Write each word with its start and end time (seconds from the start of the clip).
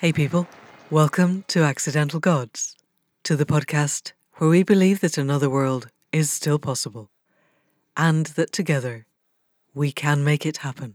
Hey, 0.00 0.12
people. 0.12 0.46
Welcome 0.90 1.42
to 1.48 1.64
Accidental 1.64 2.20
Gods, 2.20 2.76
to 3.24 3.34
the 3.34 3.44
podcast 3.44 4.12
where 4.34 4.48
we 4.48 4.62
believe 4.62 5.00
that 5.00 5.18
another 5.18 5.50
world 5.50 5.88
is 6.12 6.30
still 6.30 6.60
possible 6.60 7.10
and 7.96 8.26
that 8.36 8.52
together 8.52 9.06
we 9.74 9.90
can 9.90 10.22
make 10.22 10.46
it 10.46 10.58
happen. 10.58 10.94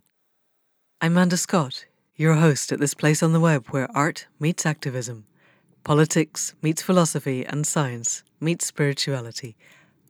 I'm 1.02 1.16
Manda 1.16 1.36
Scott, 1.36 1.86
your 2.16 2.36
host 2.36 2.72
at 2.72 2.80
this 2.80 2.94
place 2.94 3.22
on 3.22 3.34
the 3.34 3.42
web 3.42 3.68
where 3.72 3.90
art 3.94 4.28
meets 4.40 4.66
activism, 4.66 5.26
politics 5.84 6.54
meets 6.62 6.82
philosophy, 6.82 7.46
and 7.46 7.68
science 7.68 8.24
meets 8.40 8.66
spirituality, 8.66 9.58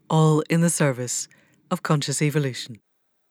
all 0.07 0.41
in 0.51 0.61
the 0.61 0.69
service 0.69 1.27
of 1.71 1.81
conscious 1.81 2.21
evolution. 2.21 2.79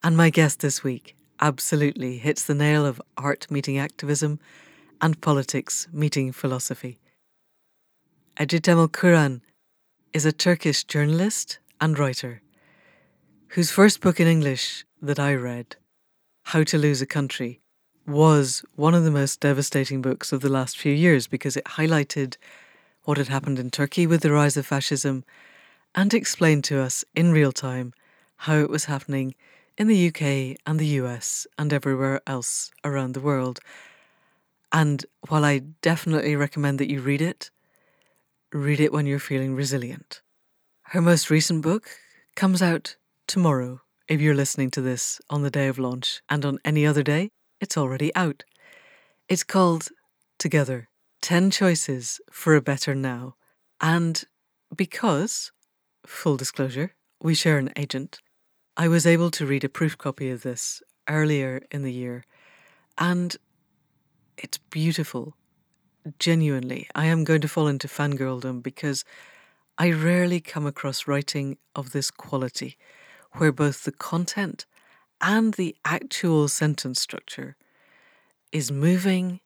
And 0.03 0.17
my 0.17 0.29
guest 0.29 0.59
this 0.59 0.83
week 0.83 1.15
absolutely 1.41 2.19
hits 2.19 2.45
the 2.45 2.57
nail 2.57 2.85
of 2.85 3.01
art 3.17 3.49
meeting 3.49 3.79
activism 3.79 4.41
and 5.03 5.21
politics 5.21 5.89
meeting 5.93 6.33
philosophy. 6.33 6.99
Ece 8.39 8.61
Temelkuran 8.61 9.41
is 10.13 10.25
a 10.25 10.33
Turkish 10.33 10.85
journalist 10.85 11.59
and 11.81 11.99
writer 11.99 12.41
whose 13.49 13.71
first 13.71 14.01
book 14.01 14.19
in 14.19 14.27
English 14.27 14.87
that 15.03 15.19
I 15.19 15.35
read, 15.35 15.77
How 16.45 16.63
to 16.63 16.79
Lose 16.79 17.03
a 17.03 17.07
Country, 17.07 17.61
was 18.07 18.65
one 18.77 18.95
of 18.95 19.05
the 19.05 19.11
most 19.11 19.41
devastating 19.41 20.01
books 20.01 20.33
of 20.33 20.41
the 20.41 20.49
last 20.49 20.79
few 20.79 20.93
years 20.93 21.27
because 21.27 21.57
it 21.57 21.65
highlighted 21.65 22.37
what 23.05 23.19
had 23.19 23.29
happened 23.29 23.59
in 23.59 23.71
Turkey 23.71 24.07
with 24.07 24.23
the 24.23 24.33
rise 24.33 24.57
of 24.57 24.67
fascism 24.67 25.25
and 25.95 26.15
explained 26.15 26.65
to 26.65 26.81
us 26.81 27.05
in 27.15 27.33
real 27.33 27.53
time 27.53 27.93
how 28.37 28.57
it 28.57 28.71
was 28.71 28.87
happening 28.87 29.35
in 29.77 29.87
the 29.87 30.09
UK 30.09 30.57
and 30.67 30.79
the 30.79 30.95
US 31.03 31.47
and 31.59 31.73
everywhere 31.73 32.21
else 32.27 32.71
around 32.85 33.13
the 33.13 33.21
world. 33.21 33.61
And 34.73 35.05
while 35.29 35.45
I 35.45 35.59
definitely 35.59 36.35
recommend 36.35 36.79
that 36.81 36.91
you 36.91 37.01
read 37.01 37.21
it, 37.21 37.51
read 38.53 38.81
it 38.81 38.93
when 38.93 39.07
you're 39.07 39.19
feeling 39.19 39.55
resilient. 39.55 40.23
Her 40.85 41.03
most 41.03 41.31
recent 41.31 41.63
book 41.63 41.91
comes 42.35 42.63
out 42.63 42.97
tomorrow 43.27 43.83
if 44.09 44.21
you're 44.21 44.35
listening 44.35 44.71
to 44.71 44.81
this 44.81 45.21
on 45.31 45.43
the 45.43 45.51
day 45.51 45.69
of 45.69 45.79
launch, 45.79 46.23
and 46.29 46.45
on 46.45 46.59
any 46.65 46.87
other 46.87 47.03
day, 47.03 47.31
it's 47.61 47.79
already 47.79 48.15
out. 48.15 48.45
It's 49.29 49.45
called 49.45 49.89
Together 50.39 50.89
10 51.23 51.51
Choices 51.51 52.21
for 52.31 52.55
a 52.55 52.61
Better 52.61 52.95
Now. 52.95 53.37
And 53.81 54.25
because, 54.75 55.53
full 56.05 56.37
disclosure, 56.37 56.95
we 57.23 57.35
share 57.35 57.59
an 57.59 57.73
agent, 57.77 58.21
I 58.77 58.89
was 58.89 59.07
able 59.07 59.31
to 59.33 59.47
read 59.47 59.65
a 59.65 59.69
proof 59.69 59.97
copy 59.97 60.31
of 60.31 60.43
this 60.43 60.83
earlier 61.09 61.63
in 61.71 61.83
the 61.83 61.93
year, 61.93 62.25
and 62.99 63.37
it's 64.37 64.59
beautiful. 64.59 65.35
Genuinely, 66.19 66.89
I 66.95 67.07
am 67.07 67.25
going 67.25 67.41
to 67.43 67.49
fall 67.49 67.69
into 67.69 67.89
fangirldom 67.89 68.63
because 68.63 69.05
I 69.79 69.93
rarely 69.93 70.41
come 70.41 70.67
across 70.67 71.07
writing 71.07 71.59
of 71.75 71.93
this 71.93 72.11
quality, 72.11 72.77
where 73.33 73.53
both 73.53 73.85
the 73.85 73.93
content 73.93 74.67
and 75.21 75.55
the 75.55 75.77
actual 75.85 76.49
sentence 76.49 77.01
structure 77.01 77.57
is 78.51 78.73
moving 78.73 79.41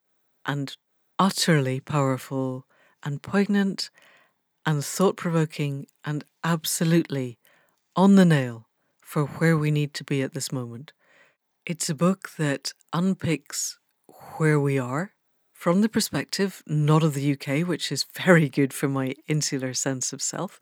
and 0.44 0.76
utterly 1.18 1.80
powerful 1.80 2.66
and 3.02 3.22
poignant 3.22 3.90
and 4.64 4.84
thought 4.84 5.16
provoking 5.16 5.86
and 6.04 6.24
absolutely 6.42 7.38
on 7.94 8.16
the 8.16 8.24
nail 8.24 8.66
for 9.00 9.24
where 9.26 9.56
we 9.56 9.70
need 9.70 9.94
to 9.94 10.04
be 10.04 10.22
at 10.22 10.34
this 10.34 10.50
moment. 10.50 10.92
It's 11.64 11.88
a 11.88 11.94
book 11.94 12.30
that 12.38 12.72
unpicks 12.92 13.78
where 14.38 14.60
we 14.60 14.78
are 14.78 15.12
from 15.52 15.80
the 15.80 15.88
perspective 15.88 16.62
not 16.66 17.02
of 17.02 17.14
the 17.14 17.32
UK, 17.32 17.66
which 17.66 17.90
is 17.90 18.04
very 18.14 18.48
good 18.48 18.72
for 18.72 18.88
my 18.88 19.14
insular 19.26 19.74
sense 19.74 20.12
of 20.12 20.22
self, 20.22 20.60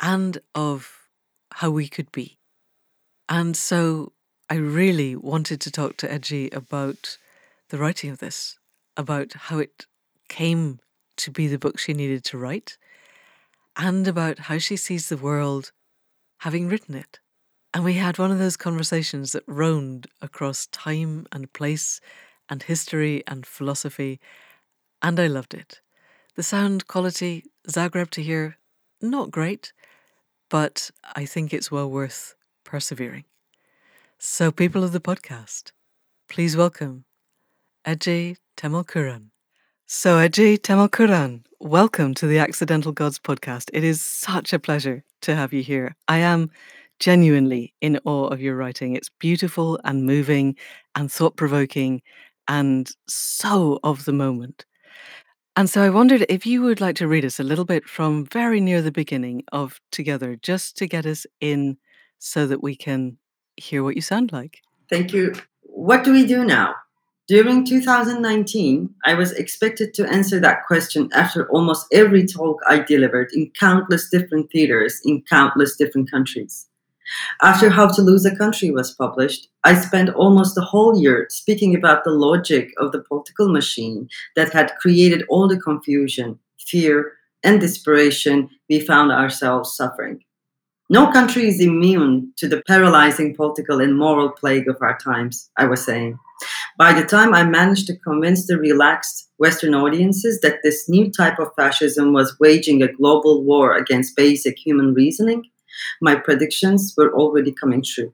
and 0.00 0.38
of 0.54 1.08
how 1.52 1.70
we 1.70 1.88
could 1.88 2.10
be. 2.10 2.38
And 3.28 3.56
so 3.56 4.12
I 4.50 4.56
really 4.56 5.14
wanted 5.14 5.60
to 5.60 5.70
talk 5.70 5.96
to 5.98 6.08
Ece 6.08 6.54
about 6.54 7.18
the 7.68 7.78
writing 7.78 8.10
of 8.10 8.18
this, 8.18 8.58
about 8.96 9.32
how 9.34 9.58
it 9.58 9.86
came 10.28 10.80
to 11.18 11.30
be 11.30 11.46
the 11.46 11.58
book 11.58 11.78
she 11.78 11.92
needed 11.92 12.24
to 12.24 12.38
write, 12.38 12.78
and 13.76 14.08
about 14.08 14.40
how 14.40 14.58
she 14.58 14.76
sees 14.76 15.08
the 15.08 15.16
world 15.16 15.72
having 16.38 16.68
written 16.68 16.94
it. 16.94 17.20
And 17.74 17.84
we 17.84 17.94
had 17.94 18.18
one 18.18 18.30
of 18.30 18.38
those 18.38 18.56
conversations 18.56 19.32
that 19.32 19.44
roamed 19.46 20.06
across 20.20 20.66
time 20.66 21.26
and 21.32 21.52
place 21.52 22.00
and 22.48 22.62
history 22.62 23.22
and 23.26 23.46
philosophy, 23.46 24.20
and 25.00 25.18
I 25.18 25.26
loved 25.26 25.54
it. 25.54 25.80
The 26.36 26.42
sound 26.42 26.86
quality, 26.86 27.44
Zagreb 27.68 28.10
to 28.10 28.22
hear, 28.22 28.56
not 29.00 29.30
great, 29.30 29.72
but 30.48 30.90
I 31.16 31.24
think 31.24 31.52
it's 31.52 31.70
well 31.70 31.90
worth 31.90 32.34
persevering. 32.64 33.24
So, 34.18 34.52
people 34.52 34.84
of 34.84 34.92
the 34.92 35.00
podcast, 35.00 35.72
please 36.28 36.56
welcome 36.56 37.04
Ece 37.86 38.36
Temelkuran. 38.56 39.30
So, 39.86 40.16
Ece 40.16 40.58
Temelkuran, 40.58 41.44
welcome 41.60 42.14
to 42.14 42.26
the 42.26 42.38
Accidental 42.38 42.92
Gods 42.92 43.18
podcast. 43.18 43.70
It 43.72 43.84
is 43.84 44.00
such 44.00 44.52
a 44.52 44.58
pleasure 44.58 45.04
to 45.22 45.34
have 45.34 45.52
you 45.52 45.62
here. 45.62 45.96
I 46.08 46.18
am 46.18 46.50
genuinely 46.98 47.74
in 47.80 47.98
awe 48.04 48.28
of 48.28 48.40
your 48.40 48.54
writing. 48.56 48.94
It's 48.94 49.10
beautiful 49.18 49.80
and 49.84 50.06
moving 50.06 50.56
and 50.94 51.10
thought 51.10 51.36
provoking 51.36 52.02
and 52.48 52.90
so 53.08 53.78
of 53.82 54.04
the 54.04 54.12
moment. 54.12 54.64
And 55.54 55.68
so 55.68 55.82
I 55.82 55.90
wondered 55.90 56.24
if 56.28 56.46
you 56.46 56.62
would 56.62 56.80
like 56.80 56.96
to 56.96 57.08
read 57.08 57.24
us 57.24 57.38
a 57.38 57.44
little 57.44 57.66
bit 57.66 57.86
from 57.86 58.24
very 58.26 58.60
near 58.60 58.80
the 58.80 58.92
beginning 58.92 59.44
of 59.52 59.80
Together, 59.90 60.36
just 60.36 60.76
to 60.78 60.86
get 60.86 61.04
us 61.04 61.26
in 61.40 61.76
so 62.18 62.46
that 62.46 62.62
we 62.62 62.74
can 62.74 63.18
hear 63.56 63.82
what 63.82 63.94
you 63.94 64.00
sound 64.00 64.32
like. 64.32 64.62
Thank 64.88 65.12
you. 65.12 65.34
What 65.62 66.04
do 66.04 66.12
we 66.12 66.24
do 66.26 66.44
now? 66.44 66.74
During 67.28 67.64
2019, 67.64 68.94
I 69.04 69.14
was 69.14 69.32
expected 69.32 69.94
to 69.94 70.10
answer 70.10 70.40
that 70.40 70.66
question 70.66 71.08
after 71.12 71.48
almost 71.50 71.86
every 71.92 72.26
talk 72.26 72.60
I 72.66 72.80
delivered 72.80 73.30
in 73.32 73.50
countless 73.58 74.08
different 74.10 74.50
theaters 74.50 75.00
in 75.04 75.22
countless 75.22 75.76
different 75.76 76.10
countries. 76.10 76.66
After 77.42 77.70
How 77.70 77.88
to 77.88 78.02
Lose 78.02 78.24
a 78.24 78.34
Country 78.36 78.70
was 78.70 78.94
published, 78.94 79.48
I 79.64 79.74
spent 79.74 80.10
almost 80.10 80.54
the 80.54 80.64
whole 80.64 81.00
year 81.00 81.26
speaking 81.30 81.74
about 81.74 82.04
the 82.04 82.10
logic 82.10 82.72
of 82.78 82.92
the 82.92 83.00
political 83.00 83.48
machine 83.48 84.08
that 84.36 84.52
had 84.52 84.76
created 84.80 85.24
all 85.28 85.48
the 85.48 85.60
confusion, 85.60 86.38
fear, 86.58 87.12
and 87.42 87.60
desperation 87.60 88.48
we 88.68 88.80
found 88.80 89.10
ourselves 89.10 89.76
suffering. 89.76 90.20
No 90.90 91.10
country 91.10 91.48
is 91.48 91.60
immune 91.60 92.32
to 92.36 92.48
the 92.48 92.62
paralyzing 92.66 93.34
political 93.34 93.80
and 93.80 93.96
moral 93.96 94.30
plague 94.30 94.68
of 94.68 94.76
our 94.82 94.98
times, 94.98 95.50
I 95.56 95.64
was 95.64 95.82
saying. 95.84 96.18
By 96.76 96.92
the 96.92 97.06
time 97.06 97.34
I 97.34 97.44
managed 97.44 97.86
to 97.86 97.96
convince 97.96 98.46
the 98.46 98.58
relaxed 98.58 99.30
Western 99.38 99.74
audiences 99.74 100.40
that 100.40 100.58
this 100.62 100.88
new 100.88 101.10
type 101.10 101.38
of 101.38 101.54
fascism 101.56 102.12
was 102.12 102.38
waging 102.40 102.82
a 102.82 102.92
global 102.92 103.42
war 103.42 103.76
against 103.76 104.16
basic 104.16 104.58
human 104.58 104.92
reasoning, 104.92 105.44
my 106.00 106.14
predictions 106.14 106.94
were 106.96 107.12
already 107.12 107.52
coming 107.52 107.82
true. 107.82 108.12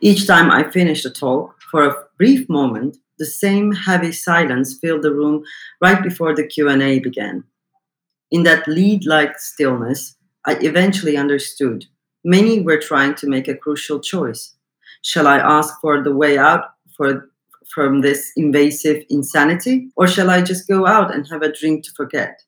Each 0.00 0.26
time 0.26 0.50
I 0.50 0.70
finished 0.70 1.06
a 1.06 1.10
talk, 1.10 1.60
for 1.70 1.84
a 1.84 1.96
brief 2.16 2.48
moment, 2.48 2.96
the 3.18 3.26
same 3.26 3.72
heavy 3.72 4.12
silence 4.12 4.78
filled 4.78 5.02
the 5.02 5.12
room 5.12 5.44
right 5.80 6.02
before 6.02 6.34
the 6.34 6.46
Q&A 6.46 6.98
began. 7.00 7.44
In 8.30 8.42
that 8.44 8.68
lead-like 8.68 9.38
stillness, 9.38 10.16
I 10.44 10.54
eventually 10.60 11.16
understood. 11.16 11.86
Many 12.24 12.60
were 12.60 12.78
trying 12.78 13.14
to 13.16 13.28
make 13.28 13.48
a 13.48 13.56
crucial 13.56 14.00
choice. 14.00 14.54
Shall 15.02 15.26
I 15.26 15.38
ask 15.38 15.80
for 15.80 16.02
the 16.02 16.14
way 16.14 16.38
out 16.38 16.64
for, 16.96 17.30
from 17.72 18.00
this 18.00 18.32
invasive 18.36 19.04
insanity, 19.10 19.90
or 19.96 20.06
shall 20.06 20.30
I 20.30 20.42
just 20.42 20.68
go 20.68 20.86
out 20.86 21.14
and 21.14 21.26
have 21.28 21.42
a 21.42 21.52
drink 21.52 21.84
to 21.84 21.92
forget? 21.92 22.42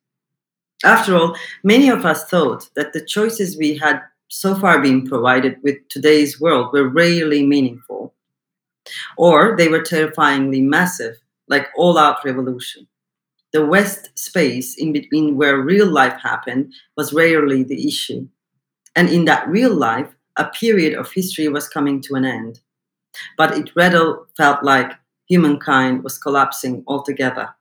After 0.85 1.17
all, 1.17 1.37
many 1.63 1.89
of 1.89 2.07
us 2.07 2.25
thought 2.25 2.69
that 2.75 2.93
the 2.93 3.05
choices 3.05 3.57
we 3.57 3.77
had 3.77 4.01
so 4.31 4.55
far 4.55 4.81
being 4.81 5.07
provided 5.07 5.57
with 5.63 5.77
today's 5.89 6.41
world 6.41 6.73
were 6.73 6.89
rarely 6.89 7.45
meaningful, 7.45 8.15
or 9.19 9.57
they 9.57 9.69
were 9.69 9.83
terrifyingly 9.83 10.61
massive, 10.61 11.17
like 11.49 11.67
all 11.77 11.99
out 11.99 12.25
revolution. 12.25 12.87
The 13.53 13.67
West 13.67 14.17
space 14.17 14.77
in 14.77 14.93
between 14.93 15.37
where 15.37 15.61
real 15.61 15.89
life 15.89 16.21
happened 16.23 16.73
was 16.97 17.13
rarely 17.13 17.65
the 17.65 17.89
issue. 17.89 18.29
And 18.95 19.09
in 19.09 19.25
that 19.25 19.49
real 19.49 19.75
life, 19.75 20.15
a 20.37 20.45
period 20.45 20.97
of 20.97 21.11
history 21.11 21.49
was 21.49 21.69
coming 21.69 22.01
to 22.03 22.15
an 22.15 22.25
end. 22.25 22.61
But 23.37 23.59
it 23.59 23.75
rather 23.75 24.21
felt 24.37 24.63
like 24.63 24.93
humankind 25.27 26.05
was 26.05 26.19
collapsing 26.19 26.85
altogether. 26.87 27.55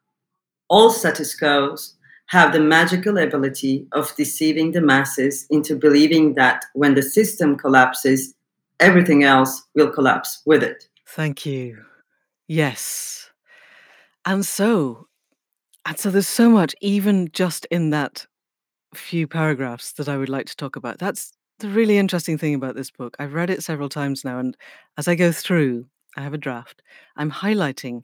All 0.69 0.91
status 0.91 1.35
quos 1.35 1.95
have 2.29 2.53
the 2.53 2.59
magical 2.59 3.17
ability 3.17 3.87
of 3.91 4.15
deceiving 4.15 4.71
the 4.71 4.81
masses 4.81 5.47
into 5.49 5.75
believing 5.75 6.35
that 6.35 6.63
when 6.73 6.93
the 6.93 7.01
system 7.01 7.57
collapses, 7.57 8.35
everything 8.79 9.23
else 9.23 9.63
will 9.73 9.89
collapse 9.89 10.41
with 10.45 10.61
it. 10.63 10.87
Thank 11.07 11.45
you. 11.45 11.83
Yes. 12.47 13.31
And 14.25 14.45
so, 14.45 15.07
And 15.85 15.97
so 15.97 16.11
there's 16.11 16.27
so 16.27 16.49
much, 16.49 16.75
even 16.81 17.29
just 17.33 17.65
in 17.71 17.89
that 17.89 18.27
few 18.93 19.27
paragraphs, 19.27 19.93
that 19.93 20.07
I 20.07 20.17
would 20.17 20.29
like 20.29 20.45
to 20.45 20.55
talk 20.55 20.75
about. 20.75 20.99
That's 20.99 21.33
the 21.57 21.69
really 21.69 21.97
interesting 21.97 22.37
thing 22.37 22.53
about 22.53 22.75
this 22.75 22.91
book. 22.91 23.15
I've 23.17 23.33
read 23.33 23.49
it 23.49 23.63
several 23.63 23.89
times 23.89 24.23
now, 24.23 24.37
and 24.37 24.55
as 24.97 25.07
I 25.07 25.15
go 25.15 25.31
through, 25.31 25.87
I 26.15 26.21
have 26.21 26.35
a 26.35 26.37
draft. 26.37 26.83
I'm 27.17 27.31
highlighting 27.31 28.03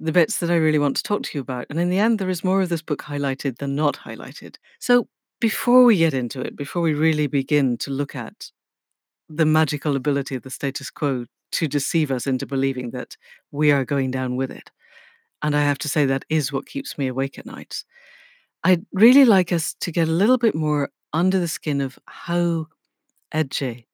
the 0.00 0.12
bits 0.12 0.38
that 0.38 0.50
I 0.50 0.56
really 0.56 0.78
want 0.78 0.96
to 0.96 1.02
talk 1.02 1.22
to 1.24 1.38
you 1.38 1.40
about. 1.40 1.66
And 1.70 1.78
in 1.78 1.90
the 1.90 1.98
end, 1.98 2.18
there 2.18 2.30
is 2.30 2.44
more 2.44 2.62
of 2.62 2.68
this 2.68 2.82
book 2.82 3.02
highlighted 3.02 3.58
than 3.58 3.74
not 3.74 3.96
highlighted. 3.96 4.56
So 4.78 5.08
before 5.40 5.84
we 5.84 5.96
get 5.96 6.14
into 6.14 6.40
it, 6.40 6.56
before 6.56 6.82
we 6.82 6.94
really 6.94 7.26
begin 7.26 7.76
to 7.78 7.90
look 7.90 8.14
at 8.14 8.50
the 9.28 9.46
magical 9.46 9.96
ability 9.96 10.34
of 10.34 10.42
the 10.42 10.50
status 10.50 10.90
quo 10.90 11.26
to 11.52 11.68
deceive 11.68 12.10
us 12.10 12.26
into 12.26 12.46
believing 12.46 12.90
that 12.90 13.16
we 13.50 13.70
are 13.72 13.84
going 13.84 14.10
down 14.10 14.36
with 14.36 14.50
it, 14.50 14.70
and 15.42 15.56
I 15.56 15.62
have 15.62 15.78
to 15.78 15.88
say 15.88 16.06
that 16.06 16.24
is 16.28 16.52
what 16.52 16.66
keeps 16.66 16.98
me 16.98 17.06
awake 17.06 17.38
at 17.38 17.46
night, 17.46 17.84
I'd 18.64 18.84
really 18.92 19.24
like 19.24 19.52
us 19.52 19.74
to 19.80 19.92
get 19.92 20.08
a 20.08 20.12
little 20.12 20.38
bit 20.38 20.54
more 20.54 20.90
under 21.12 21.38
the 21.38 21.48
skin 21.48 21.80
of 21.80 21.98
how 22.06 22.66
Ece 23.32 23.86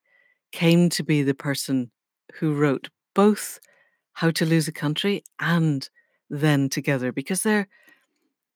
came 0.53 0.89
to 0.91 1.03
be 1.03 1.23
the 1.23 1.35
person 1.35 1.91
who 2.35 2.55
wrote 2.55 2.89
both 3.15 3.61
How 4.14 4.31
to 4.32 4.46
Lose 4.46 4.69
a 4.69 4.72
Country 4.72 5.22
and 5.38 5.88
Then 6.31 6.69
Together, 6.69 7.12
because 7.12 7.43
they're 7.43 7.69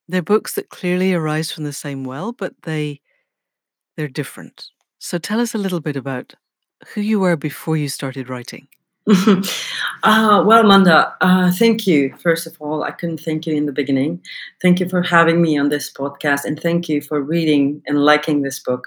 they're 0.08 0.22
books 0.22 0.54
that 0.54 0.70
clearly 0.70 1.12
arise 1.12 1.52
from 1.52 1.64
the 1.64 1.72
same 1.72 2.04
well, 2.04 2.32
but 2.32 2.54
they 2.62 3.00
they're 3.96 4.08
different. 4.08 4.70
So 4.98 5.18
tell 5.18 5.40
us 5.40 5.54
a 5.54 5.58
little 5.58 5.80
bit 5.80 5.96
about 5.96 6.34
who 6.94 7.00
you 7.00 7.20
were 7.20 7.36
before 7.36 7.76
you 7.76 7.88
started 7.88 8.28
writing. 8.28 8.68
uh, 10.02 10.44
well, 10.46 10.64
Manda, 10.64 11.14
uh, 11.22 11.50
thank 11.52 11.86
you. 11.86 12.14
First 12.22 12.46
of 12.46 12.56
all, 12.60 12.82
I 12.82 12.90
couldn't 12.90 13.20
thank 13.20 13.46
you 13.46 13.54
in 13.54 13.64
the 13.64 13.72
beginning. 13.72 14.20
Thank 14.60 14.80
you 14.80 14.88
for 14.88 15.02
having 15.02 15.40
me 15.40 15.56
on 15.56 15.70
this 15.70 15.90
podcast, 15.90 16.44
and 16.44 16.60
thank 16.60 16.88
you 16.88 17.00
for 17.00 17.22
reading 17.22 17.82
and 17.86 18.04
liking 18.04 18.42
this 18.42 18.58
book. 18.58 18.86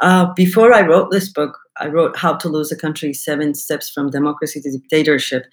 Uh, 0.00 0.32
before 0.34 0.74
I 0.74 0.82
wrote 0.82 1.10
this 1.10 1.30
book, 1.30 1.58
I 1.78 1.86
wrote 1.86 2.16
How 2.16 2.34
to 2.34 2.48
Lose 2.50 2.70
a 2.70 2.76
Country 2.76 3.14
Seven 3.14 3.54
Steps 3.54 3.88
from 3.88 4.10
Democracy 4.10 4.60
to 4.60 4.70
Dictatorship, 4.70 5.46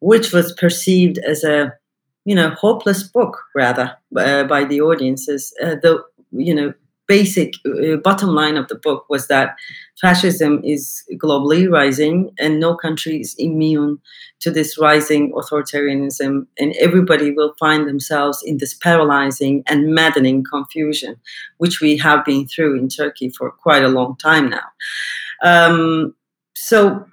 which 0.00 0.32
was 0.32 0.52
perceived 0.52 1.18
as 1.18 1.44
a 1.44 1.72
you 2.24 2.34
know 2.34 2.50
hopeless 2.50 3.02
book 3.02 3.38
rather 3.54 3.96
uh, 4.16 4.44
by 4.44 4.64
the 4.64 4.80
audiences. 4.80 5.54
Uh, 5.62 5.76
though 5.82 6.02
you 6.32 6.54
know 6.54 6.72
basic 7.10 7.54
uh, 7.66 7.96
bottom 7.96 8.28
line 8.28 8.56
of 8.56 8.68
the 8.68 8.76
book 8.76 9.04
was 9.08 9.26
that 9.26 9.56
fascism 10.00 10.62
is 10.62 11.02
globally 11.14 11.68
rising 11.68 12.30
and 12.38 12.60
no 12.60 12.76
country 12.76 13.20
is 13.20 13.34
immune 13.36 13.98
to 14.38 14.48
this 14.48 14.78
rising 14.78 15.32
authoritarianism 15.32 16.46
and 16.60 16.72
everybody 16.78 17.32
will 17.32 17.52
find 17.58 17.88
themselves 17.88 18.44
in 18.44 18.58
this 18.58 18.74
paralyzing 18.74 19.64
and 19.66 19.92
maddening 19.92 20.44
confusion 20.44 21.16
which 21.58 21.80
we 21.80 21.96
have 21.96 22.24
been 22.24 22.46
through 22.46 22.78
in 22.78 22.88
turkey 22.88 23.28
for 23.28 23.50
quite 23.50 23.82
a 23.82 23.88
long 23.88 24.16
time 24.16 24.48
now. 24.48 24.68
Um, 25.42 26.14
so 26.54 27.04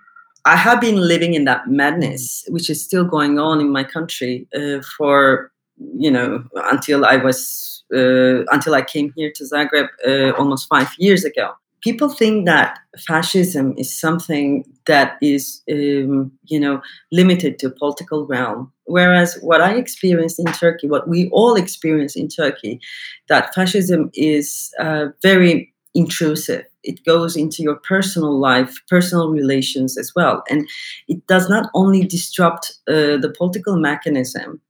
I 0.48 0.56
have 0.56 0.80
been 0.80 0.96
living 0.96 1.34
in 1.34 1.44
that 1.44 1.68
madness, 1.68 2.46
which 2.48 2.70
is 2.70 2.82
still 2.82 3.04
going 3.04 3.38
on 3.38 3.60
in 3.60 3.70
my 3.70 3.84
country 3.84 4.48
uh, 4.56 4.82
for 4.98 5.52
you 6.00 6.10
know 6.10 6.46
until 6.72 7.04
I 7.04 7.18
was 7.18 7.84
uh, 7.94 8.46
until 8.56 8.74
I 8.74 8.82
came 8.82 9.12
here 9.18 9.32
to 9.36 9.44
Zagreb 9.44 9.90
uh, 10.08 10.32
almost 10.38 10.70
five 10.70 10.90
years 10.98 11.26
ago. 11.26 11.52
People 11.82 12.10
think 12.10 12.46
that 12.46 12.80
fascism 12.98 13.76
is 13.78 14.00
something 14.00 14.64
that 14.86 15.18
is 15.22 15.62
um, 15.70 16.32
you 16.46 16.62
know 16.62 16.82
limited 17.12 17.60
to 17.60 17.70
political 17.70 18.26
realm, 18.26 18.72
whereas 18.86 19.38
what 19.42 19.60
I 19.60 19.74
experienced 19.74 20.40
in 20.40 20.46
Turkey, 20.54 20.88
what 20.88 21.10
we 21.10 21.28
all 21.34 21.56
experience 21.56 22.16
in 22.16 22.30
Turkey, 22.30 22.80
that 23.28 23.54
fascism 23.54 24.12
is 24.14 24.74
uh, 24.80 25.08
very 25.22 25.74
intrusive. 25.94 26.64
It 26.88 27.06
goes 27.06 27.36
into 27.36 27.64
your 27.64 27.76
personal 27.78 28.40
life, 28.40 28.76
personal 28.90 29.30
relations 29.30 29.98
as 29.98 30.14
well. 30.16 30.44
And 30.50 30.68
it 31.08 31.28
does 31.28 31.50
not 31.50 31.70
only 31.76 32.04
disrupt 32.06 32.74
uh, 32.88 33.18
the 33.24 33.34
political 33.38 33.78
mechanism 33.78 34.62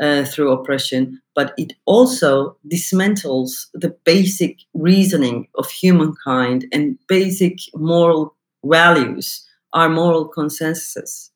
uh, 0.00 0.24
through 0.24 0.52
oppression, 0.52 1.20
but 1.34 1.54
it 1.58 1.72
also 1.86 2.56
dismantles 2.72 3.66
the 3.74 3.96
basic 4.04 4.58
reasoning 4.74 5.48
of 5.56 5.70
humankind 5.70 6.66
and 6.72 6.98
basic 7.08 7.58
moral 7.74 8.34
values, 8.64 9.46
our 9.72 9.88
moral 9.88 10.28
consensus 10.28 11.30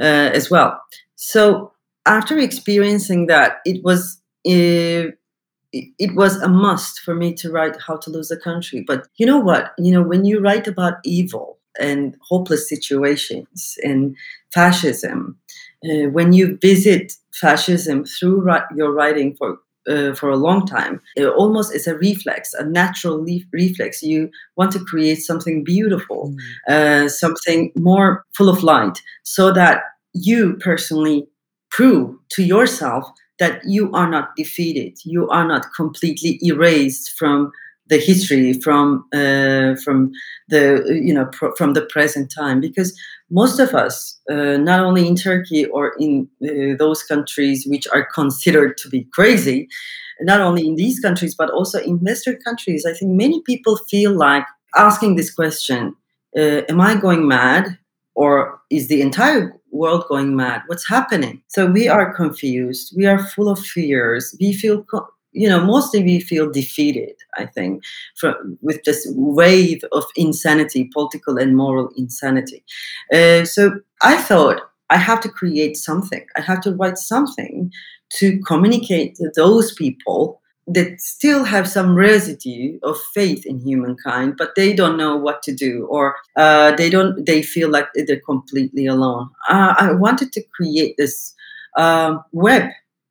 uh, 0.00 0.30
as 0.34 0.50
well. 0.50 0.80
So 1.16 1.72
after 2.06 2.38
experiencing 2.38 3.26
that, 3.26 3.58
it 3.64 3.82
was 3.84 4.20
uh, 4.46 5.12
it 5.72 6.14
was 6.14 6.36
a 6.36 6.48
must 6.48 7.00
for 7.00 7.14
me 7.14 7.32
to 7.34 7.50
write 7.50 7.76
how 7.80 7.96
to 7.96 8.10
lose 8.10 8.30
a 8.30 8.36
country. 8.36 8.82
But 8.86 9.06
you 9.16 9.26
know 9.26 9.38
what? 9.38 9.72
You 9.78 9.92
know 9.92 10.02
when 10.02 10.24
you 10.24 10.40
write 10.40 10.66
about 10.66 10.94
evil 11.04 11.58
and 11.78 12.16
hopeless 12.28 12.68
situations 12.68 13.76
and 13.82 14.16
fascism 14.52 15.38
uh, 15.84 16.08
when 16.10 16.32
you 16.32 16.58
visit 16.60 17.12
fascism 17.32 18.04
through 18.04 18.46
your 18.74 18.92
writing 18.92 19.34
for 19.36 19.58
uh, 19.88 20.12
for 20.14 20.28
a 20.28 20.36
long 20.36 20.66
time 20.66 21.00
it 21.16 21.26
almost 21.26 21.74
is 21.74 21.86
a 21.86 21.96
reflex 21.96 22.52
a 22.54 22.64
natural 22.64 23.24
le- 23.24 23.40
reflex. 23.52 24.02
You 24.02 24.30
want 24.56 24.72
to 24.72 24.84
create 24.84 25.22
something 25.22 25.64
beautiful 25.64 26.34
mm. 26.68 27.04
uh, 27.04 27.08
something 27.08 27.72
more 27.76 28.24
full 28.34 28.48
of 28.48 28.62
light 28.62 29.00
so 29.22 29.52
that 29.52 29.82
you 30.12 30.54
personally 30.54 31.28
prove 31.70 32.16
to 32.30 32.42
yourself 32.42 33.10
that 33.40 33.62
you 33.64 33.90
are 33.92 34.08
not 34.08 34.36
defeated. 34.36 34.98
You 35.04 35.28
are 35.30 35.46
not 35.46 35.66
completely 35.74 36.38
erased 36.42 37.12
from 37.18 37.50
the 37.88 37.98
history 37.98 38.52
from 38.52 39.04
uh, 39.12 39.74
from 39.84 40.12
the 40.48 41.00
you 41.02 41.12
know 41.12 41.26
pr- 41.26 41.54
from 41.58 41.74
the 41.74 41.82
present 41.82 42.32
time. 42.32 42.60
Because 42.60 42.96
most 43.30 43.58
of 43.58 43.74
us 43.74 44.20
uh, 44.30 44.56
not 44.58 44.80
only 44.80 45.08
in 45.08 45.16
turkey 45.16 45.66
or 45.66 45.94
in 45.98 46.28
uh, 46.44 46.76
those 46.78 47.02
countries 47.02 47.66
which 47.68 47.86
are 47.92 48.06
considered 48.14 48.76
to 48.78 48.88
be 48.88 49.06
crazy 49.12 49.68
not 50.20 50.40
only 50.40 50.66
in 50.66 50.76
these 50.76 51.00
countries 51.00 51.34
but 51.34 51.50
also 51.50 51.78
in 51.80 51.98
western 51.98 52.36
countries 52.44 52.84
i 52.86 52.92
think 52.92 53.12
many 53.12 53.40
people 53.42 53.76
feel 53.88 54.12
like 54.12 54.44
asking 54.76 55.16
this 55.16 55.32
question 55.32 55.94
uh, 56.36 56.62
am 56.68 56.80
i 56.80 56.94
going 56.94 57.26
mad 57.26 57.78
or 58.14 58.60
is 58.70 58.88
the 58.88 59.00
entire 59.00 59.54
world 59.70 60.04
going 60.08 60.36
mad? 60.36 60.62
What's 60.66 60.88
happening? 60.88 61.42
So 61.48 61.66
we 61.66 61.88
are 61.88 62.14
confused. 62.14 62.92
We 62.96 63.06
are 63.06 63.18
full 63.18 63.48
of 63.48 63.58
fears. 63.58 64.34
We 64.40 64.52
feel, 64.52 64.84
you 65.32 65.48
know, 65.48 65.64
mostly 65.64 66.02
we 66.02 66.20
feel 66.20 66.50
defeated, 66.50 67.14
I 67.36 67.46
think, 67.46 67.82
from, 68.16 68.58
with 68.62 68.82
this 68.84 69.06
wave 69.14 69.82
of 69.92 70.04
insanity, 70.16 70.90
political 70.92 71.38
and 71.38 71.56
moral 71.56 71.90
insanity. 71.96 72.64
Uh, 73.12 73.44
so 73.44 73.80
I 74.02 74.16
thought 74.16 74.62
I 74.90 74.96
have 74.96 75.20
to 75.20 75.28
create 75.28 75.76
something. 75.76 76.26
I 76.36 76.40
have 76.40 76.60
to 76.62 76.74
write 76.74 76.98
something 76.98 77.72
to 78.14 78.40
communicate 78.40 79.14
to 79.16 79.30
those 79.36 79.72
people 79.74 80.39
that 80.74 81.00
still 81.00 81.42
have 81.44 81.66
some 81.68 81.94
residue 81.94 82.78
of 82.82 82.96
faith 83.14 83.44
in 83.46 83.58
humankind, 83.58 84.34
but 84.38 84.54
they 84.54 84.72
don't 84.72 84.96
know 84.96 85.16
what 85.16 85.42
to 85.42 85.52
do, 85.52 85.86
or 85.86 86.16
uh, 86.36 86.70
they 86.76 86.88
don't. 86.90 87.26
They 87.26 87.42
feel 87.42 87.68
like 87.68 87.88
they're 87.94 88.26
completely 88.32 88.86
alone. 88.86 89.30
Uh, 89.48 89.74
I 89.78 89.92
wanted 89.92 90.32
to 90.34 90.42
create 90.56 90.96
this 90.96 91.34
um, 91.76 92.22
web, 92.32 92.70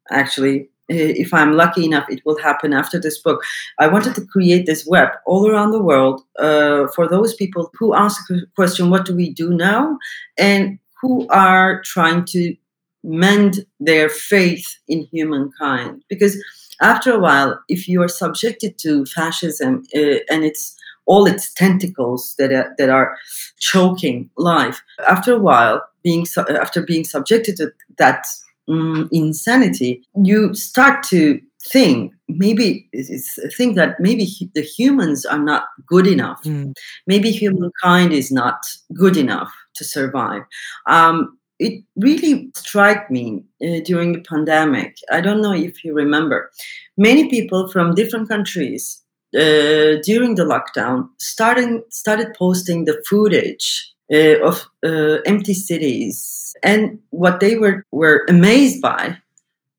actually. 0.09 0.69
If 0.91 1.33
I'm 1.35 1.53
lucky 1.53 1.85
enough, 1.85 2.07
it 2.09 2.21
will 2.25 2.39
happen 2.39 2.73
after 2.73 2.99
this 2.99 3.19
book. 3.21 3.43
I 3.77 3.87
wanted 3.87 4.15
to 4.15 4.25
create 4.25 4.65
this 4.65 4.87
web 4.87 5.09
all 5.27 5.47
around 5.47 5.71
the 5.71 5.83
world 5.83 6.23
uh, 6.39 6.87
for 6.95 7.07
those 7.07 7.35
people 7.35 7.69
who 7.77 7.93
ask 7.93 8.27
the 8.27 8.47
question, 8.55 8.89
"What 8.89 9.05
do 9.05 9.15
we 9.15 9.29
do 9.29 9.53
now?" 9.53 9.97
and 10.37 10.79
who 11.01 11.27
are 11.29 11.81
trying 11.85 12.25
to 12.33 12.55
mend 13.03 13.65
their 13.79 14.09
faith 14.09 14.67
in 14.87 15.07
humankind, 15.11 16.01
because 16.09 16.35
after 16.81 17.11
a 17.11 17.19
while, 17.19 17.59
if 17.67 17.87
you 17.87 18.01
are 18.01 18.07
subjected 18.07 18.77
to 18.79 19.05
fascism 19.05 19.83
uh, 19.95 20.19
and 20.29 20.43
it's 20.43 20.75
all 21.05 21.25
its 21.25 21.53
tentacles 21.53 22.35
that 22.37 22.51
are, 22.51 22.73
that 22.77 22.89
are 22.89 23.17
choking 23.59 24.29
life, 24.37 24.81
after 25.07 25.33
a 25.33 25.39
while, 25.39 25.81
being 26.03 26.25
after 26.49 26.81
being 26.81 27.03
subjected 27.03 27.57
to 27.57 27.71
that 27.97 28.25
um, 28.67 29.09
insanity, 29.11 30.03
you 30.23 30.53
start 30.53 31.03
to 31.03 31.41
think 31.61 32.13
maybe 32.27 32.87
it's 32.93 33.37
a 33.39 33.49
thing 33.49 33.75
that 33.75 33.99
maybe 33.99 34.25
the 34.53 34.61
humans 34.61 35.25
are 35.25 35.39
not 35.39 35.63
good 35.85 36.07
enough. 36.07 36.41
Mm. 36.43 36.73
Maybe 37.05 37.31
humankind 37.31 38.13
is 38.13 38.31
not 38.31 38.59
good 38.93 39.17
enough 39.17 39.51
to 39.75 39.83
survive. 39.83 40.43
Um, 40.85 41.37
it 41.59 41.83
really 41.97 42.49
struck 42.55 43.11
me 43.11 43.43
uh, 43.63 43.79
during 43.85 44.13
the 44.13 44.21
pandemic. 44.21 44.97
I 45.11 45.21
don't 45.21 45.41
know 45.41 45.53
if 45.53 45.83
you 45.83 45.93
remember. 45.93 46.51
Many 46.97 47.29
people 47.29 47.69
from 47.69 47.95
different 47.95 48.29
countries 48.29 49.01
uh, 49.35 50.01
during 50.03 50.35
the 50.35 50.45
lockdown 50.45 51.09
starting 51.19 51.83
started 51.89 52.33
posting 52.37 52.85
the 52.85 53.01
footage 53.09 53.93
uh, 54.13 54.39
of 54.43 54.65
uh, 54.85 55.17
empty 55.25 55.53
cities, 55.53 56.55
and 56.63 56.99
what 57.11 57.39
they 57.39 57.55
were 57.57 57.83
were 57.91 58.25
amazed 58.27 58.81
by 58.81 59.17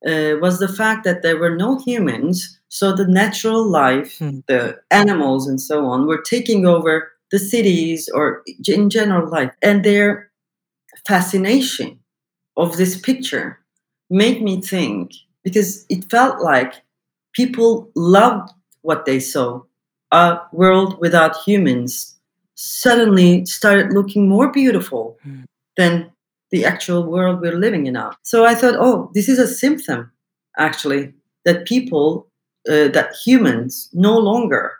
uh, 0.06 0.36
was 0.40 0.58
the 0.58 0.68
fact 0.68 1.04
that 1.04 1.22
there 1.22 1.36
were 1.38 1.54
no 1.56 1.78
humans, 1.78 2.58
so 2.68 2.94
the 2.94 3.06
natural 3.06 3.64
life, 3.68 4.18
Hmm. 4.18 4.40
the 4.46 4.78
animals, 4.90 5.48
and 5.48 5.60
so 5.60 5.86
on, 5.86 6.06
were 6.06 6.22
taking 6.22 6.66
over 6.66 7.10
the 7.30 7.38
cities 7.38 8.08
or 8.14 8.42
in 8.66 8.90
general 8.90 9.28
life. 9.30 9.52
And 9.62 9.84
their 9.84 10.29
fascination 11.06 12.00
of 12.56 12.76
this 12.76 12.98
picture 13.00 13.58
made 14.08 14.42
me 14.42 14.60
think 14.60 15.12
because 15.44 15.86
it 15.88 16.10
felt 16.10 16.40
like 16.40 16.74
people 17.32 17.90
loved 17.94 18.50
what 18.82 19.04
they 19.06 19.20
saw. 19.20 19.62
A 20.12 20.40
world 20.52 20.98
without 21.00 21.36
humans 21.46 22.16
suddenly 22.54 23.46
started 23.46 23.92
looking 23.92 24.28
more 24.28 24.50
beautiful 24.52 25.16
Hmm. 25.22 25.42
than 25.76 26.10
the 26.50 26.64
actual 26.64 27.04
world 27.04 27.40
we're 27.40 27.56
living 27.56 27.86
in 27.86 27.94
now. 27.94 28.12
So 28.22 28.44
I 28.44 28.54
thought, 28.56 28.74
oh, 28.78 29.10
this 29.14 29.28
is 29.28 29.38
a 29.38 29.46
symptom, 29.46 30.10
actually, 30.58 31.14
that 31.44 31.64
people, 31.64 32.26
uh, 32.68 32.88
that 32.88 33.14
humans 33.24 33.88
no 33.92 34.18
longer 34.18 34.72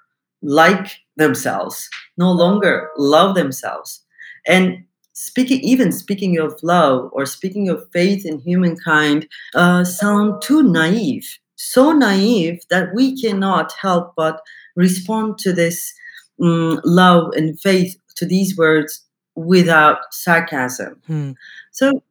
like 0.42 0.98
themselves, 1.16 1.88
no 2.16 2.32
longer 2.32 2.90
love 2.98 3.34
themselves. 3.36 4.04
And 4.46 4.84
speaking, 5.20 5.60
even 5.60 5.92
speaking 5.92 6.38
of 6.38 6.58
love 6.62 7.10
or 7.12 7.26
speaking 7.26 7.68
of 7.68 7.86
faith 7.92 8.24
in 8.24 8.40
humankind, 8.40 9.28
uh, 9.54 9.84
sound 9.84 10.40
too 10.40 10.62
naive, 10.62 11.38
so 11.56 11.92
naive 11.92 12.60
that 12.70 12.94
we 12.94 13.20
cannot 13.20 13.72
help 13.72 14.14
but 14.16 14.40
respond 14.76 15.36
to 15.38 15.52
this 15.52 15.92
mm, 16.40 16.80
love 16.84 17.32
and 17.36 17.60
faith 17.60 17.96
to 18.16 18.24
these 18.24 18.56
words 18.56 19.04
without 19.34 19.98
sarcasm. 20.10 21.00
Hmm. 21.06 21.32
So 21.72 22.02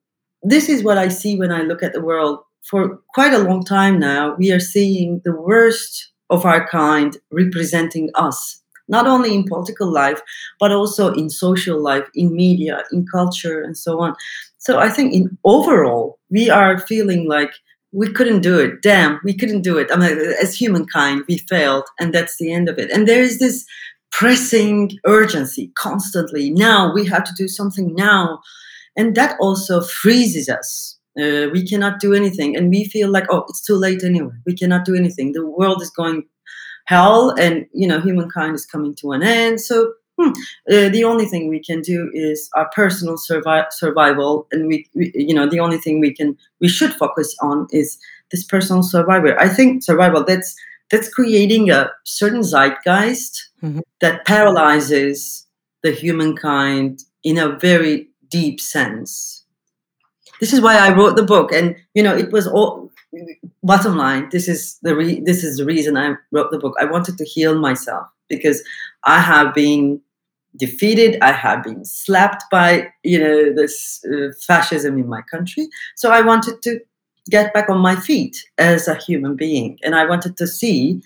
this 0.43 0.69
is 0.69 0.83
what 0.83 0.99
I 0.99 1.07
see 1.07 1.35
when 1.35 1.51
I 1.51 1.63
look 1.63 1.81
at 1.81 1.93
the 1.93 2.01
world. 2.01 2.39
For 2.61 2.99
quite 3.15 3.33
a 3.33 3.39
long 3.39 3.63
time 3.63 3.99
now, 3.99 4.35
we 4.35 4.51
are 4.51 4.59
seeing 4.59 5.21
the 5.25 5.35
worst 5.35 6.11
of 6.29 6.45
our 6.45 6.67
kind 6.67 7.17
representing 7.31 8.11
us, 8.13 8.58
not 8.89 9.07
only 9.07 9.33
in 9.33 9.45
political 9.45 9.91
life, 9.91 10.21
but 10.59 10.71
also 10.71 11.13
in 11.13 11.29
social 11.29 11.81
life, 11.81 12.07
in 12.13 12.35
media, 12.35 12.83
in 12.91 13.05
culture, 13.11 13.61
and 13.61 13.77
so 13.77 13.99
on. 14.01 14.15
So 14.57 14.79
I 14.79 14.89
think 14.89 15.13
in 15.13 15.37
overall, 15.45 16.19
we 16.29 16.49
are 16.49 16.79
feeling 16.79 17.29
like 17.29 17.51
we 17.91 18.11
couldn't 18.11 18.41
do 18.41 18.59
it. 18.59 18.81
Damn, 18.81 19.19
we 19.23 19.33
couldn't 19.33 19.61
do 19.61 19.77
it. 19.77 19.89
I 19.91 19.95
mean, 19.95 20.17
as 20.41 20.53
humankind, 20.53 21.23
we 21.27 21.37
failed, 21.37 21.85
and 21.99 22.13
that's 22.13 22.37
the 22.37 22.51
end 22.51 22.67
of 22.69 22.77
it. 22.77 22.91
And 22.91 23.07
there 23.07 23.21
is 23.21 23.39
this 23.39 23.65
pressing 24.11 24.91
urgency 25.05 25.71
constantly. 25.77 26.49
Now 26.51 26.93
we 26.93 27.05
have 27.05 27.23
to 27.23 27.33
do 27.37 27.47
something 27.47 27.93
now. 27.95 28.41
And 28.95 29.15
that 29.15 29.37
also 29.39 29.81
freezes 29.81 30.49
us. 30.49 30.97
Uh, 31.17 31.47
we 31.51 31.65
cannot 31.65 31.99
do 31.99 32.13
anything. 32.13 32.55
And 32.55 32.69
we 32.69 32.85
feel 32.85 33.09
like, 33.09 33.25
oh, 33.29 33.45
it's 33.49 33.63
too 33.63 33.75
late 33.75 34.03
anyway. 34.03 34.33
We 34.45 34.55
cannot 34.55 34.85
do 34.85 34.95
anything. 34.95 35.31
The 35.31 35.45
world 35.45 35.81
is 35.81 35.89
going 35.89 36.23
hell 36.89 37.35
and, 37.43 37.55
you 37.81 37.87
know, 37.87 37.99
humankind 38.01 38.55
is 38.55 38.65
coming 38.65 38.93
to 38.95 39.11
an 39.15 39.21
end. 39.21 39.61
So 39.61 39.93
hmm, 40.17 40.31
uh, 40.73 40.89
the 40.95 41.03
only 41.03 41.25
thing 41.25 41.43
we 41.49 41.61
can 41.69 41.81
do 41.81 42.09
is 42.13 42.49
our 42.55 42.69
personal 42.75 43.15
survi- 43.15 43.71
survival. 43.71 44.47
And 44.51 44.67
we, 44.67 44.77
we, 44.95 45.11
you 45.13 45.35
know, 45.35 45.47
the 45.47 45.59
only 45.59 45.77
thing 45.77 45.99
we 45.99 46.13
can, 46.19 46.35
we 46.61 46.67
should 46.67 46.93
focus 46.93 47.35
on 47.41 47.67
is 47.71 47.97
this 48.31 48.43
personal 48.43 48.83
survival. 48.83 49.33
I 49.39 49.49
think 49.49 49.83
survival, 49.83 50.23
that's, 50.23 50.55
that's 50.91 51.13
creating 51.13 51.69
a 51.69 51.91
certain 52.03 52.41
zeitgeist 52.43 53.45
Mhm. 53.61 53.81
that 53.99 54.25
paralyzes 54.25 55.45
the 55.83 55.91
humankind 55.91 57.03
in 57.23 57.37
a 57.37 57.49
very 57.59 58.07
deep 58.29 58.59
sense. 58.61 59.43
This 60.39 60.53
is 60.53 60.61
why 60.61 60.75
I 60.77 60.95
wrote 60.95 61.15
the 61.17 61.23
book, 61.23 61.51
and 61.51 61.75
you 61.93 62.03
know, 62.03 62.15
it 62.15 62.31
was 62.31 62.47
all. 62.47 62.88
Bottom 63.63 63.97
line, 63.97 64.29
this 64.31 64.47
is 64.47 64.77
the 64.83 64.95
re- 64.95 65.21
this 65.21 65.43
is 65.43 65.57
the 65.57 65.65
reason 65.65 65.97
I 65.97 66.13
wrote 66.31 66.51
the 66.51 66.59
book. 66.59 66.75
I 66.79 66.85
wanted 66.85 67.17
to 67.17 67.25
heal 67.25 67.57
myself 67.57 68.07
because 68.27 68.63
I 69.05 69.19
have 69.19 69.53
been 69.53 70.01
defeated. 70.55 71.17
I 71.21 71.31
have 71.31 71.63
been 71.63 71.83
slapped 71.85 72.43
by 72.51 72.89
you 73.03 73.19
know 73.19 73.53
this 73.53 74.03
uh, 74.05 74.31
fascism 74.45 74.97
in 74.99 75.07
my 75.07 75.21
country. 75.23 75.67
So 75.95 76.11
I 76.11 76.21
wanted 76.21 76.61
to 76.63 76.79
get 77.29 77.53
back 77.53 77.69
on 77.69 77.79
my 77.79 77.95
feet 77.95 78.45
as 78.59 78.87
a 78.87 78.95
human 78.95 79.35
being, 79.35 79.79
and 79.83 79.95
I 79.95 80.05
wanted 80.05 80.37
to 80.37 80.47
see 80.47 81.01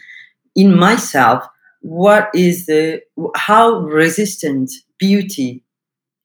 in 0.56 0.78
myself 0.78 1.46
what 1.82 2.30
is 2.36 2.66
the 2.66 3.02
how 3.36 3.80
resistant 3.80 4.72
beauty 5.00 5.64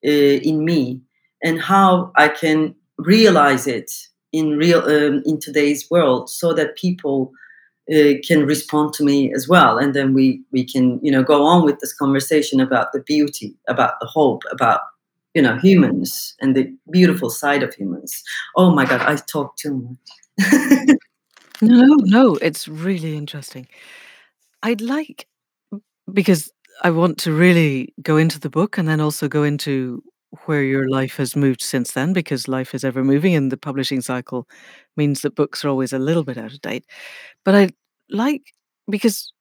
uh, 0.05 0.11
in 0.11 0.65
me 0.65 1.03
and 1.43 1.61
how 1.61 2.13
I 2.17 2.29
can 2.29 2.75
realize 2.99 3.67
it 3.67 3.93
in 4.33 4.57
real 4.57 4.81
um, 4.81 5.23
in 5.25 5.39
today's 5.41 5.89
world 5.91 6.29
so 6.31 6.53
that 6.53 6.77
people 6.77 7.33
uh, 7.91 8.15
can 8.27 8.45
respond 8.45 8.93
to 8.95 9.05
me 9.05 9.33
as 9.33 9.49
well. 9.49 9.79
And 9.79 9.95
then 9.95 10.15
we 10.15 10.43
we 10.53 10.65
can 10.65 11.01
you 11.03 11.11
know 11.11 11.23
go 11.23 11.45
on 11.45 11.65
with 11.65 11.81
this 11.81 11.93
conversation 11.93 12.61
about 12.61 12.93
the 12.93 13.01
beauty 13.01 13.55
about 13.69 13.95
the 14.01 14.07
hope 14.07 14.43
about 14.51 14.81
you 15.35 15.43
know 15.43 15.57
humans 15.59 16.35
and 16.41 16.55
the 16.55 16.73
beautiful 16.91 17.31
side 17.31 17.63
of 17.63 17.75
humans. 17.75 18.23
Oh 18.57 18.71
my 18.75 18.85
god 18.85 19.01
i 19.03 19.17
talk 19.17 19.57
too 19.57 19.97
much. 20.39 20.99
No, 21.61 21.97
no, 22.03 22.37
it's 22.37 22.69
really 22.69 23.17
interesting. 23.17 23.67
I'd 24.63 24.81
like 24.81 25.27
because 26.13 26.53
I 26.83 26.91
want 26.91 27.19
to 27.19 27.33
really 27.33 27.93
go 28.01 28.17
into 28.17 28.39
the 28.39 28.51
book 28.51 28.79
and 28.79 28.89
then 28.89 29.01
also 29.01 29.29
go 29.29 29.43
into 29.43 30.03
where 30.45 30.63
your 30.63 30.89
life 30.89 31.17
has 31.17 31.35
moved 31.35 31.63
since 31.63 31.93
then 31.93 32.13
because 32.13 32.49
life 32.49 32.75
is 32.75 32.85
ever 32.85 33.03
moving 33.03 33.35
and 33.35 33.51
the 33.51 33.57
publishing 33.57 34.01
cycle 34.01 34.47
means 34.97 35.23
that 35.23 35.35
books 35.35 35.65
are 35.65 35.69
always 35.69 35.93
a 35.93 35.99
little 35.99 36.25
bit 36.25 36.37
out 36.37 36.53
of 36.53 36.61
date. 36.61 36.85
But 37.45 37.55
I 37.55 37.71
like 38.11 38.43
because 38.91 39.33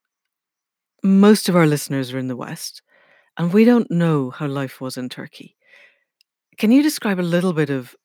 most 1.04 1.50
of 1.50 1.56
our 1.56 1.68
listeners 1.68 2.14
are 2.14 2.18
in 2.18 2.28
the 2.28 2.36
West 2.36 2.82
and 3.38 3.54
we 3.54 3.66
don't 3.66 3.90
know 3.92 4.30
how 4.30 4.48
life 4.48 4.82
was 4.82 4.98
in 4.98 5.10
Turkey. 5.10 5.56
Can 6.58 6.72
you 6.72 6.82
describe 6.82 7.20
a 7.20 7.22
little 7.22 7.54
bit 7.54 7.70
of 7.70 7.96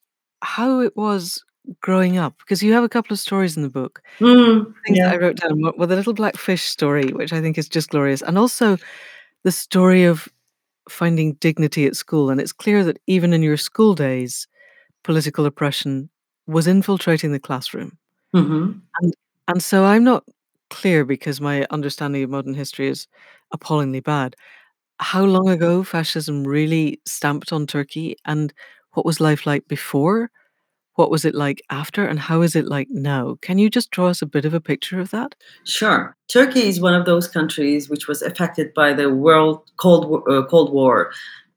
how 0.41 0.81
it 0.81 0.95
was 0.95 1.43
growing 1.81 2.17
up? 2.17 2.37
Because 2.39 2.61
you 2.61 2.73
have 2.73 2.83
a 2.83 2.89
couple 2.89 3.13
of 3.13 3.19
stories 3.19 3.57
in 3.57 3.63
the 3.63 3.69
book. 3.69 4.01
Mm, 4.19 4.73
Things 4.85 4.97
yeah 4.97 5.05
that 5.05 5.15
I 5.15 5.17
wrote 5.17 5.37
down 5.37 5.61
well, 5.61 5.87
the 5.87 5.95
little 5.95 6.13
black 6.13 6.37
fish 6.37 6.63
story, 6.63 7.11
which 7.13 7.33
I 7.33 7.41
think 7.41 7.57
is 7.57 7.67
just 7.69 7.89
glorious, 7.89 8.21
and 8.21 8.37
also 8.37 8.77
the 9.43 9.51
story 9.51 10.03
of 10.03 10.27
finding 10.89 11.33
dignity 11.35 11.85
at 11.85 11.95
school. 11.95 12.29
And 12.29 12.39
it's 12.41 12.53
clear 12.53 12.83
that 12.85 12.99
even 13.07 13.33
in 13.33 13.43
your 13.43 13.57
school 13.57 13.95
days, 13.95 14.47
political 15.03 15.45
oppression 15.45 16.09
was 16.47 16.67
infiltrating 16.67 17.31
the 17.33 17.39
classroom. 17.39 17.97
hmm 18.33 18.83
And 19.01 19.13
and 19.47 19.61
so 19.63 19.85
I'm 19.85 20.03
not 20.03 20.23
clear 20.69 21.05
because 21.05 21.41
my 21.41 21.65
understanding 21.69 22.23
of 22.23 22.29
modern 22.29 22.53
history 22.53 22.87
is 22.87 23.07
appallingly 23.51 23.99
bad. 23.99 24.35
How 24.99 25.23
long 25.25 25.49
ago 25.49 25.83
fascism 25.83 26.45
really 26.45 27.01
stamped 27.05 27.53
on 27.53 27.67
Turkey 27.67 28.17
and 28.25 28.53
what 28.93 29.05
was 29.05 29.21
life 29.21 29.45
like 29.47 29.67
before? 29.67 30.31
What 30.95 31.09
was 31.09 31.25
it 31.25 31.33
like 31.33 31.61
after? 31.69 32.05
And 32.05 32.19
how 32.19 32.41
is 32.41 32.55
it 32.55 32.67
like 32.67 32.87
now? 32.89 33.37
Can 33.41 33.57
you 33.57 33.69
just 33.69 33.89
draw 33.91 34.07
us 34.07 34.21
a 34.21 34.27
bit 34.27 34.45
of 34.45 34.53
a 34.53 34.61
picture 34.61 34.99
of 34.99 35.09
that? 35.11 35.35
Sure. 35.63 36.15
Turkey 36.27 36.67
is 36.67 36.79
one 36.79 36.93
of 36.93 37.05
those 37.05 37.27
countries 37.27 37.89
which 37.89 38.07
was 38.07 38.21
affected 38.21 38.73
by 38.73 38.93
the 38.93 39.09
world 39.09 39.61
Cold 39.77 40.23
uh, 40.29 40.43
Cold 40.43 40.71
War 40.71 41.11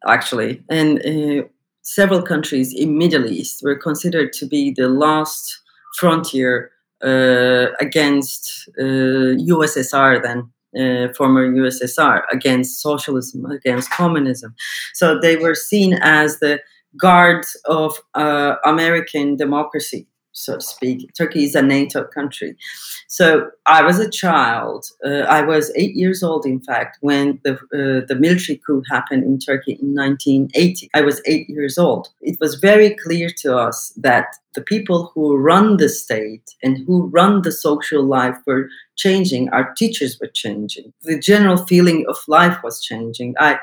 actually, 0.09 0.63
and 0.71 1.01
uh, 1.05 1.47
several 1.83 2.23
countries 2.23 2.73
in 2.75 2.99
Middle 2.99 3.27
East 3.27 3.63
were 3.63 3.77
considered 3.77 4.33
to 4.35 4.47
be 4.47 4.73
the 4.73 4.89
last 4.89 5.61
frontier 5.99 6.71
uh, 7.05 7.67
against 7.81 8.69
uh, 8.79 9.37
USSR 9.53 10.23
then. 10.23 10.51
Uh, 10.77 11.11
former 11.15 11.51
USSR 11.51 12.21
against 12.31 12.83
socialism, 12.83 13.47
against 13.47 13.91
communism. 13.93 14.55
So 14.93 15.19
they 15.19 15.37
were 15.37 15.55
seen 15.55 15.95
as 16.03 16.39
the 16.41 16.61
guards 16.99 17.57
of 17.67 17.99
uh, 18.15 18.57
American 18.65 19.37
democracy, 19.37 20.07
so 20.33 20.55
to 20.57 20.61
speak. 20.61 21.11
Turkey 21.17 21.45
is 21.45 21.55
a 21.55 21.63
NATO 21.63 22.05
country. 22.05 22.57
So 23.09 23.51
I 23.67 23.83
was 23.83 23.99
a 23.99 24.11
child. 24.11 24.87
Uh, 25.05 25.21
I 25.39 25.43
was 25.43 25.73
eight 25.77 25.95
years 25.95 26.23
old, 26.23 26.45
in 26.45 26.61
fact, 26.61 26.99
when 27.01 27.41
the 27.45 27.55
uh, 27.55 28.07
the 28.07 28.17
military 28.19 28.61
coup 28.67 28.83
happened 28.91 29.25
in 29.25 29.39
Turkey 29.39 29.79
in 29.81 29.95
1980. 29.95 30.91
I 30.95 31.03
was 31.03 31.23
eight 31.27 31.49
years 31.49 31.79
old. 31.79 32.09
It 32.21 32.39
was 32.41 32.57
very 32.57 32.97
clear 32.97 33.31
to 33.39 33.57
us 33.57 33.93
that 33.97 34.27
the 34.55 34.63
people 34.63 35.13
who 35.15 35.37
run 35.37 35.77
the 35.77 35.89
state 35.89 36.55
and 36.63 36.79
who 36.87 37.07
run 37.09 37.43
the 37.43 37.53
social 37.53 38.03
life 38.03 38.39
were 38.47 38.69
changing. 38.97 39.49
Our 39.51 39.73
teachers 39.75 40.19
were 40.21 40.31
changing. 40.33 40.93
The 41.03 41.19
general 41.19 41.59
feeling 41.67 42.07
of 42.09 42.17
life 42.27 42.59
was 42.65 42.83
changing. 42.83 43.35
I, 43.39 43.59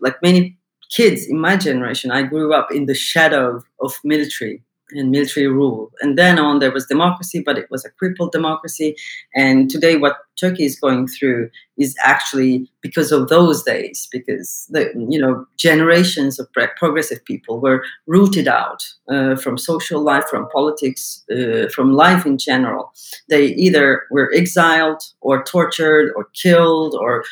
like 0.00 0.16
many 0.22 0.56
kids 0.90 1.26
in 1.26 1.38
my 1.38 1.56
generation, 1.56 2.10
I 2.10 2.22
grew 2.22 2.52
up 2.52 2.70
in 2.72 2.86
the 2.86 2.94
shadow 2.94 3.62
of 3.80 3.98
military 4.04 4.62
and 4.92 5.10
military 5.10 5.46
rule. 5.46 5.90
And 6.00 6.18
then 6.18 6.38
on, 6.38 6.58
there 6.58 6.72
was 6.72 6.86
democracy, 6.86 7.42
but 7.44 7.58
it 7.58 7.70
was 7.70 7.84
a 7.84 7.90
crippled 7.90 8.32
democracy. 8.32 8.96
And 9.34 9.70
today, 9.70 9.96
what 9.96 10.16
Turkey 10.38 10.64
is 10.64 10.78
going 10.78 11.06
through 11.06 11.50
is 11.76 11.94
actually 12.02 12.70
because 12.80 13.12
of 13.12 13.28
those 13.28 13.62
days, 13.62 14.08
because 14.10 14.66
the 14.70 14.92
you 15.08 15.20
know 15.20 15.46
generations 15.56 16.38
of 16.38 16.48
progressive 16.52 17.24
people 17.24 17.60
were 17.60 17.84
rooted 18.06 18.48
out 18.48 18.86
uh, 19.08 19.36
from 19.36 19.58
social 19.58 20.00
life, 20.02 20.24
from 20.28 20.48
politics, 20.48 21.24
uh, 21.30 21.68
from 21.68 21.92
life 21.92 22.26
in 22.26 22.38
general. 22.38 22.92
They 23.28 23.46
either 23.46 24.04
were 24.10 24.32
exiled 24.34 25.02
or 25.20 25.44
tortured 25.44 26.12
or 26.16 26.28
killed 26.34 26.94
or 26.94 27.24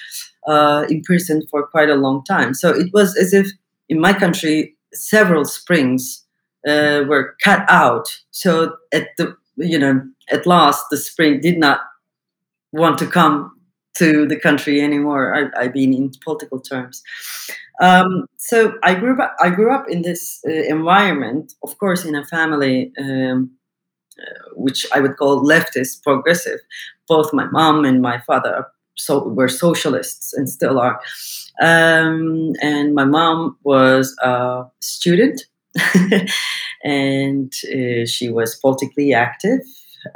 uh, 0.48 0.86
imprisoned 0.88 1.44
for 1.50 1.66
quite 1.66 1.90
a 1.90 1.94
long 1.94 2.24
time. 2.24 2.54
So 2.54 2.70
it 2.70 2.90
was 2.92 3.16
as 3.16 3.32
if 3.32 3.46
in 3.88 4.00
my 4.00 4.12
country 4.12 4.74
several 4.94 5.44
springs 5.44 6.24
uh, 6.66 7.04
were 7.06 7.36
cut 7.44 7.64
out. 7.68 8.08
So 8.30 8.76
at 8.92 9.08
the 9.18 9.36
you 9.56 9.78
know 9.78 10.00
at 10.30 10.46
last 10.46 10.84
the 10.90 10.96
spring 10.96 11.40
did 11.40 11.58
not 11.58 11.80
want 12.72 12.98
to 12.98 13.06
come 13.06 13.52
to 13.98 14.26
the 14.26 14.38
country 14.38 14.80
anymore. 14.80 15.34
I, 15.34 15.64
I 15.64 15.68
mean 15.68 15.92
in 15.92 16.12
political 16.24 16.60
terms. 16.60 17.02
Um, 17.80 18.26
so 18.38 18.74
I 18.82 18.94
grew 18.94 19.20
up. 19.20 19.36
I 19.40 19.50
grew 19.50 19.72
up 19.72 19.88
in 19.88 20.02
this 20.02 20.40
uh, 20.46 20.50
environment, 20.50 21.52
of 21.62 21.78
course, 21.78 22.04
in 22.04 22.14
a 22.14 22.24
family 22.24 22.92
um, 22.98 23.50
uh, 24.18 24.54
which 24.54 24.86
I 24.92 25.00
would 25.00 25.16
call 25.16 25.44
leftist, 25.44 26.02
progressive. 26.02 26.58
Both 27.06 27.32
my 27.32 27.46
mom 27.46 27.84
and 27.84 28.02
my 28.02 28.18
father 28.20 28.66
so 28.98 29.24
we 29.24 29.34
were 29.34 29.48
socialists 29.48 30.34
and 30.34 30.48
still 30.48 30.78
are. 30.78 31.00
Um, 31.60 32.52
and 32.60 32.94
my 32.94 33.04
mom 33.04 33.56
was 33.64 34.16
a 34.22 34.64
student 34.80 35.42
and 36.84 37.52
uh, 37.64 38.06
she 38.06 38.28
was 38.28 38.56
politically 38.56 39.14
active. 39.14 39.60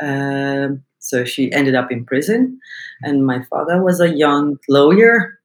Um, 0.00 0.82
so 0.98 1.24
she 1.24 1.52
ended 1.52 1.74
up 1.74 1.90
in 1.90 2.04
prison. 2.04 2.60
And 3.02 3.26
my 3.26 3.42
father 3.44 3.82
was 3.82 4.00
a 4.00 4.14
young 4.14 4.58
lawyer 4.68 5.38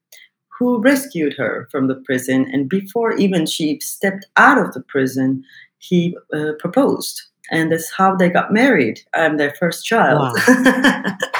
who 0.59 0.79
rescued 0.81 1.33
her 1.37 1.67
from 1.71 1.87
the 1.87 1.95
prison. 1.95 2.49
And 2.51 2.69
before 2.69 3.13
even 3.13 3.45
she 3.45 3.79
stepped 3.79 4.25
out 4.37 4.57
of 4.57 4.73
the 4.73 4.81
prison, 4.81 5.43
he 5.79 6.17
uh, 6.33 6.53
proposed. 6.59 7.21
And 7.51 7.71
that's 7.71 7.91
how 7.91 8.15
they 8.15 8.29
got 8.29 8.51
married. 8.51 8.99
I'm 9.13 9.37
their 9.37 9.53
first 9.55 9.85
child. 9.85 10.37
Wow. 10.47 11.17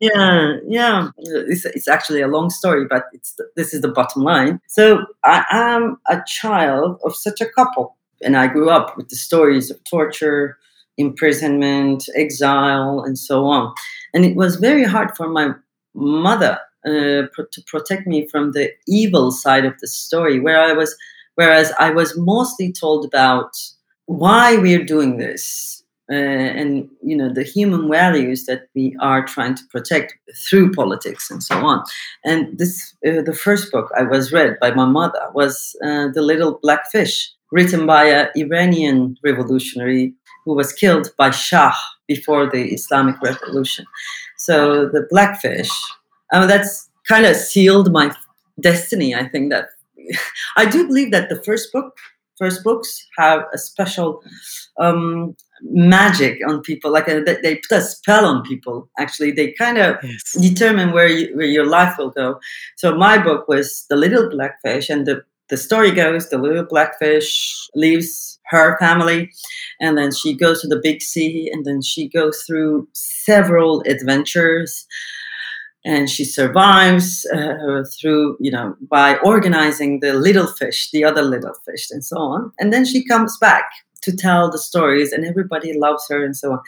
yeah, 0.00 0.56
yeah. 0.66 1.08
It's, 1.18 1.64
it's 1.64 1.88
actually 1.88 2.20
a 2.20 2.28
long 2.28 2.50
story, 2.50 2.86
but 2.88 3.04
it's 3.12 3.38
this 3.56 3.72
is 3.72 3.80
the 3.80 3.88
bottom 3.88 4.22
line. 4.22 4.60
So 4.66 5.04
I 5.24 5.44
am 5.50 5.98
a 6.08 6.22
child 6.26 7.00
of 7.04 7.14
such 7.14 7.40
a 7.40 7.48
couple, 7.48 7.96
and 8.22 8.36
I 8.36 8.46
grew 8.48 8.70
up 8.70 8.96
with 8.96 9.08
the 9.08 9.16
stories 9.16 9.70
of 9.70 9.82
torture, 9.84 10.58
imprisonment, 10.96 12.08
exile, 12.16 13.02
and 13.06 13.18
so 13.18 13.46
on. 13.46 13.72
And 14.12 14.24
it 14.24 14.36
was 14.36 14.56
very 14.56 14.84
hard 14.84 15.16
for 15.16 15.28
my 15.28 15.52
mother 15.94 16.58
uh, 16.86 17.28
pro- 17.32 17.46
to 17.52 17.62
protect 17.66 18.06
me 18.06 18.26
from 18.28 18.52
the 18.52 18.70
evil 18.86 19.30
side 19.30 19.64
of 19.64 19.78
the 19.80 19.86
story, 19.86 20.40
where 20.40 20.60
I 20.60 20.72
was, 20.72 20.94
whereas 21.36 21.72
I 21.78 21.90
was 21.90 22.16
mostly 22.18 22.72
told 22.72 23.04
about 23.04 23.52
why 24.06 24.56
we're 24.56 24.84
doing 24.84 25.16
this 25.16 25.83
uh, 26.10 26.14
and 26.14 26.88
you 27.02 27.16
know 27.16 27.32
the 27.32 27.42
human 27.42 27.90
values 27.90 28.44
that 28.44 28.68
we 28.74 28.94
are 29.00 29.24
trying 29.24 29.54
to 29.54 29.62
protect 29.70 30.14
through 30.46 30.70
politics 30.72 31.30
and 31.30 31.42
so 31.42 31.56
on. 31.64 31.82
And 32.24 32.58
this 32.58 32.94
uh, 33.06 33.22
the 33.22 33.32
first 33.32 33.72
book 33.72 33.90
i 33.96 34.02
was 34.02 34.32
read 34.32 34.58
by 34.60 34.70
my 34.72 34.84
mother 34.84 35.22
was 35.34 35.74
uh, 35.82 36.08
the 36.12 36.22
little 36.22 36.58
black 36.62 36.90
fish 36.90 37.32
written 37.52 37.86
by 37.86 38.04
an 38.04 38.28
iranian 38.36 39.16
revolutionary 39.24 40.12
who 40.44 40.54
was 40.54 40.72
killed 40.72 41.10
by 41.16 41.30
shah 41.30 41.74
before 42.06 42.50
the 42.50 42.74
islamic 42.74 43.16
revolution. 43.22 43.86
So 44.36 44.88
the 44.88 45.06
black 45.10 45.40
fish 45.40 45.70
I 46.32 46.40
mean, 46.40 46.48
that's 46.48 46.90
kind 47.08 47.24
of 47.24 47.36
sealed 47.36 47.92
my 47.92 48.14
destiny 48.60 49.14
i 49.14 49.26
think 49.26 49.50
that 49.50 49.68
i 50.56 50.64
do 50.64 50.86
believe 50.86 51.10
that 51.10 51.28
the 51.28 51.42
first 51.42 51.72
book 51.72 51.96
first 52.38 52.64
books 52.64 53.06
have 53.16 53.44
a 53.52 53.58
special 53.58 54.22
um, 54.78 55.36
magic 55.64 56.38
on 56.46 56.60
people 56.60 56.92
like 56.92 57.08
a, 57.08 57.20
uh, 57.20 57.34
they 57.42 57.56
put 57.56 57.78
a 57.78 57.80
spell 57.80 58.26
on 58.26 58.42
people 58.42 58.88
actually. 58.98 59.32
They 59.32 59.52
kind 59.52 59.78
of 59.78 59.96
yes. 60.02 60.32
determine 60.40 60.92
where 60.92 61.08
you, 61.08 61.34
where 61.36 61.46
your 61.46 61.66
life 61.66 61.96
will 61.98 62.10
go. 62.10 62.38
So 62.76 62.94
my 62.96 63.18
book 63.18 63.48
was 63.48 63.86
the 63.88 63.96
little 63.96 64.28
blackfish 64.28 64.88
and 64.88 65.06
the 65.06 65.24
the 65.50 65.56
story 65.58 65.90
goes 65.90 66.30
the 66.30 66.38
little 66.38 66.64
blackfish 66.64 67.68
leaves 67.74 68.38
her 68.46 68.78
family 68.78 69.30
and 69.78 69.96
then 69.98 70.10
she 70.10 70.34
goes 70.34 70.62
to 70.62 70.68
the 70.68 70.80
big 70.82 71.02
sea 71.02 71.50
and 71.52 71.66
then 71.66 71.82
she 71.82 72.08
goes 72.08 72.42
through 72.46 72.88
several 72.94 73.82
adventures 73.82 74.86
and 75.84 76.08
she 76.08 76.24
survives 76.24 77.26
uh, 77.26 77.84
through 78.00 78.36
you 78.40 78.50
know 78.50 78.74
by 78.88 79.18
organizing 79.18 80.00
the 80.00 80.14
little 80.14 80.46
fish 80.46 80.90
the 80.92 81.04
other 81.04 81.22
little 81.22 81.54
fish 81.66 81.90
and 81.90 82.04
so 82.04 82.16
on. 82.16 82.52
And 82.58 82.72
then 82.72 82.84
she 82.84 83.04
comes 83.04 83.36
back 83.38 83.64
to 84.04 84.16
tell 84.16 84.50
the 84.50 84.58
stories 84.58 85.12
and 85.12 85.24
everybody 85.24 85.76
loves 85.78 86.06
her 86.08 86.24
and 86.24 86.36
so 86.36 86.52
on 86.52 86.60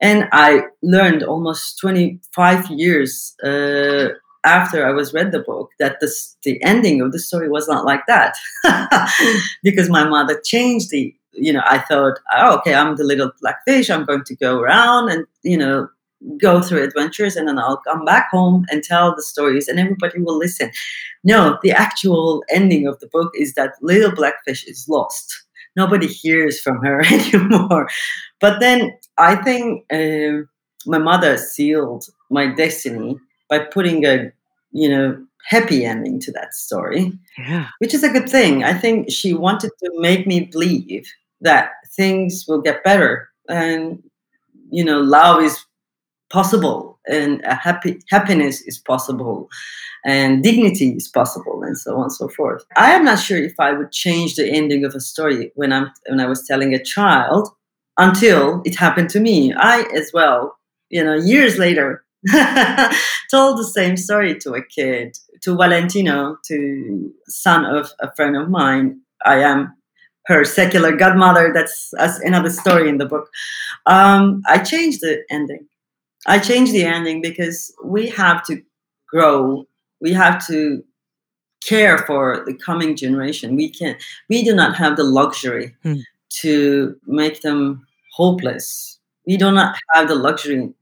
and 0.00 0.28
i 0.32 0.62
learned 0.82 1.22
almost 1.22 1.78
25 1.78 2.70
years 2.70 3.34
uh, 3.44 4.08
after 4.44 4.86
i 4.86 4.90
was 4.90 5.12
read 5.12 5.32
the 5.32 5.40
book 5.40 5.70
that 5.78 5.98
the, 6.00 6.10
the 6.44 6.62
ending 6.62 7.00
of 7.00 7.12
the 7.12 7.18
story 7.18 7.48
was 7.48 7.68
not 7.68 7.84
like 7.84 8.04
that 8.06 8.34
because 9.62 9.88
my 9.88 10.08
mother 10.08 10.40
changed 10.44 10.90
the 10.90 11.14
you 11.32 11.52
know 11.52 11.62
i 11.64 11.78
thought 11.78 12.18
oh, 12.36 12.56
okay 12.58 12.74
i'm 12.74 12.96
the 12.96 13.04
little 13.04 13.30
black 13.40 13.58
fish 13.66 13.90
i'm 13.90 14.04
going 14.04 14.24
to 14.24 14.36
go 14.36 14.58
around 14.58 15.10
and 15.10 15.26
you 15.42 15.56
know 15.56 15.88
go 16.38 16.60
through 16.60 16.82
adventures 16.82 17.36
and 17.36 17.48
then 17.48 17.58
I'll 17.58 17.78
come 17.78 18.04
back 18.04 18.28
home 18.30 18.64
and 18.70 18.82
tell 18.82 19.14
the 19.14 19.22
stories 19.22 19.68
and 19.68 19.78
everybody 19.78 20.20
will 20.20 20.36
listen. 20.36 20.70
No, 21.24 21.58
the 21.62 21.72
actual 21.72 22.42
ending 22.50 22.86
of 22.86 22.98
the 23.00 23.08
book 23.08 23.32
is 23.36 23.54
that 23.54 23.74
little 23.82 24.12
blackfish 24.14 24.64
is 24.66 24.86
lost. 24.88 25.44
Nobody 25.76 26.06
hears 26.06 26.60
from 26.60 26.78
her 26.84 27.00
anymore. 27.04 27.88
But 28.40 28.60
then 28.60 28.92
I 29.18 29.36
think 29.36 29.84
uh, 29.92 30.46
my 30.86 30.98
mother 30.98 31.36
sealed 31.36 32.06
my 32.30 32.46
destiny 32.54 33.18
by 33.48 33.60
putting 33.60 34.04
a, 34.04 34.32
you 34.72 34.88
know, 34.88 35.24
happy 35.48 35.84
ending 35.84 36.18
to 36.20 36.32
that 36.32 36.54
story. 36.54 37.12
Yeah. 37.38 37.68
Which 37.78 37.94
is 37.94 38.02
a 38.02 38.08
good 38.08 38.28
thing. 38.28 38.64
I 38.64 38.74
think 38.74 39.10
she 39.10 39.34
wanted 39.34 39.70
to 39.82 39.90
make 40.00 40.26
me 40.26 40.40
believe 40.46 41.06
that 41.40 41.70
things 41.96 42.46
will 42.48 42.60
get 42.60 42.82
better 42.82 43.28
and 43.48 44.02
you 44.70 44.84
know 44.84 45.00
love 45.00 45.42
is 45.42 45.64
possible 46.30 46.98
and 47.08 47.42
happy 47.46 48.00
happiness 48.10 48.60
is 48.62 48.78
possible 48.78 49.48
and 50.04 50.42
dignity 50.42 50.90
is 50.90 51.08
possible 51.08 51.62
and 51.62 51.78
so 51.78 51.96
on 51.96 52.04
and 52.04 52.12
so 52.12 52.28
forth. 52.28 52.64
I 52.76 52.92
am 52.92 53.04
not 53.04 53.18
sure 53.18 53.38
if 53.38 53.54
i 53.58 53.72
would 53.72 53.92
change 53.92 54.34
the 54.34 54.48
ending 54.48 54.84
of 54.84 54.94
a 54.94 55.00
story 55.00 55.52
when 55.54 55.72
i'm 55.72 55.90
when 56.08 56.20
i 56.20 56.26
was 56.26 56.46
telling 56.46 56.74
a 56.74 56.82
child 56.82 57.48
until 57.98 58.62
it 58.64 58.76
happened 58.76 59.10
to 59.10 59.20
me. 59.20 59.54
I 59.54 59.82
as 59.94 60.10
well 60.12 60.56
you 60.90 61.04
know 61.04 61.14
years 61.14 61.58
later 61.58 62.04
told 63.30 63.58
the 63.58 63.70
same 63.72 63.96
story 63.96 64.36
to 64.38 64.54
a 64.54 64.64
kid 64.64 65.16
to 65.42 65.56
valentino 65.56 66.38
to 66.48 67.12
son 67.28 67.64
of 67.64 67.92
a 68.00 68.12
friend 68.16 68.36
of 68.36 68.50
mine. 68.50 69.00
I 69.24 69.40
am 69.40 69.76
her 70.26 70.44
secular 70.44 70.96
godmother. 70.96 71.52
That's, 71.54 71.90
that's 71.92 72.18
another 72.20 72.50
story 72.50 72.88
in 72.88 72.98
the 72.98 73.06
book. 73.06 73.28
Um, 73.86 74.42
i 74.48 74.58
changed 74.58 75.00
the 75.00 75.22
ending 75.30 75.68
I 76.26 76.38
changed 76.38 76.72
the 76.72 76.84
ending 76.84 77.22
because 77.22 77.74
we 77.84 78.08
have 78.08 78.44
to 78.46 78.62
grow. 79.08 79.66
We 80.00 80.12
have 80.12 80.44
to 80.48 80.84
care 81.64 81.98
for 81.98 82.42
the 82.46 82.54
coming 82.54 82.96
generation. 82.96 83.56
We 83.56 83.70
can. 83.70 83.96
We 84.28 84.44
do 84.44 84.54
not 84.54 84.76
have 84.76 84.96
the 84.96 85.04
luxury 85.04 85.74
mm. 85.84 86.02
to 86.40 86.96
make 87.06 87.42
them 87.42 87.86
hopeless. 88.12 88.98
We 89.26 89.36
do 89.36 89.50
not 89.50 89.76
have 89.94 90.08
the 90.08 90.14
luxury 90.14 90.72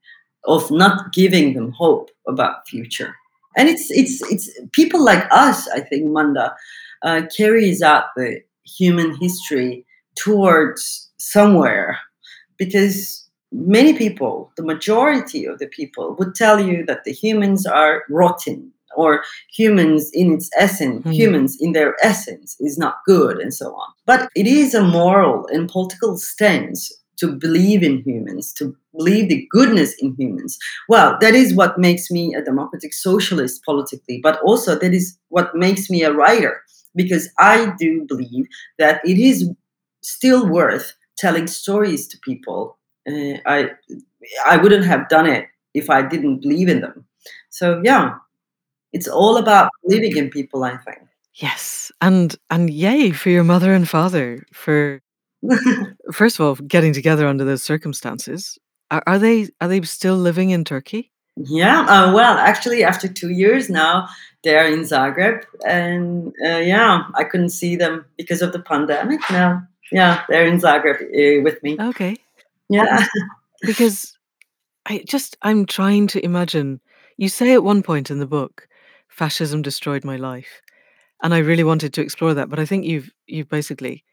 of 0.47 0.71
not 0.71 1.13
giving 1.13 1.55
them 1.55 1.73
hope 1.73 2.11
about 2.29 2.69
future. 2.69 3.17
And 3.57 3.69
it's 3.69 3.91
it's 3.91 4.21
it's 4.31 4.51
people 4.73 5.05
like 5.05 5.25
us. 5.31 5.69
I 5.69 5.81
think 5.81 6.11
Manda 6.11 6.55
uh, 7.03 7.23
carries 7.37 7.83
out 7.83 8.07
the 8.17 8.41
human 8.65 9.17
history 9.17 9.85
towards 10.17 11.11
somewhere 11.19 11.99
because 12.57 13.24
many 13.55 13.95
people, 13.95 14.53
the 14.57 14.65
majority 14.65 15.45
of 15.47 15.59
the 15.59 15.69
people, 15.69 16.17
would 16.19 16.35
tell 16.35 16.61
you 16.61 16.85
that 16.87 17.05
the 17.05 17.13
humans 17.13 17.67
are 17.67 18.03
rotten 18.11 18.73
or 18.97 19.23
humans 19.51 20.11
in 20.13 20.33
its 20.33 20.51
essence, 20.59 21.05
mm. 21.05 21.13
humans 21.13 21.57
in 21.61 21.73
their 21.73 21.97
essence 22.03 22.57
is 22.61 22.79
not 22.79 22.99
good 23.07 23.39
and 23.39 23.53
so 23.53 23.75
on. 23.75 23.93
But 24.07 24.29
it 24.37 24.47
is 24.47 24.75
a 24.75 24.83
moral 24.83 25.47
and 25.49 25.69
political 25.69 26.17
stance 26.17 26.93
to 27.17 27.29
believe 27.29 27.83
in 27.83 28.03
humans, 28.03 28.53
to 28.55 28.77
believe 28.97 29.29
the 29.29 29.47
goodness 29.51 29.95
in 30.01 30.15
humans. 30.19 30.59
Well, 30.89 31.17
that 31.21 31.35
is 31.35 31.55
what 31.55 31.79
makes 31.79 32.11
me 32.11 32.35
a 32.35 32.43
democratic 32.43 32.93
socialist 32.93 33.63
politically, 33.65 34.21
but 34.23 34.41
also 34.43 34.77
that 34.79 34.93
is 34.93 35.17
what 35.29 35.55
makes 35.55 35.89
me 35.89 36.03
a 36.03 36.13
writer 36.13 36.63
because 36.95 37.29
I 37.39 37.73
do 37.79 38.05
believe 38.07 38.47
that 38.79 39.01
it 39.05 39.19
is 39.19 39.51
still 40.03 40.49
worth 40.49 40.95
telling 41.17 41.47
stories 41.47 42.07
to 42.09 42.19
people. 42.19 42.79
Uh, 43.09 43.39
I 43.47 43.71
I 44.47 44.57
wouldn't 44.57 44.85
have 44.85 45.09
done 45.09 45.27
it 45.27 45.47
if 45.75 45.91
I 45.91 46.03
didn't 46.03 46.41
believe 46.41 46.69
in 46.69 46.81
them. 46.81 47.05
So 47.51 47.81
yeah, 47.85 48.15
it's 48.93 49.09
all 49.09 49.37
about 49.37 49.71
believing 49.83 50.17
in 50.17 50.31
people. 50.31 50.65
I 50.65 50.77
think. 50.79 51.01
Yes, 51.35 51.91
and 52.01 52.37
and 52.51 52.71
yay 52.71 53.11
for 53.11 53.31
your 53.31 53.45
mother 53.45 53.73
and 53.75 53.89
father 53.89 54.45
for 54.53 55.03
first 56.13 56.39
of 56.39 56.47
all 56.47 56.55
getting 56.67 56.93
together 56.93 57.27
under 57.27 57.45
those 57.45 57.63
circumstances. 57.63 58.59
Are, 58.91 59.03
are 59.07 59.19
they 59.19 59.49
are 59.61 59.69
they 59.69 59.83
still 59.83 60.17
living 60.17 60.51
in 60.51 60.65
Turkey? 60.65 61.11
Yeah, 61.37 61.81
uh, 61.89 62.15
well, 62.15 62.39
actually, 62.39 62.85
after 62.85 63.09
two 63.09 63.31
years 63.31 63.69
now, 63.69 64.09
they're 64.45 64.73
in 64.73 64.81
Zagreb, 64.81 65.45
and 65.67 66.33
uh, 66.45 66.59
yeah, 66.59 67.03
I 67.15 67.25
couldn't 67.25 67.49
see 67.49 67.75
them 67.75 68.05
because 68.17 68.41
of 68.41 68.53
the 68.53 68.61
pandemic. 68.61 69.21
Now, 69.31 69.67
yeah, 69.91 70.23
they're 70.29 70.47
in 70.47 70.61
Zagreb 70.61 71.03
uh, 71.03 71.43
with 71.43 71.61
me. 71.65 71.77
Okay, 71.81 72.19
Yeah, 72.69 73.05
because 73.63 74.17
I 74.87 75.05
just 75.09 75.37
I'm 75.43 75.67
trying 75.67 76.09
to 76.09 76.25
imagine. 76.25 76.81
You 77.19 77.29
say 77.29 77.55
at 77.55 77.65
one 77.65 77.83
point 77.83 78.11
in 78.11 78.19
the 78.21 78.27
book, 78.27 78.69
fascism 79.09 79.63
destroyed 79.63 80.05
my 80.05 80.17
life, 80.17 80.63
and 81.23 81.35
I 81.35 81.39
really 81.39 81.65
wanted 81.65 81.95
to 81.95 82.03
explore 82.03 82.35
that, 82.35 82.51
but 82.51 82.61
I 82.61 82.67
think 82.67 82.85
you've 82.87 83.11
you've 83.27 83.49
basically 83.49 84.05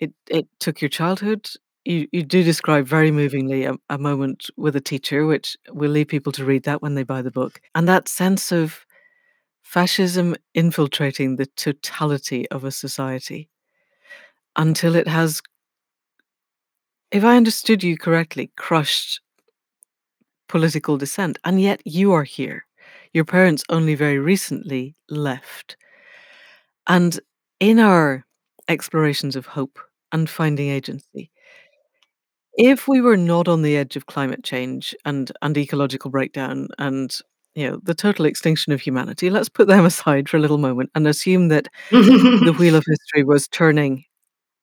it 0.00 0.12
it 0.30 0.48
took 0.60 0.82
your 0.82 0.90
childhood. 0.90 1.50
You 1.84 2.08
you 2.12 2.22
do 2.24 2.42
describe 2.44 2.86
very 2.86 3.10
movingly 3.12 3.64
a, 3.64 3.74
a 3.90 3.98
moment 3.98 4.50
with 4.56 4.76
a 4.76 4.80
teacher, 4.82 5.26
which 5.26 5.56
we'll 5.70 5.90
leave 5.92 6.08
people 6.08 6.32
to 6.34 6.44
read 6.44 6.64
that 6.64 6.82
when 6.82 6.94
they 6.96 7.04
buy 7.04 7.22
the 7.22 7.30
book, 7.32 7.60
and 7.74 7.88
that 7.88 8.08
sense 8.08 8.52
of 8.52 8.86
fascism 9.62 10.36
infiltrating 10.54 11.36
the 11.36 11.46
totality 11.46 12.48
of 12.50 12.64
a 12.64 12.70
society 12.72 13.50
until 14.56 14.94
it 14.96 15.08
has, 15.08 15.42
if 17.12 17.24
I 17.24 17.36
understood 17.36 17.82
you 17.84 17.96
correctly, 17.96 18.50
crushed 18.56 19.20
political 20.48 20.96
dissent. 20.96 21.38
And 21.44 21.60
yet 21.60 21.80
you 21.84 22.12
are 22.12 22.24
here. 22.24 22.66
Your 23.12 23.24
parents 23.24 23.64
only 23.68 23.94
very 23.94 24.18
recently 24.18 24.94
left. 25.08 25.76
And 26.86 27.18
in 27.60 27.78
our 27.78 28.24
explorations 28.68 29.36
of 29.36 29.46
hope 29.46 29.78
and 30.12 30.28
finding 30.28 30.68
agency, 30.68 31.30
if 32.54 32.86
we 32.86 33.00
were 33.00 33.16
not 33.16 33.48
on 33.48 33.62
the 33.62 33.76
edge 33.76 33.96
of 33.96 34.06
climate 34.06 34.44
change 34.44 34.94
and, 35.04 35.32
and 35.40 35.56
ecological 35.56 36.10
breakdown 36.10 36.68
and 36.78 37.16
you 37.54 37.68
know 37.70 37.80
the 37.82 37.94
total 37.94 38.26
extinction 38.26 38.72
of 38.72 38.80
humanity, 38.80 39.30
let's 39.30 39.48
put 39.48 39.68
them 39.68 39.84
aside 39.92 40.28
for 40.28 40.36
a 40.36 40.40
little 40.40 40.58
moment 40.58 40.90
and 40.94 41.06
assume 41.06 41.48
that 41.48 41.68
the 41.90 42.54
wheel 42.58 42.74
of 42.74 42.84
history 42.88 43.24
was 43.24 43.48
turning 43.48 44.04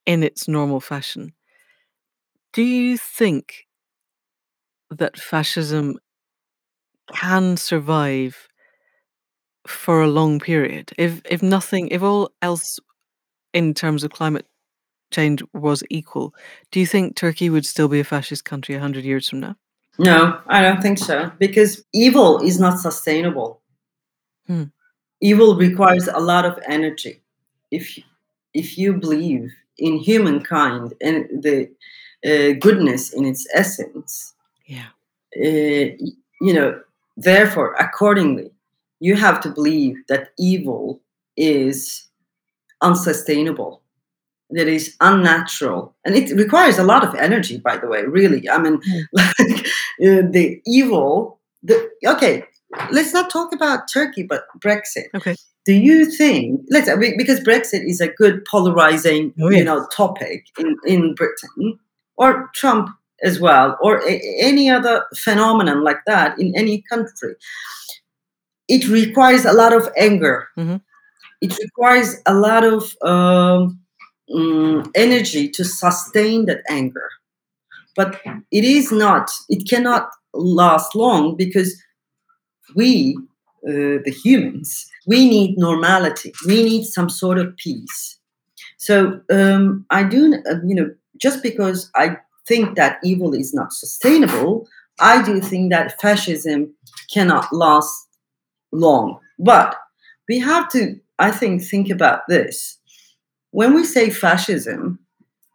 in 0.05 0.23
its 0.23 0.47
normal 0.47 0.81
fashion. 0.81 1.33
Do 2.53 2.63
you 2.63 2.97
think 2.97 3.67
that 4.89 5.19
fascism 5.19 5.99
can 7.13 7.57
survive 7.57 8.47
for 9.67 10.01
a 10.01 10.07
long 10.07 10.39
period? 10.39 10.91
If 10.97 11.21
if 11.25 11.43
nothing, 11.43 11.89
if 11.89 12.01
all 12.01 12.31
else 12.41 12.79
in 13.53 13.73
terms 13.73 14.03
of 14.03 14.12
climate 14.12 14.47
change 15.12 15.43
was 15.53 15.83
equal, 15.89 16.33
do 16.71 16.79
you 16.79 16.85
think 16.88 17.15
Turkey 17.15 17.49
would 17.49 17.65
still 17.65 17.88
be 17.88 17.99
a 17.99 18.03
fascist 18.03 18.45
country 18.45 18.75
a 18.75 18.79
hundred 18.79 19.05
years 19.05 19.29
from 19.29 19.39
now? 19.39 19.55
no, 19.99 20.39
I 20.47 20.62
don't 20.62 20.81
think 20.81 20.97
so 20.97 21.29
because 21.39 21.83
evil 21.93 22.39
is 22.39 22.59
not 22.59 22.79
sustainable. 22.79 23.62
Hmm. 24.47 24.63
Evil 25.21 25.57
requires 25.57 26.07
a 26.07 26.19
lot 26.19 26.45
of 26.45 26.57
energy. 26.65 27.21
If 27.69 27.99
if 28.53 28.77
you 28.77 28.93
believe 28.93 29.51
in 29.77 29.97
humankind 29.97 30.93
and 31.01 31.27
the 31.43 31.69
uh, 32.25 32.53
goodness 32.60 33.13
in 33.13 33.25
its 33.25 33.47
essence, 33.53 34.34
Yeah. 34.67 34.88
uh, 35.38 35.95
you 36.41 36.53
know, 36.53 36.82
therefore, 37.17 37.73
accordingly, 37.79 38.51
you 38.99 39.15
have 39.15 39.39
to 39.41 39.49
believe 39.49 39.95
that 40.10 40.29
evil 40.38 41.01
is 41.38 42.08
unsustainable, 42.82 43.82
that 44.51 44.67
is 44.67 44.95
unnatural, 45.01 45.95
and 46.05 46.15
it 46.15 46.36
requires 46.36 46.77
a 46.77 46.84
lot 46.84 47.03
of 47.08 47.15
energy. 47.15 47.58
By 47.58 47.77
the 47.77 47.88
way, 47.88 48.03
really, 48.03 48.49
I 48.49 48.58
mean, 48.60 48.77
Mm. 48.82 49.03
like 49.13 49.65
uh, 50.05 50.27
the 50.32 50.62
evil. 50.65 51.39
The 51.63 51.89
okay, 52.05 52.43
let's 52.91 53.13
not 53.13 53.29
talk 53.29 53.53
about 53.53 53.89
Turkey, 53.91 54.23
but 54.23 54.43
Brexit. 54.60 55.08
Okay. 55.13 55.36
Do 55.65 55.73
you 55.73 56.05
think 56.05 56.62
let's 56.69 56.89
because 57.17 57.41
Brexit 57.41 57.84
is 57.86 57.99
a 58.01 58.08
good 58.08 58.45
polarizing, 58.45 59.34
Oh, 59.41 59.49
you 59.49 59.63
know, 59.63 59.86
topic 59.95 60.45
in 60.58 60.77
in 60.86 61.15
Britain 61.15 61.77
or 62.19 62.51
Trump 62.55 62.89
as 63.23 63.39
well, 63.41 63.77
or 63.82 63.99
a- 64.08 64.23
any 64.41 64.69
other 64.69 65.05
phenomenon 65.17 65.84
like 65.84 66.01
that 66.08 66.39
in 66.39 66.53
any 66.58 66.84
country? 66.91 67.36
It 68.67 68.88
requires 68.88 69.45
a 69.45 69.53
lot 69.53 69.73
of 69.73 69.89
anger. 69.97 70.47
Mhm. 70.58 70.82
It 71.41 71.58
requires 71.60 72.17
a 72.27 72.36
lot 72.36 72.63
of 72.65 72.95
um, 73.03 73.79
mm, 74.32 74.89
energy 74.95 75.49
to 75.49 75.65
sustain 75.65 76.45
that 76.47 76.62
anger. 76.69 77.10
But 77.95 78.21
it 78.51 78.65
is 78.65 78.91
not. 78.91 79.32
It 79.49 79.69
cannot 79.69 80.10
last 80.34 80.95
long 80.95 81.38
because 81.38 81.82
we, 82.75 83.17
uh, 83.67 83.99
the 84.05 84.15
humans, 84.23 84.89
we 85.08 85.27
need 85.29 85.58
normality. 85.58 86.34
We 86.47 86.63
need 86.63 86.86
some 86.86 87.10
sort 87.10 87.38
of 87.38 87.55
peace. 87.58 88.19
So 88.77 89.21
um, 89.32 89.86
I 89.89 90.03
do, 90.03 90.36
uh, 90.49 90.55
you 90.65 90.75
know, 90.75 90.91
just 91.21 91.43
because 91.43 91.91
I 91.95 92.17
think 92.47 92.75
that 92.75 92.99
evil 93.03 93.34
is 93.34 93.53
not 93.53 93.73
sustainable, 93.73 94.67
I 94.99 95.21
do 95.21 95.39
think 95.41 95.71
that 95.71 95.99
fascism 96.01 96.73
cannot 97.13 97.51
last 97.53 98.08
long. 98.71 99.19
But 99.38 99.75
we 100.27 100.39
have 100.39 100.69
to, 100.69 100.99
I 101.17 101.32
think, 101.32 101.63
think 101.63 101.89
about 101.89 102.21
this. 102.27 102.77
When 103.51 103.73
we 103.73 103.84
say 103.84 104.10
fascism, 104.10 104.99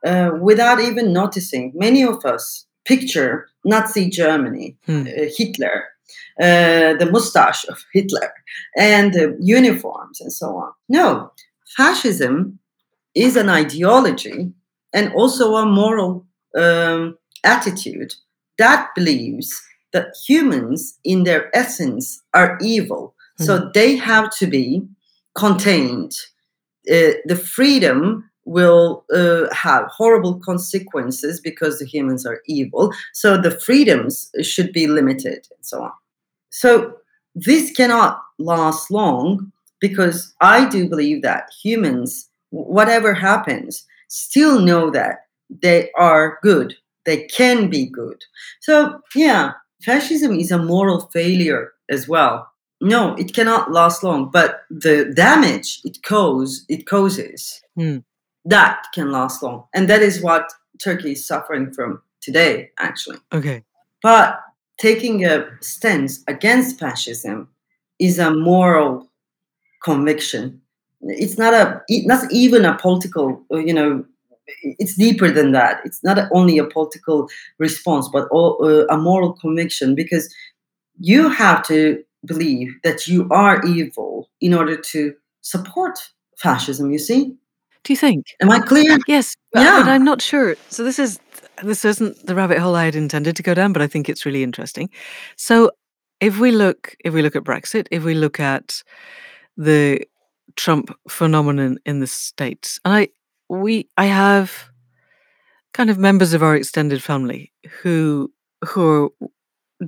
uh, 0.05 0.33
without 0.41 0.81
even 0.81 1.13
noticing, 1.13 1.73
many 1.75 2.03
of 2.03 2.25
us 2.25 2.67
picture 2.85 3.49
Nazi 3.65 4.11
Germany, 4.11 4.77
Hmm. 4.87 5.03
uh, 5.07 5.27
Hitler, 5.37 5.85
uh, 6.41 6.95
the 7.01 7.09
mustache 7.11 7.65
of 7.69 7.79
Hitler, 7.93 8.33
and 8.77 9.13
the 9.15 9.37
uniforms 9.41 10.21
and 10.21 10.33
so 10.33 10.57
on. 10.57 10.73
No, 10.89 11.33
fascism 11.77 12.59
is 13.15 13.37
an 13.37 13.49
ideology 13.49 14.53
and 14.95 15.13
also 15.13 15.57
a 15.57 15.67
moral 15.67 16.25
um, 16.57 17.19
attitude 17.43 18.15
that 18.57 18.89
believes 18.95 19.63
that 19.93 20.15
humans, 20.27 20.99
in 21.05 21.25
their 21.25 21.55
essence, 21.57 22.23
are 22.33 22.59
evil. 22.61 23.15
So 23.39 23.71
they 23.75 23.97
have 23.97 24.31
to 24.39 24.47
be 24.47 24.87
contained. 25.35 26.13
Uh, 26.89 27.19
the 27.25 27.37
freedom 27.37 28.31
will 28.45 29.05
uh, 29.13 29.53
have 29.53 29.87
horrible 29.87 30.39
consequences 30.41 31.41
because 31.41 31.79
the 31.79 31.87
humans 31.87 32.27
are 32.27 32.43
evil. 32.47 32.93
So 33.13 33.37
the 33.37 33.51
freedoms 33.51 34.31
should 34.43 34.73
be 34.73 34.87
limited 34.87 35.49
and 35.51 35.63
so 35.63 35.83
on. 35.83 35.93
So 36.51 36.97
this 37.35 37.73
cannot 37.73 38.23
last 38.39 38.91
long 38.91 39.53
because 39.81 40.35
I 40.41 40.69
do 40.69 40.89
believe 40.89 41.23
that 41.23 41.51
humans, 41.63 42.29
whatever 42.51 43.15
happens, 43.15 43.85
still 44.15 44.61
know 44.61 44.91
that 44.91 45.27
they 45.63 45.91
are 45.97 46.39
good. 46.43 46.75
They 47.05 47.27
can 47.27 47.69
be 47.69 47.87
good. 47.87 48.23
So, 48.61 49.01
yeah, 49.15 49.53
fascism 49.83 50.35
is 50.39 50.51
a 50.51 50.59
moral 50.59 51.01
failure 51.13 51.73
as 51.91 52.09
well. 52.09 52.51
No, 52.81 53.15
it 53.17 53.35
cannot 53.35 53.73
last 53.73 54.03
long, 54.03 54.31
but 54.31 54.63
the 54.71 55.13
damage 55.15 55.81
it 55.85 56.03
cause 56.03 56.65
it 56.69 56.87
causes 56.87 57.63
Hmm. 57.77 57.99
that 58.45 58.85
can 58.95 59.11
last 59.11 59.43
long, 59.43 59.65
and 59.75 59.89
that 59.89 60.03
is 60.03 60.23
what 60.23 60.45
Turkey 60.83 61.13
is 61.13 61.27
suffering 61.27 61.73
from 61.73 62.03
today, 62.21 62.71
actually. 62.79 63.19
Okay. 63.33 63.65
But 64.03 64.41
taking 64.79 65.25
a 65.25 65.47
stance 65.61 66.23
against 66.27 66.79
fascism 66.79 67.49
is 67.99 68.19
a 68.19 68.31
moral 68.31 69.09
conviction. 69.83 70.61
It's 71.09 71.39
not 71.39 71.55
a, 71.55 71.83
it- 71.89 72.07
not 72.07 72.31
even 72.33 72.65
a 72.65 72.77
political, 72.79 73.43
uh, 73.53 73.59
you 73.59 73.73
know, 73.75 74.05
it's 74.63 74.95
deeper 74.97 75.31
than 75.31 75.53
that. 75.53 75.81
It's 75.85 76.03
not 76.05 76.19
only 76.33 76.59
a 76.59 76.65
political 76.65 77.29
response, 77.59 78.09
but 78.13 78.29
al- 78.33 78.59
uh, 78.63 78.87
a 78.95 78.99
moral 78.99 79.33
conviction 79.33 79.95
because 79.95 80.33
you 80.99 81.29
have 81.31 81.63
to 81.69 82.03
believe 82.27 82.69
that 82.85 83.07
you 83.07 83.27
are 83.31 83.65
evil 83.67 84.29
in 84.41 84.55
order 84.55 84.77
to 84.77 85.15
support 85.41 85.99
fascism. 86.39 86.91
You 86.91 86.99
see? 86.99 87.35
Do 87.85 87.93
you 87.93 87.97
think? 87.97 88.27
Am 88.41 88.51
I 88.51 88.61
clear? 88.61 88.99
Yes, 89.07 89.35
but, 89.53 89.61
but 89.61 89.87
Yeah. 89.87 89.93
I'm 89.93 90.05
not 90.05 90.23
sure. 90.23 90.57
So 90.71 90.85
this 90.85 90.99
is 90.99 91.19
this 91.63 91.85
isn't 91.85 92.27
the 92.27 92.35
rabbit 92.35 92.59
hole 92.59 92.75
I 92.75 92.85
had 92.87 92.97
intended 92.97 93.37
to 93.37 93.43
go 93.43 93.55
down, 93.55 93.73
but 93.73 93.83
I 93.83 93.87
think 93.87 94.09
it's 94.09 94.27
really 94.27 94.43
interesting. 94.43 94.89
So 95.37 95.71
if 96.21 96.39
we 96.39 96.51
look 96.51 96.97
if 97.05 97.13
we 97.15 97.23
look 97.23 97.37
at 97.37 97.45
Brexit, 97.45 97.87
if 97.91 98.05
we 98.05 98.15
look 98.15 98.41
at 98.41 98.83
the 99.57 100.01
Trump 100.57 100.95
phenomenon 101.09 101.79
in 101.85 102.01
the 102.01 102.07
states, 102.07 102.81
and 102.85 102.95
I 102.95 103.09
we 103.49 103.89
I 103.97 104.07
have 104.07 104.71
kind 105.73 105.91
of 105.91 105.99
members 105.99 106.33
of 106.33 106.43
our 106.43 106.57
extended 106.57 107.03
family 107.03 107.53
who 107.83 108.33
who 108.65 109.13
are 109.21 109.29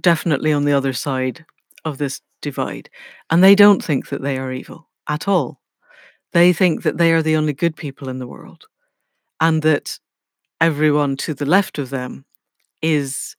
definitely 0.00 0.52
on 0.52 0.64
the 0.64 0.72
other 0.72 0.92
side 0.92 1.44
of 1.84 1.98
this 1.98 2.20
divide, 2.42 2.90
and 3.30 3.42
they 3.42 3.54
don't 3.54 3.82
think 3.84 4.08
that 4.08 4.22
they 4.22 4.38
are 4.38 4.52
evil 4.52 4.88
at 5.08 5.28
all. 5.28 5.60
They 6.32 6.52
think 6.52 6.82
that 6.82 6.98
they 6.98 7.12
are 7.12 7.22
the 7.22 7.36
only 7.36 7.52
good 7.52 7.76
people 7.76 8.08
in 8.08 8.18
the 8.18 8.26
world, 8.26 8.64
and 9.40 9.62
that 9.62 9.98
everyone 10.60 11.16
to 11.18 11.34
the 11.34 11.46
left 11.46 11.78
of 11.78 11.90
them 11.90 12.24
is 12.82 13.36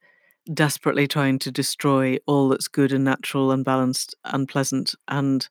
desperately 0.53 1.07
trying 1.07 1.39
to 1.39 1.51
destroy 1.51 2.17
all 2.25 2.49
that's 2.49 2.67
good 2.69 2.93
and 2.93 3.03
natural 3.03 3.51
and 3.51 3.65
balanced 3.65 4.15
and 4.25 4.47
pleasant, 4.47 4.95
and 5.07 5.49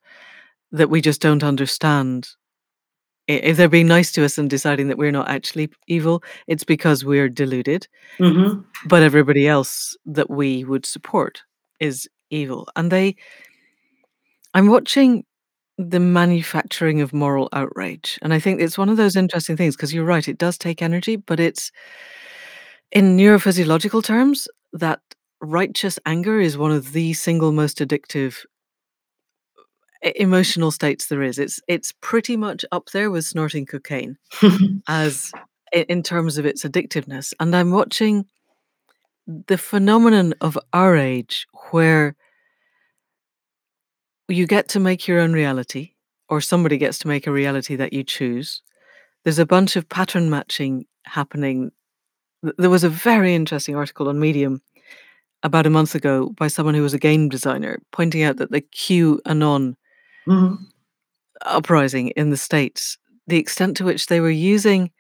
that 0.73 0.91
we 0.91 1.01
just 1.01 1.21
don't 1.21 1.45
understand. 1.45 2.29
If 3.29 3.57
they're 3.57 3.69
being 3.69 3.89
nice 3.89 4.13
to 4.13 4.25
us 4.25 4.39
and 4.39 4.49
deciding 4.49 4.89
that 4.89 4.99
we're 4.99 5.11
not 5.11 5.29
actually 5.29 5.71
evil, 5.89 6.23
it's 6.47 6.65
because 6.65 7.05
we're 7.05 7.29
deluded. 7.29 7.89
Mhm. 8.21 8.65
But 8.87 9.03
everybody 9.03 9.49
else 9.49 9.97
that 10.07 10.31
we 10.31 10.65
would 10.65 10.87
support 10.87 11.43
is 11.81 12.09
evil. 12.31 12.69
And 12.77 12.93
they, 12.93 13.17
I'm 14.55 14.69
watching 14.69 15.25
the 15.79 16.01
manufacturing 16.01 17.01
of 17.01 17.13
moral 17.13 17.49
outrage. 17.53 18.19
And 18.23 18.33
I 18.33 18.39
think 18.39 18.61
it's 18.61 18.79
one 18.79 18.89
of 18.89 18.97
those 18.97 19.17
interesting 19.17 19.57
things 19.57 19.77
because 19.77 19.93
you're 19.93 20.05
right, 20.05 20.27
it 20.27 20.39
does 20.39 20.57
take 20.57 20.81
energy, 20.81 21.17
but 21.17 21.39
it's 21.39 21.71
in 22.93 23.17
neurophysiological 23.17 24.03
terms 24.03 24.49
that 24.73 25.01
righteous 25.43 25.99
anger 26.07 26.41
is 26.41 26.57
one 26.57 26.73
of 26.73 26.93
the 26.93 27.13
single 27.13 27.53
most 27.53 27.79
addictive 27.79 28.37
emotional 30.15 30.71
states 30.71 31.07
there 31.07 31.23
is. 31.23 31.39
It's 31.39 31.61
it's 31.69 31.93
pretty 32.01 32.37
much 32.37 32.65
up 32.73 32.91
there 32.91 33.11
with 33.11 33.25
snorting 33.25 33.67
cocaine 33.67 34.17
as 34.89 35.33
in 35.73 36.03
terms 36.03 36.39
of 36.39 36.47
its 36.47 36.65
addictiveness. 36.65 37.33
And 37.41 37.55
I'm 37.55 37.71
watching 37.71 38.27
the 39.27 39.59
phenomenon 39.59 40.35
of 40.41 40.59
our 40.73 40.97
age 40.97 41.47
where 41.71 42.15
you 44.29 44.47
get 44.47 44.69
to 44.69 44.81
make 44.81 45.07
your 45.07 45.21
own 45.21 45.33
reality 45.33 45.93
or 46.29 46.41
somebody 46.41 46.77
gets 46.77 46.99
to 46.99 47.09
make 47.09 47.27
a 47.27 47.33
reality 47.33 47.77
that 47.77 47.93
you 47.93 48.03
choose. 48.03 48.63
There's 49.25 49.39
a 49.39 49.47
bunch 49.47 49.77
of 49.77 49.89
pattern 49.89 50.31
matching 50.31 50.87
happening. 51.05 51.71
There 52.59 52.71
was 52.71 52.85
a 52.85 52.89
very 52.89 53.35
interesting 53.35 53.77
article 53.77 54.09
on 54.09 54.21
Medium 54.21 54.63
about 55.43 55.67
a 55.67 55.71
month 55.71 55.95
ago 55.95 56.31
by 56.31 56.49
someone 56.49 56.75
who 56.75 56.83
was 56.83 56.95
a 56.95 56.99
game 56.99 57.29
designer 57.29 57.81
pointing 57.93 58.23
out 58.23 58.37
that 58.37 58.51
the 58.51 58.63
QAnon 58.63 59.75
Mhm. 60.29 60.67
uprising 61.47 62.09
in 62.11 62.31
the 62.31 62.37
States, 62.37 62.99
the 63.27 63.39
extent 63.39 63.77
to 63.79 63.85
which 63.85 64.07
they 64.07 64.21
were 64.21 64.31
using 64.31 64.91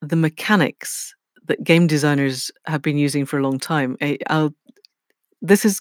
the 0.00 0.16
mechanics 0.16 1.14
that 1.46 1.62
game 1.64 1.86
designers 1.86 2.50
have 2.66 2.82
been 2.82 2.96
using 2.96 3.24
for 3.26 3.38
a 3.38 3.42
long 3.42 3.58
time. 3.58 3.96
I, 4.00 4.18
I'll, 4.28 4.54
this 5.42 5.64
is 5.64 5.80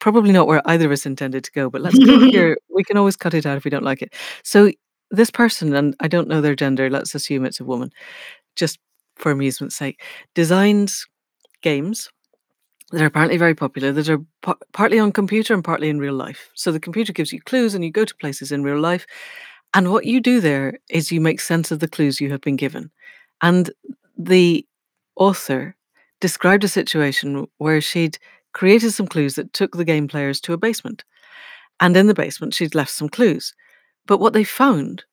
probably 0.00 0.32
not 0.32 0.46
where 0.48 0.62
either 0.66 0.86
of 0.86 0.92
us 0.92 1.06
intended 1.06 1.44
to 1.44 1.52
go, 1.52 1.70
but 1.70 1.82
let's 1.82 1.98
go 2.00 2.20
here. 2.20 2.58
We 2.74 2.84
can 2.84 2.96
always 2.98 3.16
cut 3.16 3.34
it 3.34 3.46
out 3.46 3.56
if 3.58 3.64
we 3.64 3.70
don't 3.70 3.84
like 3.84 4.02
it. 4.02 4.14
So, 4.44 4.70
this 5.10 5.30
person, 5.30 5.74
and 5.74 5.96
I 6.00 6.08
don't 6.08 6.28
know 6.28 6.40
their 6.40 6.56
gender, 6.56 6.90
let's 6.90 7.14
assume 7.14 7.44
it's 7.46 7.60
a 7.60 7.64
woman, 7.64 7.90
just 8.56 8.78
for 9.16 9.32
amusement's 9.32 9.76
sake, 9.76 10.02
designs 10.34 11.06
games 11.62 12.08
that 12.94 13.02
are 13.02 13.06
apparently 13.06 13.36
very 13.38 13.54
popular 13.54 13.92
that 13.92 14.08
are 14.08 14.24
pa- 14.42 14.56
partly 14.72 14.98
on 14.98 15.12
computer 15.12 15.54
and 15.54 15.64
partly 15.64 15.88
in 15.90 15.98
real 15.98 16.14
life. 16.14 16.50
So 16.54 16.72
the 16.72 16.80
computer 16.80 17.12
gives 17.12 17.32
you 17.32 17.40
clues 17.42 17.74
and 17.74 17.84
you 17.84 17.90
go 17.90 18.04
to 18.04 18.14
places 18.16 18.52
in 18.52 18.62
real 18.62 18.80
life. 18.80 19.06
And 19.74 19.90
what 19.90 20.06
you 20.06 20.20
do 20.20 20.40
there 20.40 20.78
is 20.90 21.12
you 21.12 21.20
make 21.20 21.40
sense 21.40 21.70
of 21.70 21.80
the 21.80 21.88
clues 21.88 22.20
you 22.20 22.30
have 22.30 22.40
been 22.40 22.56
given. 22.56 22.90
And 23.42 23.70
the 24.16 24.66
author 25.16 25.76
described 26.20 26.64
a 26.64 26.68
situation 26.68 27.46
where 27.58 27.80
she'd 27.80 28.18
created 28.52 28.92
some 28.92 29.08
clues 29.08 29.34
that 29.34 29.52
took 29.52 29.76
the 29.76 29.84
game 29.84 30.08
players 30.08 30.40
to 30.42 30.52
a 30.52 30.56
basement. 30.56 31.04
And 31.80 31.96
in 31.96 32.06
the 32.06 32.14
basement, 32.14 32.54
she'd 32.54 32.74
left 32.74 32.92
some 32.92 33.08
clues. 33.08 33.52
But 34.06 34.18
what 34.18 34.32
they 34.32 34.44
found 34.44 35.04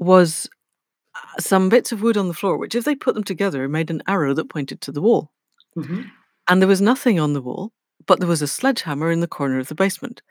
was 0.00 0.48
uh, 1.16 1.40
some 1.40 1.68
bits 1.68 1.92
of 1.92 2.02
wood 2.02 2.16
on 2.16 2.28
the 2.28 2.34
floor, 2.34 2.56
which, 2.58 2.74
if 2.74 2.84
they 2.84 2.94
put 2.96 3.14
them 3.14 3.24
together, 3.24 3.68
made 3.68 3.90
an 3.90 4.02
arrow 4.08 4.34
that 4.34 4.48
pointed 4.50 4.80
to 4.82 4.92
the 4.92 5.02
wall. 5.02 5.32
Mhm. 5.76 6.10
And 6.50 6.62
there 6.62 6.68
was 6.68 6.82
nothing 6.82 7.20
on 7.20 7.34
the 7.34 7.42
wall, 7.42 7.72
but 8.06 8.20
there 8.20 8.28
was 8.28 8.42
a 8.42 8.48
sledgehammer 8.48 9.10
in 9.12 9.20
the 9.20 9.28
corner 9.28 9.58
of 9.60 9.68
the 9.68 9.76
basement. 9.76 10.22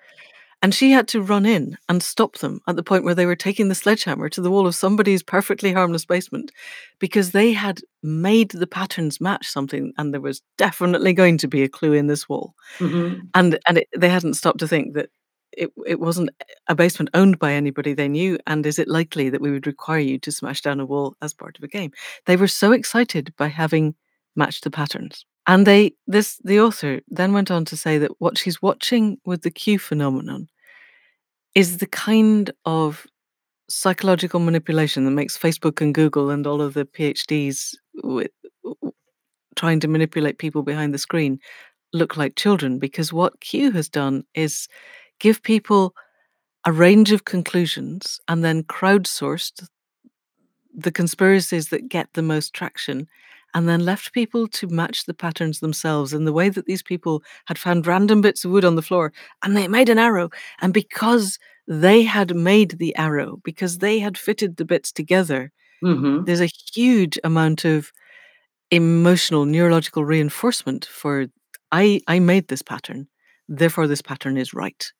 And 0.61 0.75
she 0.75 0.91
had 0.91 1.07
to 1.09 1.21
run 1.21 1.45
in 1.45 1.77
and 1.89 2.03
stop 2.03 2.39
them 2.39 2.61
at 2.67 2.75
the 2.75 2.83
point 2.83 3.05
where 3.05 3.15
they 3.15 3.25
were 3.25 3.35
taking 3.37 3.69
the 3.69 3.75
sledgehammer 3.75 4.29
to 4.29 4.41
the 4.41 4.51
wall 4.51 4.67
of 4.67 4.75
somebody's 4.75 5.23
perfectly 5.23 5.73
harmless 5.73 6.05
basement 6.05 6.51
because 6.99 7.31
they 7.31 7.53
had 7.53 7.81
made 8.03 8.51
the 8.51 8.67
patterns 8.67 9.21
match 9.21 9.47
something 9.47 9.93
and 9.97 10.13
there 10.13 10.21
was 10.21 10.41
definitely 10.57 11.13
going 11.13 11.37
to 11.39 11.47
be 11.47 11.63
a 11.63 11.69
clue 11.69 11.93
in 11.93 12.07
this 12.07 12.29
wall. 12.29 12.55
Mhm. 12.79 13.21
And 13.35 13.59
and 13.67 13.79
it, 13.79 13.87
they 13.97 14.09
hadn't 14.09 14.35
stopped 14.35 14.59
to 14.59 14.67
think 14.67 14.95
that 14.95 15.09
it, 15.53 15.71
it 15.87 15.99
wasn't 16.01 16.29
a 16.67 16.75
basement 16.75 17.09
owned 17.13 17.39
by 17.39 17.53
anybody 17.53 17.93
they 17.93 18.09
knew 18.09 18.37
and 18.47 18.65
is 18.65 18.79
it 18.79 18.87
likely 18.87 19.29
that 19.29 19.41
we 19.41 19.51
would 19.51 19.67
require 19.67 19.99
you 19.99 20.19
to 20.19 20.31
smash 20.31 20.61
down 20.61 20.79
a 20.81 20.85
wall 20.85 21.15
as 21.21 21.33
part 21.33 21.57
of 21.57 21.63
a 21.63 21.67
game 21.67 21.91
they 22.27 22.37
were 22.37 22.47
so 22.47 22.71
excited 22.71 23.33
by 23.37 23.47
having 23.47 23.95
matched 24.35 24.63
the 24.63 24.69
patterns 24.71 25.25
and 25.47 25.65
they 25.65 25.93
this 26.07 26.37
the 26.43 26.59
author 26.59 27.01
then 27.07 27.33
went 27.33 27.51
on 27.51 27.65
to 27.65 27.77
say 27.77 27.97
that 27.97 28.11
what 28.19 28.37
she's 28.37 28.61
watching 28.61 29.17
with 29.25 29.41
the 29.41 29.51
q 29.51 29.79
phenomenon 29.79 30.47
is 31.55 31.77
the 31.77 31.87
kind 31.87 32.51
of 32.65 33.05
psychological 33.69 34.39
manipulation 34.39 35.05
that 35.05 35.11
makes 35.11 35.37
facebook 35.37 35.81
and 35.81 35.93
google 35.93 36.29
and 36.29 36.47
all 36.47 36.61
of 36.61 36.73
the 36.73 36.85
phds 36.85 37.75
with, 38.03 38.31
trying 39.55 39.79
to 39.79 39.87
manipulate 39.87 40.37
people 40.37 40.63
behind 40.63 40.93
the 40.93 40.97
screen 40.97 41.39
look 41.91 42.15
like 42.17 42.35
children. 42.35 42.79
Because 42.79 43.11
what 43.11 43.39
q 43.41 43.71
has 43.71 43.89
done 43.89 44.23
is 44.35 44.67
give 45.19 45.41
people 45.43 45.93
a 46.65 46.71
range 46.71 47.11
of 47.11 47.25
conclusions 47.25 48.19
and 48.27 48.43
then 48.43 48.63
crowdsourced 48.63 49.67
the 50.73 50.91
conspiracies 50.91 51.69
that 51.69 51.89
get 51.89 52.07
the 52.13 52.21
most 52.21 52.53
traction 52.53 53.07
and 53.53 53.67
then 53.67 53.85
left 53.85 54.13
people 54.13 54.47
to 54.47 54.67
match 54.67 55.05
the 55.05 55.13
patterns 55.13 55.59
themselves 55.59 56.13
in 56.13 56.25
the 56.25 56.33
way 56.33 56.49
that 56.49 56.65
these 56.65 56.83
people 56.83 57.23
had 57.45 57.57
found 57.57 57.87
random 57.87 58.21
bits 58.21 58.45
of 58.45 58.51
wood 58.51 58.65
on 58.65 58.75
the 58.75 58.81
floor 58.81 59.11
and 59.43 59.55
they 59.57 59.67
made 59.67 59.89
an 59.89 59.97
arrow. 59.99 60.29
And 60.61 60.73
because 60.73 61.39
they 61.67 62.03
had 62.03 62.35
made 62.35 62.77
the 62.79 62.95
arrow 62.95 63.39
because 63.43 63.77
they 63.79 63.99
had 63.99 64.17
fitted 64.17 64.57
the 64.57 64.65
bits 64.65 64.91
together 64.91 65.51
Mhm. 65.83 66.25
there's 66.25 66.41
a 66.41 66.49
huge 66.73 67.17
amount 67.23 67.63
of 67.65 67.91
emotional 68.71 69.45
neurological 69.45 70.03
reinforcement 70.05 70.85
for 70.85 71.27
i 71.71 72.01
i 72.07 72.19
made 72.19 72.47
this 72.47 72.61
pattern 72.63 73.07
therefore 73.47 73.87
this 73.87 74.01
pattern 74.01 74.37
is 74.37 74.53
right. 74.53 74.91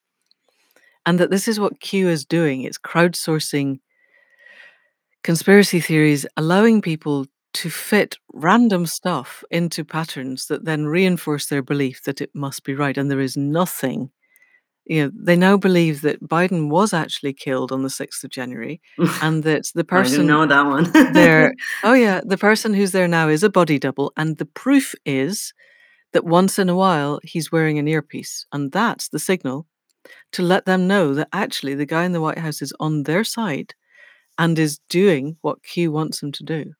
And 1.06 1.18
that 1.18 1.30
this 1.30 1.48
is 1.48 1.58
what 1.60 1.80
q 1.80 2.08
is 2.08 2.24
doing. 2.24 2.62
It's 2.62 2.78
crowdsourcing 2.78 3.80
conspiracy 5.24 5.80
theories 5.80 6.26
allowing 6.36 6.80
people 6.80 7.26
to 7.52 7.70
fit 7.70 8.16
random 8.32 8.86
stuff 8.86 9.42
into 9.50 9.84
patterns 9.84 10.46
that 10.46 10.64
then 10.64 10.86
reinforce 10.86 11.46
their 11.46 11.62
belief 11.62 12.02
that 12.04 12.20
it 12.20 12.30
must 12.34 12.64
be 12.64 12.74
right 12.74 12.96
and 12.96 13.10
there 13.10 13.20
is 13.20 13.36
nothing 13.36 14.10
you 14.86 15.04
know 15.04 15.10
they 15.14 15.36
now 15.36 15.56
believe 15.56 16.00
that 16.02 16.22
biden 16.22 16.68
was 16.70 16.92
actually 16.92 17.32
killed 17.32 17.72
on 17.72 17.82
the 17.82 17.88
6th 17.88 18.24
of 18.24 18.30
january 18.30 18.80
and 19.22 19.42
that 19.44 19.64
the 19.74 19.80
I 19.80 19.82
didn't 19.82 19.86
person 19.88 20.26
know 20.26 20.46
that 20.46 20.66
one. 20.66 21.12
there 21.12 21.54
oh 21.84 21.92
yeah 21.94 22.20
the 22.24 22.38
person 22.38 22.72
who's 22.74 22.92
there 22.92 23.08
now 23.08 23.28
is 23.28 23.42
a 23.42 23.50
body 23.50 23.78
double 23.78 24.12
and 24.16 24.38
the 24.38 24.46
proof 24.46 24.94
is 25.04 25.52
that 26.12 26.24
once 26.24 26.58
in 26.58 26.68
a 26.68 26.74
while 26.74 27.20
he's 27.22 27.52
wearing 27.52 27.78
an 27.78 27.88
earpiece 27.88 28.46
and 28.52 28.72
that's 28.72 29.08
the 29.08 29.18
signal 29.18 29.66
to 30.32 30.42
let 30.42 30.64
them 30.66 30.86
know 30.86 31.14
that 31.14 31.28
actually 31.32 31.74
the 31.74 31.86
guy 31.86 32.04
in 32.04 32.12
the 32.12 32.20
white 32.20 32.38
house 32.38 32.62
is 32.62 32.72
on 32.80 33.02
their 33.04 33.24
side 33.24 33.74
and 34.38 34.58
is 34.58 34.78
doing 34.88 35.36
what 35.42 35.62
q 35.62 35.92
wants 35.92 36.22
him 36.22 36.32
to 36.32 36.42
do 36.44 36.72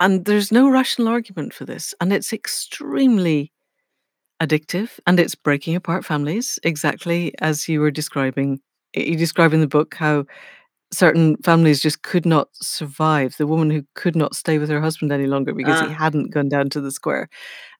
and 0.00 0.24
there's 0.24 0.52
no 0.52 0.68
rational 0.68 1.08
argument 1.08 1.52
for 1.54 1.64
this 1.64 1.94
and 2.00 2.12
it's 2.12 2.32
extremely 2.32 3.52
addictive 4.42 4.98
and 5.06 5.20
it's 5.20 5.34
breaking 5.34 5.76
apart 5.76 6.04
families 6.04 6.58
exactly 6.64 7.34
as 7.40 7.68
you 7.68 7.80
were 7.80 7.90
describing 7.90 8.60
you 8.94 9.16
describe 9.16 9.52
in 9.54 9.60
the 9.60 9.66
book 9.68 9.94
how 9.94 10.24
certain 10.92 11.36
families 11.38 11.80
just 11.82 12.02
could 12.02 12.26
not 12.26 12.48
survive 12.54 13.36
the 13.38 13.46
woman 13.46 13.70
who 13.70 13.82
could 13.94 14.16
not 14.16 14.34
stay 14.34 14.58
with 14.58 14.70
her 14.70 14.80
husband 14.80 15.12
any 15.12 15.26
longer 15.26 15.54
because 15.54 15.80
he 15.80 15.86
Ah. 15.86 15.98
hadn't 16.04 16.30
gone 16.32 16.48
down 16.48 16.70
to 16.70 16.80
the 16.80 16.92
square 16.92 17.28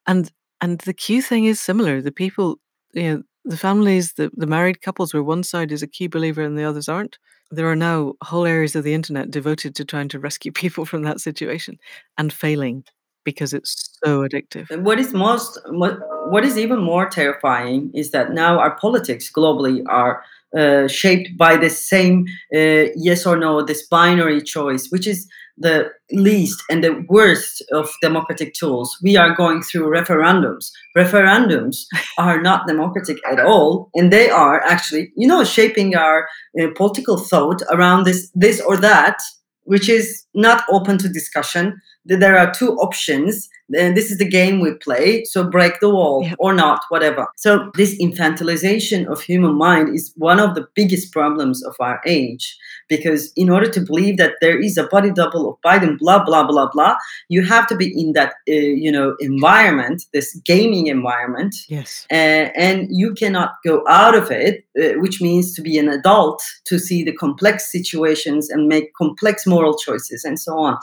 and 0.07 0.31
and 0.61 0.81
the 0.81 0.95
q 0.95 1.23
thing 1.23 1.45
is 1.47 1.61
similar 1.61 2.01
the 2.03 2.13
people 2.13 2.59
you 2.95 3.03
know 3.05 3.23
the 3.45 3.57
families 3.57 4.15
the, 4.15 4.31
the 4.37 4.47
married 4.47 4.81
couples 4.83 5.15
where 5.15 5.23
one 5.23 5.43
side 5.45 5.73
is 5.73 5.83
a 5.83 5.87
Q 5.87 6.09
believer 6.09 6.43
and 6.43 6.59
the 6.59 6.65
others 6.65 6.89
aren't 6.89 7.19
there 7.51 7.71
are 7.71 7.77
now 7.77 8.15
whole 8.23 8.47
areas 8.47 8.75
of 8.75 8.85
the 8.85 8.95
internet 8.95 9.31
devoted 9.31 9.75
to 9.77 9.85
trying 9.85 10.09
to 10.09 10.19
rescue 10.19 10.53
people 10.65 10.85
from 10.85 11.03
that 11.03 11.21
situation 11.21 11.79
and 12.19 12.33
failing 12.33 12.85
because 13.25 13.55
it's 13.55 13.99
so 14.05 14.21
addictive. 14.21 14.83
What 14.83 14.99
is 14.99 15.15
most 15.15 15.59
what, 15.71 15.99
what 16.31 16.45
is 16.45 16.59
even 16.59 16.81
more 16.81 17.09
terrifying 17.09 17.91
is 17.95 18.11
that 18.11 18.33
now 18.33 18.59
our 18.59 18.77
politics 18.77 19.31
globally 19.33 19.83
are 19.89 20.23
uh, 20.57 20.87
shaped 20.87 21.37
by 21.37 21.57
the 21.57 21.71
same 21.71 22.27
uh, 22.55 22.93
yes 22.95 23.27
or 23.27 23.37
no 23.37 23.63
this 23.63 23.87
binary 23.89 24.41
choice 24.41 24.89
which 24.91 25.05
is 25.05 25.29
the 25.57 25.91
least 26.11 26.63
and 26.69 26.83
the 26.83 27.05
worst 27.09 27.63
of 27.73 27.89
democratic 28.03 28.55
tools. 28.55 28.97
We 29.03 29.17
are 29.17 29.35
going 29.35 29.63
through 29.63 29.91
referendums. 29.91 30.71
Referendums 30.97 31.85
are 32.19 32.41
not 32.41 32.67
democratic 32.67 33.19
at 33.31 33.41
all, 33.41 33.91
and 33.95 34.13
they 34.13 34.31
are 34.31 34.61
actually, 34.65 35.13
you 35.17 35.29
know, 35.29 35.45
shaping 35.45 35.95
our 35.95 36.29
uh, 36.61 36.69
political 36.77 37.19
thought 37.19 37.63
around 37.71 38.05
this, 38.05 38.31
this 38.35 38.61
or 38.61 38.77
that, 38.79 39.19
which 39.65 39.89
is 39.89 40.25
not 40.35 40.65
open 40.71 40.99
to 40.99 41.09
discussion. 41.09 41.81
There 42.05 42.39
are 42.39 42.53
two 42.53 42.75
options. 42.77 43.49
This 43.69 44.11
is 44.11 44.19
the 44.19 44.29
game 44.29 44.61
we 44.61 44.75
play 44.75 45.25
so 45.25 45.49
break 45.49 45.81
the 45.81 45.89
wall 45.89 46.23
yep. 46.23 46.37
or 46.39 46.53
not 46.53 46.85
whatever. 46.91 47.27
So 47.37 47.71
this 47.75 47.97
infantilization 47.99 49.07
of 49.07 49.23
human 49.23 49.55
mind 49.57 49.95
is 49.95 50.13
one 50.17 50.39
of 50.39 50.55
the 50.55 50.67
biggest 50.75 51.13
problems 51.13 51.65
of 51.65 51.75
our 51.81 52.01
age 52.07 52.57
because 52.89 53.33
in 53.37 53.49
order 53.49 53.71
to 53.71 53.81
believe 53.81 54.19
that 54.19 54.35
there 54.41 54.61
is 54.61 54.77
a 54.77 54.87
body 54.89 55.11
double 55.11 55.49
of 55.49 55.57
biden 55.65 55.99
blah 55.99 56.23
blah 56.23 56.47
blah 56.47 56.69
blah 56.71 56.95
you 57.29 57.43
have 57.43 57.67
to 57.67 57.77
be 57.77 57.89
in 57.99 58.13
that 58.13 58.35
uh, 58.49 58.53
you 58.53 58.93
know 58.93 59.17
environment 59.21 60.05
this 60.13 60.35
gaming 60.45 60.87
environment 60.89 61.55
yes. 61.69 62.07
uh, 62.11 62.51
and 62.67 62.89
you 62.91 63.15
cannot 63.15 63.55
go 63.65 63.83
out 63.89 64.15
of 64.15 64.31
it 64.31 64.65
uh, 64.77 64.95
which 64.99 65.21
means 65.21 65.55
to 65.55 65.63
be 65.63 65.79
an 65.79 65.89
adult 65.89 66.43
to 66.65 66.81
see 66.81 67.05
the 67.05 67.13
complex 67.13 67.71
situations 67.71 68.51
and 68.51 68.67
make 68.67 68.93
complex 68.95 69.47
moral 69.47 69.79
choices 69.79 70.25
and 70.25 70.39
so 70.39 70.59
on. 70.59 70.77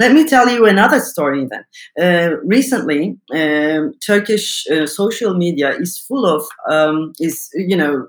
Let 0.00 0.12
me 0.12 0.26
tell 0.26 0.48
you 0.48 0.57
another 0.66 1.00
story 1.00 1.46
then 1.46 1.64
uh, 2.00 2.36
recently, 2.44 3.18
um, 3.34 3.92
Turkish 4.04 4.66
uh, 4.70 4.86
social 4.86 5.34
media 5.34 5.70
is 5.70 5.98
full 5.98 6.26
of 6.26 6.46
um, 6.70 7.12
is 7.18 7.48
you 7.54 7.76
know 7.76 8.08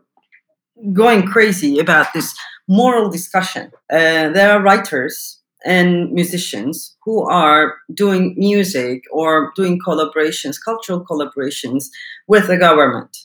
going 0.93 1.25
crazy 1.25 1.79
about 1.79 2.07
this 2.13 2.35
moral 2.67 3.09
discussion. 3.09 3.71
Uh, 3.91 4.29
there 4.29 4.51
are 4.51 4.61
writers 4.61 5.39
and 5.65 6.11
musicians 6.13 6.95
who 7.03 7.21
are 7.23 7.75
doing 7.93 8.33
music 8.37 9.03
or 9.11 9.51
doing 9.55 9.79
collaborations, 9.85 10.55
cultural 10.63 11.03
collaborations 11.03 11.85
with 12.27 12.47
the 12.47 12.57
government, 12.57 13.17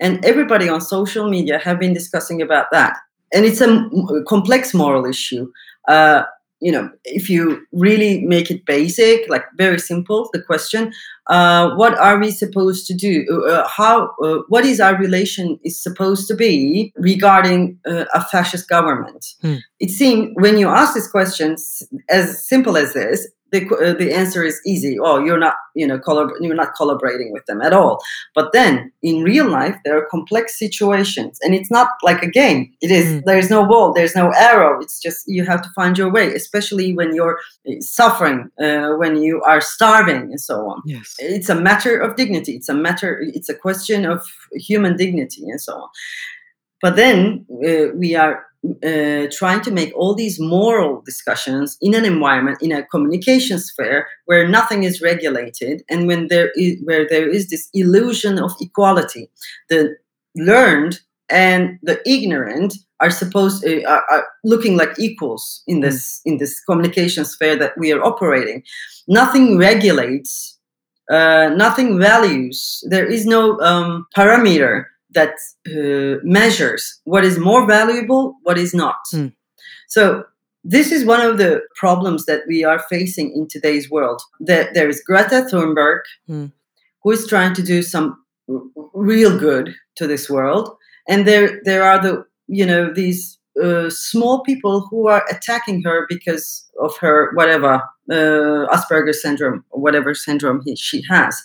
and 0.00 0.24
everybody 0.24 0.68
on 0.68 0.80
social 0.80 1.28
media 1.28 1.58
have 1.58 1.80
been 1.80 1.94
discussing 1.94 2.40
about 2.42 2.66
that. 2.72 2.96
And 3.32 3.44
it's 3.44 3.60
a 3.60 3.90
complex 4.28 4.72
moral 4.72 5.04
issue. 5.04 5.50
Uh, 5.88 6.22
you 6.60 6.72
know, 6.72 6.90
if 7.04 7.28
you 7.28 7.66
really 7.72 8.24
make 8.24 8.50
it 8.50 8.64
basic, 8.64 9.28
like 9.28 9.44
very 9.56 9.78
simple, 9.78 10.30
the 10.32 10.42
question, 10.42 10.92
uh, 11.28 11.74
what 11.74 11.98
are 11.98 12.18
we 12.18 12.30
supposed 12.30 12.86
to 12.86 12.94
do? 12.94 13.26
Uh, 13.30 13.50
uh, 13.52 13.68
how, 13.68 14.10
uh, 14.22 14.38
what 14.48 14.64
is 14.64 14.80
our 14.80 14.96
relation 14.96 15.58
is 15.64 15.82
supposed 15.82 16.28
to 16.28 16.34
be 16.34 16.92
regarding 16.96 17.78
uh, 17.86 18.04
a 18.14 18.24
fascist 18.24 18.68
government? 18.68 19.26
Hmm. 19.42 19.56
It 19.80 19.90
seems 19.90 20.30
when 20.34 20.56
you 20.56 20.68
ask 20.68 20.94
these 20.94 21.08
questions, 21.08 21.82
as 22.08 22.46
simple 22.46 22.76
as 22.76 22.94
this, 22.94 23.28
the, 23.58 23.76
uh, 23.76 23.94
the 23.94 24.12
answer 24.12 24.42
is 24.42 24.60
easy. 24.66 24.98
Oh, 24.98 25.18
you're 25.24 25.38
not, 25.38 25.54
you 25.74 25.86
know, 25.86 25.98
collab- 25.98 26.32
you're 26.40 26.54
not 26.54 26.74
collaborating 26.76 27.32
with 27.32 27.44
them 27.46 27.60
at 27.62 27.72
all. 27.72 28.02
But 28.34 28.52
then 28.52 28.92
in 29.02 29.22
real 29.22 29.48
life, 29.48 29.76
there 29.84 29.96
are 29.98 30.06
complex 30.10 30.58
situations, 30.58 31.38
and 31.42 31.54
it's 31.54 31.70
not 31.70 31.88
like 32.02 32.22
a 32.22 32.30
game. 32.30 32.72
It 32.80 32.90
is. 32.90 33.06
Mm. 33.06 33.22
There's 33.24 33.50
no 33.50 33.66
ball. 33.66 33.92
There's 33.92 34.16
no 34.16 34.30
arrow. 34.36 34.80
It's 34.80 35.00
just 35.00 35.24
you 35.26 35.44
have 35.44 35.62
to 35.62 35.70
find 35.70 35.96
your 35.96 36.10
way, 36.10 36.34
especially 36.34 36.94
when 36.94 37.14
you're 37.14 37.38
uh, 37.68 37.80
suffering, 37.80 38.50
uh, 38.62 38.90
when 39.00 39.16
you 39.16 39.42
are 39.42 39.60
starving, 39.60 40.22
and 40.32 40.40
so 40.40 40.68
on. 40.70 40.82
Yes, 40.84 41.14
it's 41.18 41.48
a 41.48 41.54
matter 41.54 41.98
of 41.98 42.16
dignity. 42.16 42.52
It's 42.56 42.68
a 42.68 42.74
matter. 42.74 43.20
It's 43.34 43.48
a 43.48 43.54
question 43.54 44.04
of 44.04 44.24
human 44.52 44.96
dignity, 44.96 45.42
and 45.48 45.60
so 45.60 45.72
on. 45.74 45.88
But 46.82 46.96
then 46.96 47.46
uh, 47.50 47.94
we 47.94 48.14
are 48.14 48.44
uh, 48.84 49.26
trying 49.32 49.60
to 49.62 49.70
make 49.70 49.92
all 49.96 50.14
these 50.14 50.40
moral 50.40 51.02
discussions 51.04 51.76
in 51.80 51.94
an 51.94 52.04
environment 52.04 52.58
in 52.60 52.72
a 52.72 52.86
communication 52.86 53.58
sphere 53.58 54.06
where 54.26 54.48
nothing 54.48 54.84
is 54.84 55.00
regulated 55.00 55.82
and 55.90 56.06
when 56.06 56.28
there 56.28 56.50
is 56.56 56.76
where 56.84 57.06
there 57.08 57.28
is 57.28 57.48
this 57.48 57.68
illusion 57.72 58.38
of 58.38 58.52
equality. 58.60 59.30
The 59.68 59.96
learned 60.36 61.00
and 61.28 61.78
the 61.82 62.00
ignorant 62.08 62.74
are 63.00 63.10
supposed 63.10 63.66
uh, 63.66 63.82
are, 63.86 64.04
are, 64.10 64.26
looking 64.44 64.76
like 64.76 64.98
equals 64.98 65.62
in 65.66 65.80
this 65.80 66.20
in 66.24 66.38
this 66.38 66.60
communication 66.60 67.24
sphere 67.24 67.56
that 67.56 67.76
we 67.76 67.92
are 67.92 68.02
operating. 68.02 68.62
Nothing 69.08 69.58
regulates 69.58 70.56
uh, 71.10 71.50
nothing 71.54 71.98
values. 71.98 72.82
There 72.88 73.06
is 73.06 73.26
no 73.26 73.60
um, 73.60 74.06
parameter 74.16 74.86
that 75.16 75.34
uh, 75.66 76.20
measures 76.22 77.00
what 77.04 77.24
is 77.24 77.38
more 77.38 77.66
valuable, 77.66 78.34
what 78.42 78.58
is 78.58 78.72
not. 78.72 79.00
Mm. 79.12 79.32
So 79.88 80.24
this 80.62 80.92
is 80.92 81.04
one 81.04 81.20
of 81.20 81.38
the 81.38 81.62
problems 81.76 82.26
that 82.26 82.42
we 82.48 82.64
are 82.64 82.80
facing 82.90 83.32
in 83.32 83.48
today's 83.48 83.90
world. 83.90 84.20
That 84.40 84.74
there 84.74 84.88
is 84.88 85.02
Greta 85.06 85.46
Thunberg, 85.50 86.00
mm. 86.28 86.52
who 87.02 87.10
is 87.10 87.26
trying 87.26 87.54
to 87.54 87.62
do 87.62 87.82
some 87.82 88.22
real 88.92 89.38
good 89.38 89.74
to 89.96 90.06
this 90.06 90.28
world, 90.28 90.76
and 91.08 91.26
there 91.26 91.60
there 91.64 91.82
are 91.82 92.00
the 92.02 92.24
you 92.48 92.66
know 92.66 92.92
these 92.92 93.38
uh, 93.62 93.88
small 93.90 94.42
people 94.42 94.86
who 94.90 95.08
are 95.08 95.24
attacking 95.30 95.82
her 95.82 96.06
because 96.08 96.68
of 96.80 96.96
her 96.98 97.30
whatever 97.34 97.82
uh, 98.10 98.66
Asperger's 98.74 99.22
syndrome 99.22 99.64
or 99.70 99.80
whatever 99.80 100.14
syndrome 100.14 100.62
he, 100.64 100.76
she 100.76 101.02
has, 101.08 101.40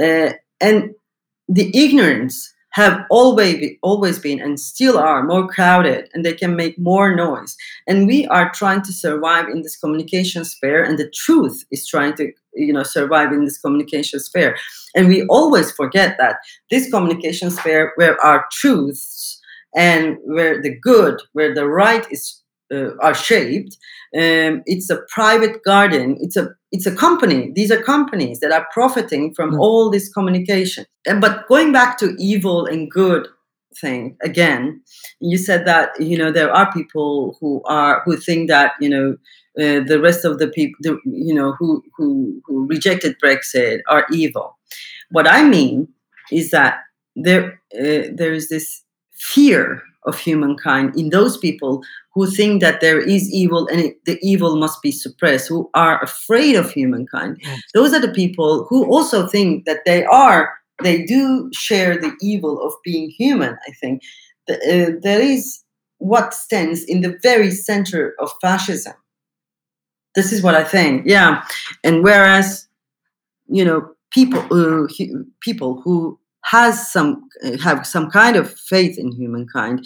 uh, 0.00 0.30
and 0.60 0.94
the 1.48 1.70
ignorance 1.74 2.53
have 2.74 3.06
always 3.08 3.76
always 3.82 4.18
been 4.18 4.40
and 4.40 4.58
still 4.58 4.98
are 4.98 5.22
more 5.22 5.46
crowded 5.46 6.08
and 6.12 6.24
they 6.24 6.34
can 6.34 6.56
make 6.56 6.76
more 6.76 7.14
noise. 7.14 7.56
And 7.86 8.06
we 8.06 8.26
are 8.26 8.50
trying 8.52 8.82
to 8.82 8.92
survive 8.92 9.48
in 9.48 9.62
this 9.62 9.76
communication 9.76 10.44
sphere 10.44 10.82
and 10.82 10.98
the 10.98 11.08
truth 11.10 11.64
is 11.70 11.86
trying 11.86 12.14
to 12.14 12.32
you 12.54 12.72
know 12.72 12.82
survive 12.82 13.32
in 13.32 13.44
this 13.44 13.58
communication 13.58 14.18
sphere. 14.18 14.56
And 14.94 15.06
we 15.08 15.24
always 15.26 15.70
forget 15.70 16.16
that 16.18 16.36
this 16.70 16.90
communication 16.90 17.50
sphere 17.50 17.92
where 17.94 18.20
our 18.20 18.44
truths 18.50 19.40
and 19.76 20.18
where 20.24 20.60
the 20.60 20.76
good 20.76 21.22
where 21.32 21.54
the 21.54 21.68
right 21.68 22.04
is 22.10 22.42
are 23.00 23.14
shaped. 23.14 23.76
Um, 24.16 24.62
it's 24.66 24.90
a 24.90 25.02
private 25.08 25.62
garden. 25.64 26.16
It's 26.20 26.36
a 26.36 26.50
it's 26.72 26.86
a 26.86 26.94
company. 26.94 27.52
These 27.54 27.70
are 27.70 27.82
companies 27.82 28.40
that 28.40 28.52
are 28.52 28.66
profiting 28.72 29.34
from 29.34 29.52
mm. 29.52 29.60
all 29.60 29.90
this 29.90 30.12
communication. 30.12 30.86
And, 31.06 31.20
but 31.20 31.46
going 31.48 31.72
back 31.72 31.98
to 31.98 32.14
evil 32.18 32.66
and 32.66 32.90
good 32.90 33.28
thing 33.80 34.16
again, 34.22 34.80
you 35.20 35.38
said 35.38 35.66
that 35.66 35.90
you 36.00 36.16
know 36.16 36.30
there 36.30 36.52
are 36.52 36.72
people 36.72 37.36
who 37.40 37.62
are 37.66 38.02
who 38.04 38.16
think 38.16 38.48
that 38.48 38.72
you 38.80 38.88
know 38.88 39.16
uh, 39.58 39.80
the 39.86 40.00
rest 40.00 40.24
of 40.24 40.38
the 40.38 40.48
people 40.48 40.76
the, 40.80 40.98
you 41.04 41.34
know 41.34 41.54
who 41.58 41.82
who 41.96 42.40
who 42.46 42.66
rejected 42.66 43.16
Brexit 43.22 43.80
are 43.88 44.06
evil. 44.12 44.56
What 45.10 45.28
I 45.28 45.44
mean 45.44 45.88
is 46.30 46.50
that 46.50 46.80
there 47.16 47.60
uh, 47.74 48.10
there 48.12 48.32
is 48.32 48.48
this 48.48 48.82
fear 49.12 49.82
of 50.04 50.18
humankind 50.18 50.96
in 50.98 51.10
those 51.10 51.36
people 51.36 51.82
who 52.14 52.30
think 52.30 52.60
that 52.60 52.80
there 52.80 53.00
is 53.00 53.32
evil 53.32 53.66
and 53.66 53.80
it, 53.80 54.04
the 54.04 54.18
evil 54.22 54.56
must 54.56 54.80
be 54.82 54.92
suppressed, 54.92 55.48
who 55.48 55.68
are 55.74 56.02
afraid 56.02 56.54
of 56.54 56.70
humankind. 56.70 57.38
Yes. 57.42 57.60
Those 57.74 57.92
are 57.92 58.00
the 58.00 58.12
people 58.12 58.66
who 58.70 58.84
also 58.86 59.26
think 59.26 59.64
that 59.64 59.80
they 59.84 60.04
are, 60.04 60.54
they 60.82 61.04
do 61.04 61.50
share 61.52 61.96
the 61.96 62.12
evil 62.20 62.64
of 62.64 62.72
being 62.84 63.10
human, 63.10 63.56
I 63.68 63.72
think. 63.80 64.02
The, 64.46 64.54
uh, 64.54 65.00
there 65.02 65.20
is 65.20 65.62
what 65.98 66.34
stands 66.34 66.84
in 66.84 67.00
the 67.00 67.18
very 67.22 67.50
center 67.50 68.14
of 68.20 68.30
fascism. 68.40 68.94
This 70.14 70.32
is 70.32 70.42
what 70.42 70.54
I 70.54 70.62
think, 70.62 71.06
yeah. 71.06 71.44
And 71.82 72.04
whereas, 72.04 72.68
you 73.48 73.64
know, 73.64 73.90
people, 74.12 74.40
uh, 74.52 74.86
people 75.40 75.80
who 75.82 76.18
has 76.44 76.92
some 76.92 77.28
uh, 77.42 77.56
have 77.58 77.86
some 77.86 78.10
kind 78.10 78.36
of 78.36 78.54
faith 78.54 78.98
in 78.98 79.10
humankind, 79.10 79.84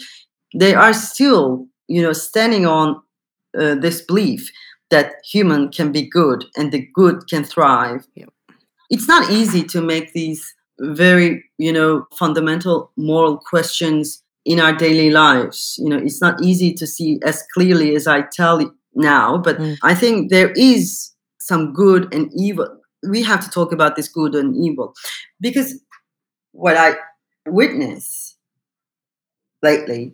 they 0.53 0.75
are 0.75 0.93
still 0.93 1.65
you 1.89 2.01
know 2.01 2.13
standing 2.13 2.65
on 2.65 3.01
uh, 3.59 3.75
this 3.75 4.01
belief 4.01 4.51
that 4.89 5.15
human 5.23 5.69
can 5.69 5.91
be 5.91 6.03
good 6.07 6.45
and 6.55 6.71
the 6.71 6.87
good 6.93 7.27
can 7.29 7.43
thrive. 7.43 8.07
Yeah. 8.15 8.25
It's 8.89 9.07
not 9.07 9.29
easy 9.29 9.63
to 9.65 9.81
make 9.81 10.13
these 10.13 10.55
very 10.79 11.43
you 11.57 11.73
know 11.73 12.07
fundamental 12.17 12.91
moral 12.95 13.37
questions 13.37 14.23
in 14.45 14.59
our 14.59 14.73
daily 14.73 15.09
lives. 15.09 15.75
You 15.77 15.89
know, 15.89 15.97
it's 15.97 16.21
not 16.21 16.41
easy 16.41 16.73
to 16.73 16.87
see 16.87 17.19
as 17.23 17.43
clearly 17.53 17.95
as 17.95 18.07
I 18.07 18.21
tell 18.21 18.61
you 18.61 18.73
now, 18.95 19.37
but 19.37 19.57
mm. 19.57 19.77
I 19.83 19.93
think 19.93 20.29
there 20.29 20.51
is 20.55 21.11
some 21.39 21.73
good 21.73 22.13
and 22.13 22.31
evil. 22.35 22.67
We 23.07 23.23
have 23.23 23.43
to 23.43 23.49
talk 23.49 23.71
about 23.71 23.95
this 23.95 24.07
good 24.07 24.35
and 24.35 24.55
evil 24.55 24.93
because 25.39 25.79
what 26.51 26.77
I 26.77 26.95
witness 27.45 28.37
lately, 29.61 30.13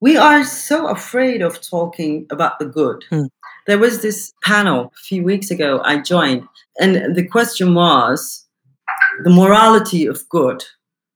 we 0.00 0.16
are 0.16 0.44
so 0.44 0.88
afraid 0.88 1.42
of 1.42 1.60
talking 1.60 2.26
about 2.30 2.58
the 2.58 2.66
good. 2.66 3.04
Mm. 3.10 3.28
There 3.66 3.78
was 3.78 4.02
this 4.02 4.32
panel 4.44 4.92
a 4.94 5.00
few 5.04 5.22
weeks 5.22 5.50
ago 5.50 5.80
I 5.84 6.00
joined, 6.00 6.44
and 6.80 7.14
the 7.14 7.26
question 7.26 7.74
was 7.74 8.46
the 9.24 9.30
morality 9.30 10.06
of 10.06 10.28
good. 10.28 10.64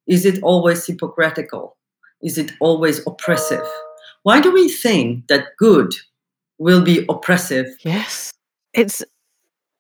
Is 0.06 0.24
it 0.24 0.42
always 0.42 0.86
hypocritical? 0.86 1.76
Is 2.22 2.38
it 2.38 2.52
always 2.60 3.06
oppressive? 3.06 3.66
Why 4.24 4.40
do 4.40 4.52
we 4.52 4.68
think 4.68 5.26
that 5.28 5.56
good 5.58 5.94
will 6.62 6.80
be 6.80 7.04
oppressive. 7.08 7.66
Yes. 7.80 8.32
It's 8.72 9.02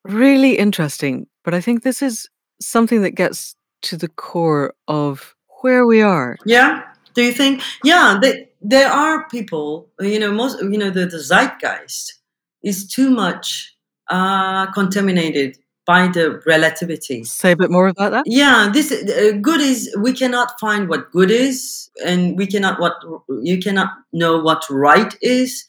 really 0.04 0.58
interesting, 0.58 1.28
but 1.44 1.54
I 1.54 1.60
think 1.60 1.82
this 1.82 2.02
is 2.02 2.28
something 2.60 3.02
that 3.02 3.12
gets 3.12 3.54
to 3.82 3.96
the 3.96 4.08
core 4.08 4.74
of 4.88 5.34
where 5.60 5.86
we 5.86 6.02
are. 6.02 6.36
Yeah. 6.44 6.82
Do 7.14 7.22
you 7.22 7.32
think? 7.32 7.62
Yeah, 7.84 8.18
they, 8.20 8.48
there 8.62 8.88
are 8.90 9.28
people. 9.28 9.88
You 10.00 10.18
know, 10.18 10.32
most. 10.32 10.62
You 10.62 10.78
know, 10.78 10.90
the, 10.90 11.06
the 11.06 11.18
zeitgeist 11.18 12.14
is 12.62 12.86
too 12.86 13.10
much 13.10 13.76
uh, 14.08 14.70
contaminated 14.72 15.58
by 15.86 16.08
the 16.08 16.40
relativity. 16.46 17.24
Say 17.24 17.52
a 17.52 17.56
bit 17.56 17.70
more 17.70 17.88
about 17.88 18.12
that. 18.12 18.24
Yeah, 18.26 18.70
this 18.72 18.92
uh, 18.92 19.32
good 19.40 19.60
is 19.60 19.94
we 19.98 20.12
cannot 20.12 20.58
find 20.60 20.88
what 20.88 21.10
good 21.10 21.30
is, 21.30 21.90
and 22.04 22.38
we 22.38 22.46
cannot 22.46 22.80
what 22.80 22.94
you 23.42 23.58
cannot 23.58 23.88
know 24.12 24.38
what 24.38 24.64
right 24.70 25.14
is. 25.20 25.64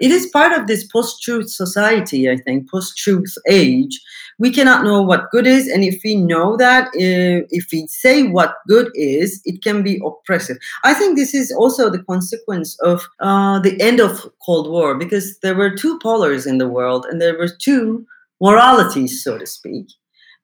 It 0.00 0.10
is 0.10 0.26
part 0.26 0.58
of 0.58 0.66
this 0.66 0.86
post-truth 0.86 1.50
society, 1.50 2.30
I 2.30 2.36
think, 2.36 2.70
post-truth 2.70 3.34
age. 3.48 4.00
We 4.38 4.52
cannot 4.52 4.84
know 4.84 5.02
what 5.02 5.30
good 5.32 5.46
is, 5.46 5.66
and 5.66 5.82
if 5.82 6.00
we 6.04 6.14
know 6.14 6.56
that, 6.56 6.86
uh, 6.88 7.44
if 7.50 7.66
we 7.72 7.86
say 7.88 8.22
what 8.22 8.54
good 8.68 8.90
is, 8.94 9.42
it 9.44 9.62
can 9.62 9.82
be 9.82 10.00
oppressive. 10.04 10.58
I 10.84 10.94
think 10.94 11.16
this 11.16 11.34
is 11.34 11.52
also 11.52 11.90
the 11.90 12.04
consequence 12.04 12.78
of 12.80 13.06
uh, 13.20 13.58
the 13.58 13.80
end 13.80 14.00
of 14.00 14.30
Cold 14.46 14.70
War 14.70 14.94
because 14.94 15.38
there 15.40 15.56
were 15.56 15.74
two 15.74 15.98
polars 15.98 16.46
in 16.46 16.58
the 16.58 16.68
world, 16.68 17.04
and 17.04 17.20
there 17.20 17.36
were 17.36 17.48
two 17.48 18.06
moralities, 18.40 19.22
so 19.22 19.38
to 19.38 19.46
speak. 19.46 19.86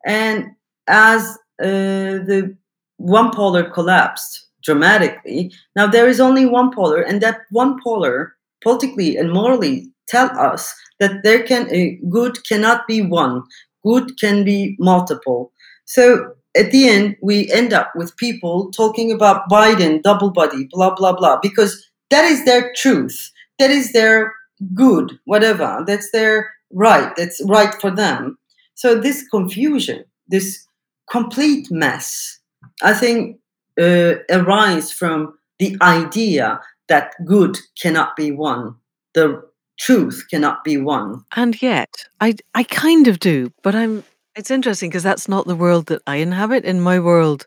And 0.07 0.51
as 0.87 1.23
uh, 1.63 2.21
the 2.29 2.57
one 2.97 3.31
polar 3.33 3.71
collapsed 3.71 4.49
dramatically, 4.63 5.53
now 5.77 5.87
there 5.87 6.09
is 6.09 6.21
only 6.21 6.47
one 6.47 6.73
polar, 6.75 7.01
and 7.01 7.21
that 7.21 7.41
one 7.51 7.81
polar, 7.83 8.35
politically 8.63 9.17
and 9.17 9.33
morally, 9.33 9.93
tell 10.09 10.31
us 10.39 10.75
that 11.01 11.23
there 11.23 11.43
can 11.43 11.69
uh, 11.69 12.07
good 12.09 12.39
cannot 12.47 12.87
be 12.87 13.03
one, 13.03 13.43
good 13.85 14.19
can 14.21 14.45
be 14.45 14.77
multiple. 14.79 15.53
So 15.85 16.35
at 16.57 16.71
the 16.71 16.89
end, 16.89 17.17
we 17.23 17.51
end 17.51 17.73
up 17.73 17.93
with 17.95 18.17
people 18.17 18.71
talking 18.71 19.13
about 19.13 19.49
Biden, 19.51 20.03
double 20.03 20.31
body, 20.31 20.69
blah 20.71 20.95
blah 20.95 21.13
blah, 21.13 21.39
because 21.41 21.91
that 22.11 22.25
is 22.25 22.45
their 22.45 22.73
truth, 22.77 23.31
that 23.59 23.71
is 23.71 23.93
their 23.93 24.33
good, 24.75 25.19
whatever, 25.25 25.83
that's 25.87 26.11
their 26.13 26.54
right, 26.75 27.12
that's 27.16 27.41
right 27.47 27.75
for 27.81 27.91
them. 27.91 28.39
So 28.75 28.95
this 29.01 29.27
confusion, 29.29 30.05
this 30.29 30.66
complete 31.11 31.70
mess, 31.70 32.39
I 32.83 32.93
think 32.93 33.39
uh, 33.81 34.14
arise 34.31 34.91
from 34.93 35.39
the 35.59 35.77
idea 35.81 36.61
that 36.89 37.14
good 37.25 37.59
cannot 37.81 38.16
be 38.16 38.31
one, 38.31 38.75
the 39.14 39.43
truth 39.79 40.27
cannot 40.31 40.64
be 40.64 40.77
one. 40.77 41.25
And 41.35 41.61
yet, 41.62 41.91
I 42.20 42.35
I 42.55 42.64
kind 42.64 43.09
of 43.09 43.18
do, 43.18 43.53
but 43.62 43.75
I'm. 43.75 44.05
It's 44.37 44.51
interesting 44.51 44.91
because 44.91 45.05
that's 45.05 45.29
not 45.29 45.47
the 45.47 45.55
world 45.55 45.87
that 45.87 46.03
I 46.09 46.16
inhabit. 46.16 46.64
In 46.64 46.81
my 46.81 46.99
world, 46.99 47.47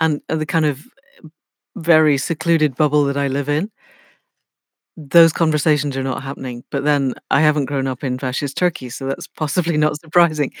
and 0.00 0.20
the 0.28 0.46
kind 0.46 0.64
of 0.64 0.84
very 1.76 2.18
secluded 2.18 2.76
bubble 2.76 3.04
that 3.04 3.16
I 3.16 3.28
live 3.28 3.48
in, 3.48 3.70
those 5.08 5.32
conversations 5.32 5.96
are 5.96 6.02
not 6.02 6.22
happening. 6.22 6.64
But 6.70 6.84
then 6.84 7.14
I 7.30 7.40
haven't 7.40 7.66
grown 7.66 7.86
up 7.86 8.04
in 8.04 8.18
fascist 8.18 8.56
Turkey, 8.56 8.90
so 8.90 9.06
that's 9.06 9.26
possibly 9.36 9.76
not 9.76 9.98
surprising. 10.00 10.52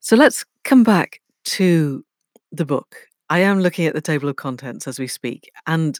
So 0.00 0.16
let's 0.16 0.44
come 0.64 0.84
back 0.84 1.20
to 1.46 2.04
the 2.52 2.64
book. 2.64 2.96
I 3.30 3.40
am 3.40 3.60
looking 3.60 3.86
at 3.86 3.94
the 3.94 4.00
table 4.00 4.28
of 4.28 4.36
contents 4.36 4.86
as 4.86 4.98
we 4.98 5.06
speak. 5.06 5.50
And 5.66 5.98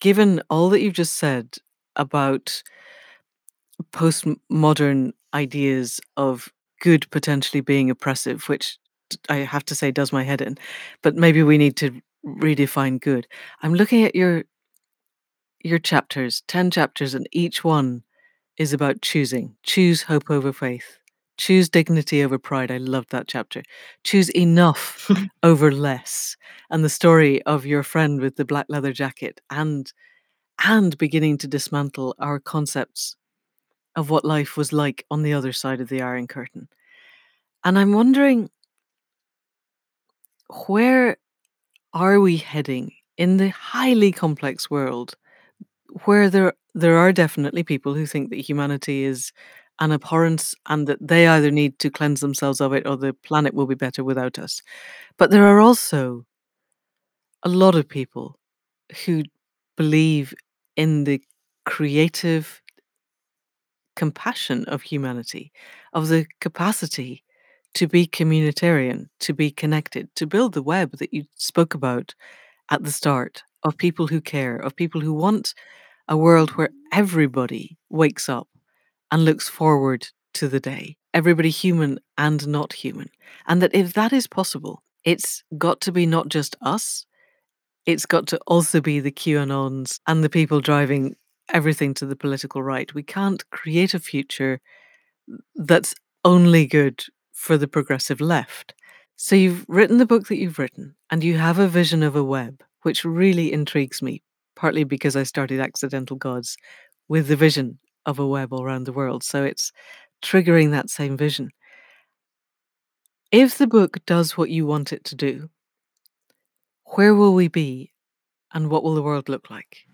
given 0.00 0.42
all 0.50 0.70
that 0.70 0.80
you've 0.80 0.94
just 0.94 1.14
said 1.14 1.56
about 1.96 2.62
postmodern 3.92 5.12
ideas 5.34 6.00
of 6.16 6.48
good 6.80 7.08
potentially 7.10 7.60
being 7.60 7.90
oppressive, 7.90 8.48
which 8.48 8.78
I 9.28 9.36
have 9.36 9.64
to 9.66 9.74
say 9.74 9.90
does 9.90 10.12
my 10.12 10.22
head 10.22 10.40
in, 10.40 10.56
but 11.02 11.16
maybe 11.16 11.42
we 11.42 11.58
need 11.58 11.76
to 11.78 12.00
redefine 12.26 13.00
good. 13.00 13.26
I'm 13.62 13.74
looking 13.74 14.04
at 14.04 14.14
your 14.14 14.44
your 15.62 15.78
chapters, 15.78 16.42
10 16.48 16.70
chapters, 16.70 17.14
and 17.14 17.28
each 17.32 17.64
one 17.64 18.02
is 18.56 18.72
about 18.72 19.02
choosing. 19.02 19.56
Choose 19.62 20.02
hope 20.02 20.30
over 20.30 20.52
faith. 20.52 20.98
Choose 21.38 21.68
dignity 21.68 22.22
over 22.22 22.38
pride. 22.38 22.70
I 22.70 22.76
loved 22.76 23.10
that 23.12 23.26
chapter. 23.26 23.62
Choose 24.04 24.28
enough 24.30 25.10
over 25.42 25.72
less. 25.72 26.36
And 26.70 26.84
the 26.84 26.90
story 26.90 27.42
of 27.44 27.64
your 27.64 27.82
friend 27.82 28.20
with 28.20 28.36
the 28.36 28.44
black 28.44 28.66
leather 28.68 28.92
jacket 28.92 29.40
and 29.50 29.92
and 30.62 30.98
beginning 30.98 31.38
to 31.38 31.48
dismantle 31.48 32.14
our 32.18 32.38
concepts 32.38 33.16
of 33.96 34.10
what 34.10 34.26
life 34.26 34.58
was 34.58 34.74
like 34.74 35.06
on 35.10 35.22
the 35.22 35.32
other 35.32 35.52
side 35.52 35.80
of 35.80 35.88
the 35.88 36.02
Iron 36.02 36.26
Curtain. 36.26 36.68
And 37.64 37.78
I'm 37.78 37.92
wondering 37.92 38.50
where 40.66 41.16
are 41.94 42.20
we 42.20 42.36
heading 42.36 42.92
in 43.16 43.38
the 43.38 43.48
highly 43.48 44.12
complex 44.12 44.70
world 44.70 45.14
where 46.04 46.30
there 46.30 46.54
there 46.74 46.96
are 46.98 47.12
definitely 47.12 47.62
people 47.64 47.94
who 47.94 48.06
think 48.06 48.30
that 48.30 48.38
humanity 48.40 49.04
is 49.04 49.32
an 49.80 49.92
abhorrence 49.92 50.54
and 50.68 50.86
that 50.86 50.98
they 51.06 51.26
either 51.26 51.50
need 51.50 51.78
to 51.80 51.90
cleanse 51.90 52.20
themselves 52.20 52.60
of 52.60 52.72
it 52.72 52.86
or 52.86 52.96
the 52.96 53.12
planet 53.14 53.54
will 53.54 53.66
be 53.66 53.74
better 53.74 54.04
without 54.04 54.38
us. 54.38 54.62
But 55.18 55.30
there 55.30 55.46
are 55.46 55.60
also 55.60 56.26
a 57.42 57.48
lot 57.48 57.74
of 57.74 57.88
people 57.88 58.38
who 59.04 59.22
believe 59.76 60.34
in 60.76 61.04
the 61.04 61.22
creative 61.64 62.60
compassion 63.96 64.64
of 64.66 64.82
humanity, 64.82 65.52
of 65.92 66.08
the 66.08 66.26
capacity 66.40 67.22
to 67.74 67.86
be 67.86 68.06
communitarian, 68.06 69.06
to 69.20 69.32
be 69.32 69.50
connected, 69.50 70.14
to 70.16 70.26
build 70.26 70.54
the 70.54 70.62
web 70.62 70.96
that 70.98 71.12
you 71.12 71.24
spoke 71.36 71.74
about 71.74 72.14
at 72.70 72.84
the 72.84 72.92
start 72.92 73.44
of 73.62 73.76
people 73.76 74.06
who 74.06 74.20
care, 74.20 74.56
of 74.56 74.76
people 74.76 75.00
who 75.00 75.12
want 75.12 75.54
a 76.08 76.16
world 76.16 76.50
where 76.50 76.70
everybody 76.92 77.76
wakes 77.88 78.28
up 78.28 78.48
and 79.10 79.24
looks 79.24 79.48
forward 79.48 80.08
to 80.34 80.48
the 80.48 80.60
day, 80.60 80.96
everybody 81.14 81.50
human 81.50 81.98
and 82.16 82.46
not 82.46 82.72
human. 82.72 83.08
And 83.46 83.60
that 83.62 83.74
if 83.74 83.92
that 83.94 84.12
is 84.12 84.26
possible, 84.26 84.82
it's 85.04 85.42
got 85.56 85.80
to 85.82 85.92
be 85.92 86.06
not 86.06 86.28
just 86.28 86.56
us, 86.60 87.06
it's 87.86 88.06
got 88.06 88.26
to 88.28 88.38
also 88.46 88.80
be 88.80 89.00
the 89.00 89.10
QAnons 89.10 90.00
and 90.06 90.22
the 90.22 90.28
people 90.28 90.60
driving 90.60 91.16
everything 91.52 91.94
to 91.94 92.06
the 92.06 92.16
political 92.16 92.62
right. 92.62 92.92
We 92.94 93.02
can't 93.02 93.48
create 93.50 93.94
a 93.94 93.98
future 93.98 94.60
that's 95.54 95.94
only 96.24 96.66
good 96.66 97.04
for 97.32 97.56
the 97.56 97.68
progressive 97.68 98.20
left. 98.20 98.74
So 99.16 99.34
you've 99.34 99.64
written 99.68 99.98
the 99.98 100.06
book 100.06 100.28
that 100.28 100.38
you've 100.38 100.58
written, 100.58 100.94
and 101.10 101.22
you 101.24 101.38
have 101.38 101.58
a 101.58 101.68
vision 101.68 102.02
of 102.02 102.16
a 102.16 102.24
web, 102.24 102.62
which 102.82 103.04
really 103.04 103.52
intrigues 103.52 104.02
me, 104.02 104.22
partly 104.56 104.84
because 104.84 105.16
I 105.16 105.22
started 105.22 105.60
Accidental 105.60 106.16
Gods 106.16 106.56
with 107.08 107.28
the 107.28 107.36
vision 107.36 107.78
of 108.06 108.18
a 108.18 108.26
web 108.26 108.52
all 108.52 108.62
around 108.62 108.84
the 108.84 108.92
world. 108.92 109.22
So 109.22 109.44
it's 109.44 109.72
triggering 110.22 110.70
that 110.70 110.90
same 110.90 111.16
vision. 111.16 111.50
If 113.32 113.58
the 113.58 113.66
book 113.66 114.04
does 114.06 114.36
what 114.36 114.50
you 114.50 114.66
want 114.66 114.92
it 114.92 115.04
to 115.04 115.14
do, 115.14 115.50
where 116.94 117.14
will 117.14 117.34
we 117.34 117.48
be 117.48 117.92
and 118.52 118.68
what 118.68 118.82
will 118.82 118.94
the 118.94 119.02
world 119.02 119.28
look 119.28 119.50
like? 119.50 119.84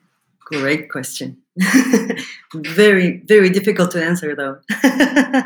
Great 0.40 0.88
question. 0.90 1.42
very, 2.54 3.22
very 3.26 3.50
difficult 3.50 3.90
to 3.90 4.02
answer, 4.02 4.34
though. 4.34 4.60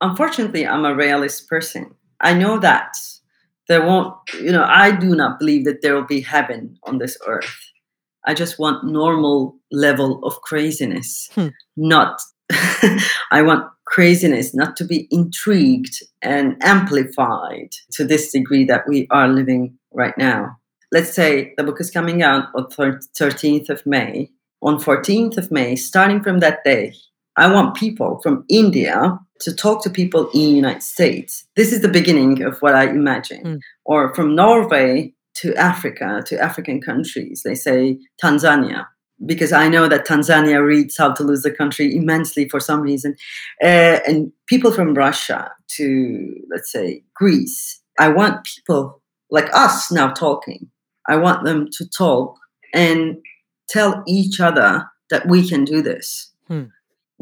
Unfortunately, 0.00 0.66
I'm 0.66 0.84
a 0.84 0.94
realist 0.94 1.48
person. 1.48 1.94
I 2.20 2.34
know 2.34 2.58
that 2.58 2.94
there 3.68 3.84
won't, 3.84 4.14
you 4.34 4.52
know, 4.52 4.64
I 4.64 4.90
do 4.92 5.14
not 5.14 5.38
believe 5.38 5.64
that 5.64 5.82
there 5.82 5.94
will 5.94 6.06
be 6.06 6.20
heaven 6.20 6.78
on 6.84 6.98
this 6.98 7.16
earth. 7.26 7.56
I 8.26 8.34
just 8.34 8.58
want 8.58 8.84
normal 8.84 9.56
level 9.70 10.24
of 10.24 10.40
craziness, 10.42 11.28
hmm. 11.34 11.48
not 11.76 12.20
I 13.30 13.42
want 13.42 13.66
craziness 13.86 14.54
not 14.54 14.76
to 14.76 14.84
be 14.84 15.08
intrigued 15.10 16.02
and 16.22 16.56
amplified 16.62 17.70
to 17.92 18.04
this 18.04 18.32
degree 18.32 18.64
that 18.64 18.88
we 18.88 19.06
are 19.10 19.28
living 19.28 19.78
right 19.92 20.16
now. 20.16 20.56
Let's 20.90 21.12
say 21.12 21.54
the 21.56 21.64
book 21.64 21.80
is 21.80 21.90
coming 21.90 22.22
out 22.22 22.48
on 22.54 22.66
13th 22.66 23.70
of 23.70 23.84
May. 23.86 24.30
On 24.62 24.78
14th 24.78 25.38
of 25.38 25.50
May, 25.50 25.74
starting 25.74 26.22
from 26.22 26.38
that 26.38 26.62
day, 26.64 26.94
I 27.36 27.50
want 27.50 27.76
people 27.76 28.20
from 28.22 28.44
India 28.48 29.18
to 29.40 29.54
talk 29.54 29.82
to 29.82 29.90
people 29.90 30.28
in 30.30 30.40
the 30.40 30.56
United 30.56 30.82
States. 30.82 31.44
This 31.56 31.72
is 31.72 31.82
the 31.82 31.88
beginning 31.88 32.42
of 32.42 32.58
what 32.60 32.74
I 32.74 32.88
imagine. 32.88 33.44
Mm. 33.44 33.60
Or 33.84 34.14
from 34.14 34.34
Norway 34.34 35.14
to 35.34 35.54
Africa, 35.56 36.22
to 36.26 36.38
African 36.38 36.80
countries, 36.80 37.42
they 37.42 37.54
say 37.54 37.98
Tanzania, 38.22 38.86
because 39.24 39.52
I 39.52 39.68
know 39.68 39.88
that 39.88 40.06
Tanzania 40.06 40.64
reads 40.64 40.96
How 40.96 41.12
to 41.12 41.22
Lose 41.24 41.42
the 41.42 41.50
Country 41.50 41.94
immensely 41.96 42.48
for 42.48 42.60
some 42.60 42.80
reason. 42.80 43.16
Uh, 43.62 43.98
and 44.06 44.32
people 44.46 44.70
from 44.70 44.94
Russia 44.94 45.50
to, 45.76 46.36
let's 46.50 46.70
say, 46.70 47.02
Greece. 47.14 47.80
I 47.98 48.08
want 48.08 48.44
people 48.44 49.00
like 49.30 49.48
us 49.54 49.90
now 49.90 50.12
talking. 50.12 50.70
I 51.08 51.16
want 51.16 51.44
them 51.44 51.68
to 51.78 51.88
talk 51.88 52.38
and 52.74 53.16
tell 53.68 54.02
each 54.06 54.38
other 54.38 54.86
that 55.10 55.26
we 55.26 55.48
can 55.48 55.64
do 55.64 55.82
this. 55.82 56.30
Hmm 56.46 56.64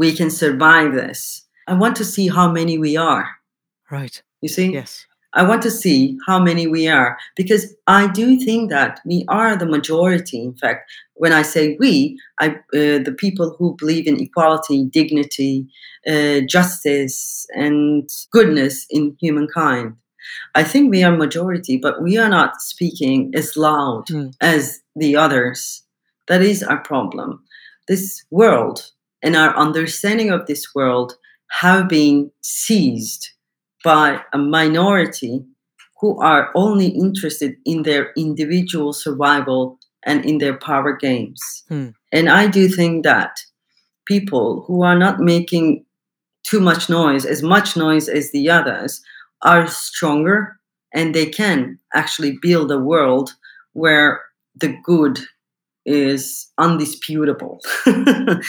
we 0.02 0.10
can 0.18 0.30
survive 0.30 0.90
this. 0.94 1.20
I 1.68 1.74
want 1.82 1.94
to 1.96 2.04
see 2.14 2.26
how 2.28 2.46
many 2.58 2.74
we 2.86 2.92
are. 2.96 3.26
Right. 3.90 4.16
You 4.40 4.48
see? 4.56 4.68
Yes. 4.80 5.06
I 5.40 5.42
want 5.50 5.62
to 5.62 5.70
see 5.70 6.18
how 6.26 6.38
many 6.48 6.66
we 6.66 6.88
are 6.88 7.16
because 7.36 7.62
I 7.86 8.02
do 8.20 8.26
think 8.46 8.70
that 8.70 8.92
we 9.10 9.24
are 9.28 9.56
the 9.56 9.66
majority. 9.76 10.38
In 10.42 10.54
fact, 10.62 10.80
when 11.22 11.32
I 11.40 11.42
say 11.42 11.76
we, 11.78 12.18
I 12.44 12.46
uh, 12.48 12.98
the 13.08 13.14
people 13.24 13.48
who 13.56 13.76
believe 13.82 14.06
in 14.08 14.18
equality, 14.26 14.78
dignity, 15.00 15.54
uh, 16.12 16.40
justice, 16.56 17.46
and 17.64 18.08
goodness 18.36 18.86
in 18.90 19.16
humankind. 19.20 19.88
I 20.60 20.62
think 20.70 20.90
we 20.90 21.04
are 21.06 21.16
majority, 21.24 21.76
but 21.86 22.02
we 22.06 22.12
are 22.22 22.28
not 22.38 22.52
speaking 22.72 23.18
as 23.40 23.56
loud 23.68 24.04
Mm. 24.10 24.32
as 24.40 24.62
the 25.02 25.12
others. 25.24 25.60
That 26.28 26.42
is 26.42 26.62
our 26.70 26.82
problem. 26.92 27.28
This 27.86 28.04
world 28.30 28.78
and 29.22 29.36
our 29.36 29.56
understanding 29.56 30.30
of 30.30 30.46
this 30.46 30.74
world 30.74 31.14
have 31.50 31.88
been 31.88 32.30
seized 32.42 33.30
by 33.84 34.20
a 34.32 34.38
minority 34.38 35.44
who 36.00 36.20
are 36.20 36.50
only 36.54 36.86
interested 36.86 37.56
in 37.64 37.82
their 37.82 38.12
individual 38.16 38.92
survival 38.92 39.78
and 40.04 40.24
in 40.24 40.38
their 40.38 40.56
power 40.56 40.96
games. 40.96 41.64
Hmm. 41.68 41.88
And 42.12 42.28
I 42.28 42.46
do 42.46 42.68
think 42.68 43.04
that 43.04 43.38
people 44.06 44.64
who 44.66 44.82
are 44.82 44.98
not 44.98 45.20
making 45.20 45.84
too 46.42 46.60
much 46.60 46.88
noise, 46.88 47.26
as 47.26 47.42
much 47.42 47.76
noise 47.76 48.08
as 48.08 48.30
the 48.30 48.48
others, 48.48 49.02
are 49.42 49.66
stronger 49.66 50.58
and 50.92 51.14
they 51.14 51.26
can 51.26 51.78
actually 51.94 52.38
build 52.40 52.70
a 52.72 52.78
world 52.78 53.34
where 53.72 54.20
the 54.56 54.76
good 54.82 55.20
is 55.86 56.50
undisputable. 56.58 57.60
uh, 57.86 58.42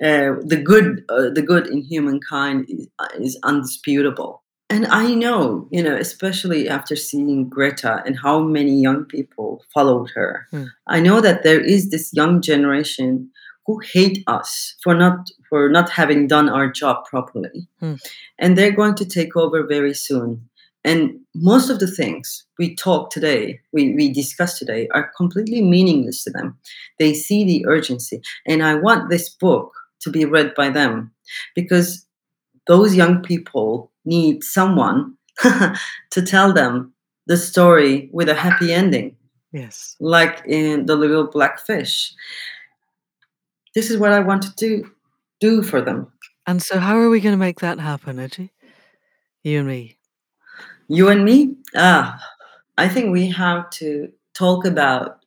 the 0.00 0.60
good, 0.62 1.04
uh, 1.08 1.30
the 1.30 1.42
good 1.42 1.66
in 1.66 1.82
humankind 1.82 2.66
is, 2.68 2.88
is 3.18 3.38
undisputable. 3.42 4.42
And 4.70 4.86
I 4.86 5.14
know, 5.14 5.66
you 5.70 5.82
know, 5.82 5.96
especially 5.96 6.68
after 6.68 6.94
seeing 6.94 7.48
Greta 7.48 8.02
and 8.04 8.18
how 8.18 8.40
many 8.40 8.80
young 8.80 9.04
people 9.06 9.64
followed 9.72 10.10
her, 10.14 10.46
Hmm. 10.50 10.64
I 10.86 11.00
know 11.00 11.20
that 11.22 11.42
there 11.42 11.60
is 11.60 11.90
this 11.90 12.12
young 12.12 12.42
generation 12.42 13.30
who 13.66 13.80
hate 13.80 14.22
us 14.26 14.74
for 14.82 14.94
not 14.94 15.30
for 15.48 15.68
not 15.70 15.88
having 15.90 16.26
done 16.26 16.48
our 16.50 16.70
job 16.70 17.04
properly, 17.06 17.66
Hmm. 17.80 17.94
and 18.38 18.56
they're 18.56 18.76
going 18.76 18.94
to 18.96 19.06
take 19.06 19.36
over 19.36 19.66
very 19.66 19.94
soon. 19.94 20.48
And 20.84 21.20
most 21.34 21.70
of 21.70 21.80
the 21.80 21.86
things 21.90 22.44
we 22.58 22.74
talk 22.74 23.10
today, 23.10 23.60
we, 23.72 23.94
we 23.94 24.12
discuss 24.12 24.58
today, 24.58 24.88
are 24.94 25.10
completely 25.16 25.60
meaningless 25.60 26.24
to 26.24 26.30
them. 26.30 26.56
They 26.98 27.14
see 27.14 27.44
the 27.44 27.66
urgency. 27.66 28.20
And 28.46 28.62
I 28.62 28.74
want 28.74 29.10
this 29.10 29.28
book 29.28 29.72
to 30.00 30.10
be 30.10 30.24
read 30.24 30.54
by 30.54 30.70
them 30.70 31.12
because 31.54 32.06
those 32.66 32.94
young 32.94 33.22
people 33.22 33.90
need 34.04 34.44
someone 34.44 35.14
to 35.42 36.22
tell 36.24 36.52
them 36.52 36.92
the 37.26 37.36
story 37.36 38.08
with 38.12 38.28
a 38.28 38.34
happy 38.34 38.72
ending, 38.72 39.16
Yes. 39.52 39.96
like 40.00 40.42
in 40.46 40.86
The 40.86 40.96
Little 40.96 41.26
Black 41.26 41.60
Fish. 41.60 42.14
This 43.74 43.90
is 43.90 43.98
what 43.98 44.12
I 44.12 44.20
want 44.20 44.42
to 44.42 44.54
do, 44.54 44.90
do 45.40 45.62
for 45.62 45.80
them. 45.80 46.10
And 46.46 46.62
so, 46.62 46.78
how 46.78 46.96
are 46.96 47.10
we 47.10 47.20
going 47.20 47.34
to 47.34 47.38
make 47.38 47.60
that 47.60 47.78
happen, 47.78 48.16
Ece? 48.16 48.48
You 49.44 49.58
and 49.58 49.68
me. 49.68 49.97
You 50.88 51.08
and 51.08 51.24
me? 51.24 51.56
Ah, 51.76 52.20
I 52.76 52.88
think 52.88 53.12
we 53.12 53.28
have 53.30 53.70
to 53.72 54.12
talk 54.34 54.64
about. 54.64 55.17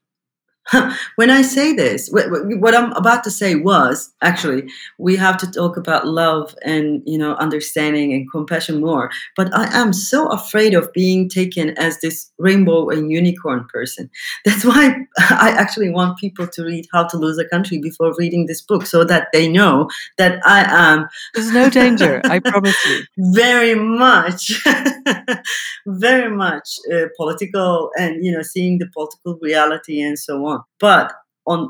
When 1.15 1.29
I 1.29 1.41
say 1.41 1.73
this, 1.73 2.09
wh- 2.09 2.27
wh- 2.29 2.61
what 2.61 2.75
I'm 2.75 2.91
about 2.93 3.23
to 3.25 3.31
say 3.31 3.55
was 3.55 4.13
actually 4.21 4.69
we 4.97 5.15
have 5.15 5.37
to 5.37 5.51
talk 5.51 5.77
about 5.77 6.07
love 6.07 6.55
and 6.63 7.01
you 7.05 7.17
know 7.17 7.35
understanding 7.35 8.13
and 8.13 8.29
compassion 8.31 8.81
more. 8.81 9.09
But 9.35 9.53
I 9.55 9.65
am 9.77 9.93
so 9.93 10.27
afraid 10.29 10.73
of 10.73 10.91
being 10.93 11.29
taken 11.29 11.71
as 11.77 11.99
this 12.01 12.31
rainbow 12.37 12.89
and 12.89 13.11
unicorn 13.11 13.65
person. 13.73 14.09
That's 14.45 14.65
why 14.65 14.95
I 15.19 15.53
actually 15.57 15.89
want 15.89 16.19
people 16.19 16.47
to 16.47 16.63
read 16.63 16.87
How 16.93 17.05
to 17.07 17.17
Lose 17.17 17.37
a 17.37 17.45
Country 17.45 17.79
before 17.79 18.13
reading 18.17 18.45
this 18.45 18.61
book, 18.61 18.85
so 18.85 19.03
that 19.05 19.27
they 19.33 19.47
know 19.47 19.89
that 20.17 20.41
I 20.45 20.63
am 20.67 21.07
There's 21.33 21.51
no 21.51 21.69
danger, 21.69 22.21
I 22.25 22.39
promise 22.39 22.77
you. 22.85 23.03
very 23.17 23.75
much 23.75 24.51
very 25.87 26.35
much 26.35 26.77
uh, 26.93 27.05
political 27.17 27.91
and 27.97 28.23
you 28.23 28.31
know 28.31 28.41
seeing 28.41 28.77
the 28.77 28.87
political 28.93 29.37
reality 29.41 30.01
and 30.01 30.17
so 30.17 30.45
on 30.45 30.60
but 30.79 31.13
on 31.45 31.69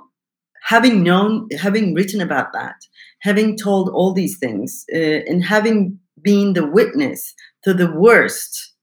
having 0.64 1.04
known 1.04 1.48
having 1.60 1.94
written 1.94 2.22
about 2.22 2.54
that 2.54 2.76
having 3.22 3.58
told 3.58 3.90
all 3.90 4.14
these 4.14 4.38
things 4.38 4.86
uh, 4.94 4.98
and 5.30 5.44
having 5.44 5.98
been 6.22 6.54
the 6.54 6.66
witness 6.66 7.34
to 7.64 7.74
the 7.74 7.92
worst 7.92 8.74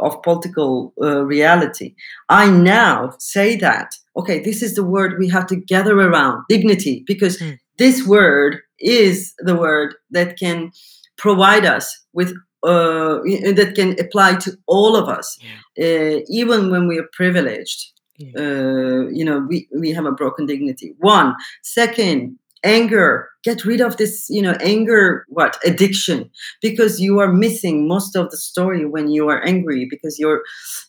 of 0.00 0.20
political 0.22 0.92
uh, 1.02 1.24
reality 1.24 1.94
i 2.28 2.48
now 2.50 3.12
say 3.18 3.56
that 3.56 3.88
okay 4.16 4.38
this 4.40 4.62
is 4.62 4.74
the 4.74 4.84
word 4.84 5.18
we 5.18 5.28
have 5.28 5.46
to 5.46 5.56
gather 5.56 5.98
around 6.00 6.42
dignity 6.48 7.02
because 7.06 7.38
Hmm. 7.40 7.52
this 7.78 8.06
word 8.06 8.58
is 8.78 9.34
the 9.38 9.54
word 9.56 9.94
that 10.10 10.38
can 10.38 10.70
provide 11.18 11.64
us 11.64 11.86
with 12.12 12.34
uh, 12.62 13.20
that 13.54 13.72
can 13.76 13.94
apply 14.00 14.34
to 14.34 14.50
all 14.66 14.96
of 14.96 15.08
us, 15.08 15.38
uh, 15.80 16.20
even 16.28 16.70
when 16.70 16.88
we 16.88 16.98
are 16.98 17.08
privileged. 17.12 17.92
Uh, 18.36 19.08
you 19.08 19.24
know, 19.24 19.40
we, 19.40 19.68
we 19.78 19.90
have 19.90 20.06
a 20.06 20.12
broken 20.12 20.46
dignity. 20.46 20.94
One, 20.98 21.34
second, 21.62 22.38
anger. 22.66 23.30
Get 23.44 23.64
rid 23.64 23.80
of 23.80 23.96
this, 23.96 24.26
you 24.28 24.42
know, 24.42 24.56
anger, 24.60 25.24
what 25.28 25.56
addiction, 25.64 26.28
because 26.60 27.00
you 27.00 27.20
are 27.20 27.32
missing 27.32 27.86
most 27.86 28.16
of 28.16 28.28
the 28.32 28.36
story 28.36 28.84
when 28.84 29.08
you 29.08 29.28
are 29.28 29.40
angry, 29.46 29.86
because 29.88 30.18
your 30.18 30.42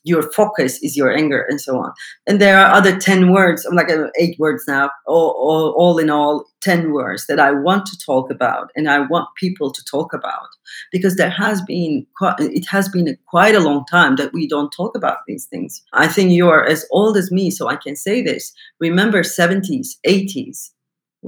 your 0.04 0.24
focus 0.32 0.82
is 0.82 0.98
your 0.98 1.16
anger 1.16 1.46
and 1.48 1.62
so 1.62 1.78
on. 1.78 1.94
And 2.26 2.42
there 2.42 2.58
are 2.60 2.74
other 2.74 2.98
ten 2.98 3.32
words, 3.32 3.64
I'm 3.64 3.76
like 3.76 3.92
uh, 3.92 4.08
eight 4.20 4.40
words 4.40 4.64
now, 4.68 4.90
all, 5.06 5.30
all, 5.38 5.76
all 5.78 6.00
in 6.00 6.10
all, 6.10 6.46
ten 6.62 6.92
words 6.92 7.28
that 7.28 7.40
I 7.40 7.52
want 7.52 7.86
to 7.88 7.98
talk 8.04 8.32
about, 8.32 8.72
and 8.76 8.90
I 8.90 9.00
want 9.00 9.28
people 9.36 9.72
to 9.72 9.84
talk 9.86 10.12
about 10.14 10.50
because 10.92 11.16
there 11.16 11.30
has 11.30 11.62
been 11.62 12.06
it 12.40 12.66
has 12.68 12.90
been 12.90 13.18
quite 13.28 13.56
a 13.56 13.60
long 13.60 13.86
time 13.86 14.16
that 14.16 14.34
we 14.34 14.48
don't 14.48 14.72
talk 14.72 14.96
about 14.96 15.20
these 15.28 15.46
things. 15.46 15.84
I 15.94 16.08
think 16.08 16.32
you 16.32 16.50
are 16.50 16.66
as 16.66 16.86
old 16.92 17.18
as 17.18 17.32
me, 17.32 17.52
so 17.52 17.68
I 17.68 17.76
can 17.76 17.96
say 17.96 18.22
this. 18.22 18.54
Remember 18.80 19.22
70s, 19.22 19.98
80s. 20.06 20.72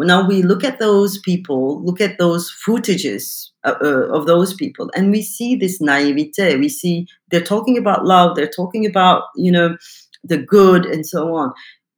Now 0.07 0.27
we 0.27 0.41
look 0.41 0.63
at 0.63 0.79
those 0.79 1.19
people, 1.19 1.83
look 1.83 2.01
at 2.01 2.17
those 2.17 2.51
footages 2.65 3.49
uh, 3.63 3.75
uh, 3.81 4.07
of 4.13 4.25
those 4.25 4.53
people, 4.53 4.89
and 4.95 5.11
we 5.11 5.21
see 5.21 5.55
this 5.55 5.81
naivete. 5.81 6.57
We 6.57 6.69
see 6.69 7.07
they're 7.29 7.41
talking 7.41 7.77
about 7.77 8.05
love, 8.05 8.35
they're 8.35 8.47
talking 8.47 8.85
about 8.85 9.23
you 9.35 9.51
know 9.51 9.77
the 10.23 10.37
good 10.37 10.85
and 10.85 11.05
so 11.05 11.35
on. 11.35 11.53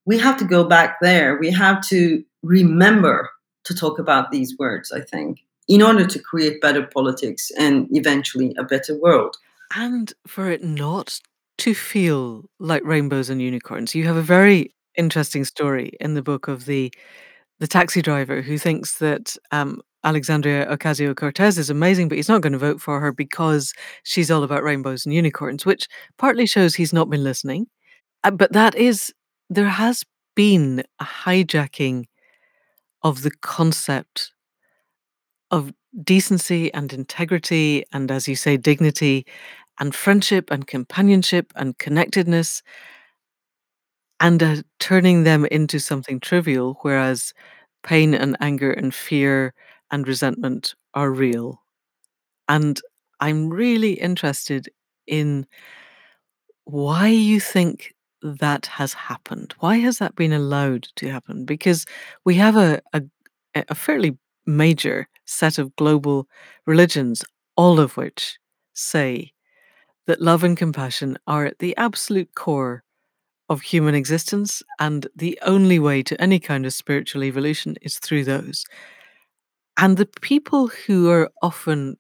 We 0.06 0.18
have 0.18 0.38
to 0.38 0.46
go 0.46 0.64
back 0.64 0.98
there. 1.02 1.38
We 1.40 1.52
have 1.52 1.88
to 1.90 2.24
remember 2.44 3.30
to 3.66 3.76
talk 3.76 4.00
about 4.00 4.32
these 4.32 4.58
words. 4.58 4.92
I 4.92 5.02
think 5.02 5.40
in 5.68 5.82
order 5.82 6.06
to 6.06 6.20
create 6.20 6.60
better 6.60 6.86
politics 6.86 7.52
and 7.58 7.88
eventually 7.92 8.54
a 8.58 8.64
better 8.64 9.00
world. 9.00 9.38
And 9.74 10.12
for 10.28 10.50
it 10.50 10.64
not 10.64 11.22
to 11.60 11.74
feel 11.76 12.50
like 12.60 12.84
rainbows 12.84 13.30
and 13.30 13.42
unicorns. 13.42 13.94
You 13.94 14.06
have 14.06 14.16
a 14.16 14.22
very 14.22 14.74
interesting 14.98 15.46
story 15.46 15.92
in 16.02 16.16
the 16.16 16.22
book 16.22 16.48
of 16.48 16.66
the 16.66 16.92
the 17.62 17.68
taxi 17.68 18.02
driver 18.02 18.42
who 18.42 18.58
thinks 18.58 18.98
that 18.98 19.38
um, 19.52 19.80
Alexandria 20.04 20.66
Ocasio 20.66 21.16
Cortez 21.16 21.60
is 21.60 21.70
amazing, 21.70 22.10
but 22.10 22.16
he's 22.16 22.28
not 22.28 22.42
going 22.42 22.54
to 22.54 22.60
vote 22.60 22.82
for 22.82 23.00
her 23.00 23.12
because 23.12 23.72
she's 24.04 24.32
all 24.32 24.42
about 24.42 24.64
rainbows 24.64 25.06
and 25.06 25.14
unicorns, 25.14 25.64
which 25.64 25.88
partly 26.18 26.48
shows 26.48 26.74
he's 26.74 26.92
not 26.92 27.08
been 27.08 27.24
listening. 27.24 27.68
Uh, 28.24 28.32
but 28.32 28.52
that 28.54 28.74
is, 28.74 29.14
there 29.48 29.70
has 29.70 30.04
been 30.36 30.84
a 31.00 31.06
hijacking 31.06 32.06
of 33.04 33.22
the 33.22 33.32
concept 33.42 34.32
of 35.52 35.72
decency 36.04 36.74
and 36.74 36.92
integrity, 36.92 37.84
and 37.94 38.10
as 38.10 38.28
you 38.28 38.36
say, 38.36 38.58
dignity 38.58 39.24
and 39.80 39.94
friendship 39.94 40.50
and 40.50 40.66
companionship 40.66 41.54
and 41.56 41.78
connectedness, 41.78 42.64
and 44.22 44.44
uh, 44.44 44.58
turning 44.80 45.24
them 45.26 45.46
into 45.48 45.80
something 45.80 46.22
trivial, 46.22 46.80
whereas 46.84 47.34
pain 47.84 48.16
and 48.16 48.38
anger 48.42 48.72
and 48.72 48.96
fear 48.96 49.54
and 49.92 50.08
resentment 50.08 50.76
are 50.96 51.12
real. 51.12 51.62
And 52.50 52.82
I'm 53.22 53.50
really 53.50 53.94
interested 53.94 54.70
in 55.08 55.48
why 56.66 57.08
you 57.08 57.40
think 57.40 57.94
that 58.22 58.66
has 58.68 58.94
happened. 58.94 59.54
Why 59.60 59.78
has 59.78 59.98
that 59.98 60.16
been 60.16 60.34
allowed 60.34 60.84
to 60.98 61.10
happen? 61.10 61.46
Because 61.46 61.86
we 62.24 62.36
have 62.36 62.56
a, 62.56 62.82
a, 62.94 63.02
a 63.56 63.76
fairly 63.76 64.18
major 64.46 65.08
set 65.26 65.58
of 65.58 65.76
global 65.76 66.28
religions, 66.66 67.24
all 67.56 67.80
of 67.80 67.98
which 67.98 68.38
say 68.74 69.34
that 70.08 70.22
love 70.22 70.44
and 70.44 70.58
compassion 70.58 71.18
are 71.28 71.46
at 71.46 71.60
the 71.60 71.78
absolute 71.78 72.36
core 72.36 72.84
of 73.52 73.62
human 73.62 73.94
existence, 73.94 74.64
and 74.80 75.08
the 75.14 75.38
only 75.42 75.78
way 75.78 76.02
to 76.02 76.20
any 76.22 76.40
kind 76.40 76.66
of 76.66 76.72
spiritual 76.72 77.22
evolution 77.22 77.76
is 77.82 78.00
through 78.00 78.24
those. 78.24 78.66
And 79.76 79.98
the 79.98 80.06
people 80.06 80.68
who 80.68 81.10
are 81.10 81.30
often 81.42 81.98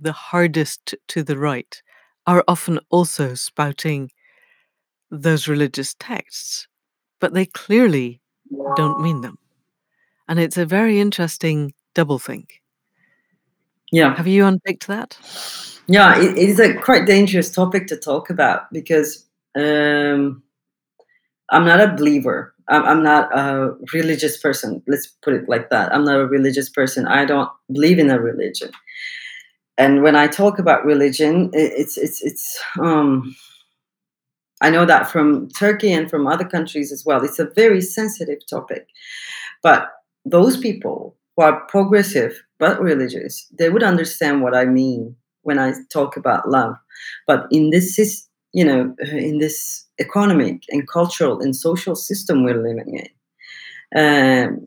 the 0.00 0.12
hardest 0.12 0.94
to 1.08 1.22
the 1.22 1.36
right 1.36 1.82
are 2.26 2.42
often 2.48 2.80
also 2.88 3.34
spouting 3.34 4.10
those 5.10 5.46
religious 5.46 5.94
texts, 6.00 6.66
but 7.20 7.34
they 7.34 7.44
clearly 7.44 8.22
don't 8.74 9.02
mean 9.02 9.20
them. 9.20 9.36
And 10.26 10.40
it's 10.40 10.56
a 10.56 10.64
very 10.64 11.00
interesting 11.00 11.74
doublethink. 11.94 12.46
Yeah. 13.92 14.14
Have 14.16 14.26
you 14.26 14.46
unpicked 14.46 14.86
that? 14.86 15.18
Yeah, 15.86 16.18
it, 16.18 16.38
it 16.38 16.48
is 16.48 16.60
a 16.60 16.74
quite 16.74 17.04
dangerous 17.04 17.50
topic 17.50 17.88
to 17.88 17.96
talk 17.96 18.30
about 18.30 18.72
because 18.72 19.26
um, 19.54 20.42
I'm 21.50 21.64
not 21.64 21.80
a 21.80 21.94
believer. 21.94 22.54
I'm, 22.68 22.84
I'm 22.84 23.02
not 23.02 23.36
a 23.36 23.74
religious 23.94 24.36
person. 24.38 24.82
Let's 24.86 25.06
put 25.06 25.34
it 25.34 25.48
like 25.48 25.70
that. 25.70 25.92
I'm 25.94 26.04
not 26.04 26.20
a 26.20 26.26
religious 26.26 26.68
person. 26.68 27.06
I 27.06 27.24
don't 27.24 27.50
believe 27.72 27.98
in 27.98 28.10
a 28.10 28.20
religion. 28.20 28.70
And 29.78 30.02
when 30.02 30.16
I 30.16 30.26
talk 30.26 30.58
about 30.58 30.84
religion, 30.84 31.50
it, 31.52 31.72
it's 31.76 31.96
it's 31.96 32.22
it's 32.22 32.60
um, 32.80 33.34
I 34.60 34.70
know 34.70 34.84
that 34.84 35.10
from 35.10 35.48
Turkey 35.50 35.92
and 35.92 36.10
from 36.10 36.26
other 36.26 36.44
countries 36.44 36.90
as 36.92 37.04
well. 37.04 37.24
It's 37.24 37.38
a 37.38 37.50
very 37.54 37.80
sensitive 37.80 38.38
topic. 38.50 38.86
But 39.62 39.90
those 40.24 40.56
people 40.56 41.16
who 41.36 41.44
are 41.44 41.64
progressive 41.66 42.42
but 42.58 42.80
religious, 42.80 43.46
they 43.56 43.70
would 43.70 43.84
understand 43.84 44.42
what 44.42 44.54
I 44.54 44.64
mean 44.64 45.14
when 45.42 45.58
I 45.58 45.74
talk 45.92 46.16
about 46.16 46.48
love. 46.48 46.74
But 47.26 47.46
in 47.52 47.70
this, 47.70 47.98
is 47.98 48.28
you 48.52 48.64
know, 48.64 48.94
in 49.12 49.38
this 49.38 49.84
economic 49.98 50.62
and 50.70 50.88
cultural 50.88 51.40
and 51.40 51.54
social 51.54 51.96
system 51.96 52.44
we're 52.44 52.62
living 52.62 52.98
in, 52.98 53.08
um, 54.48 54.66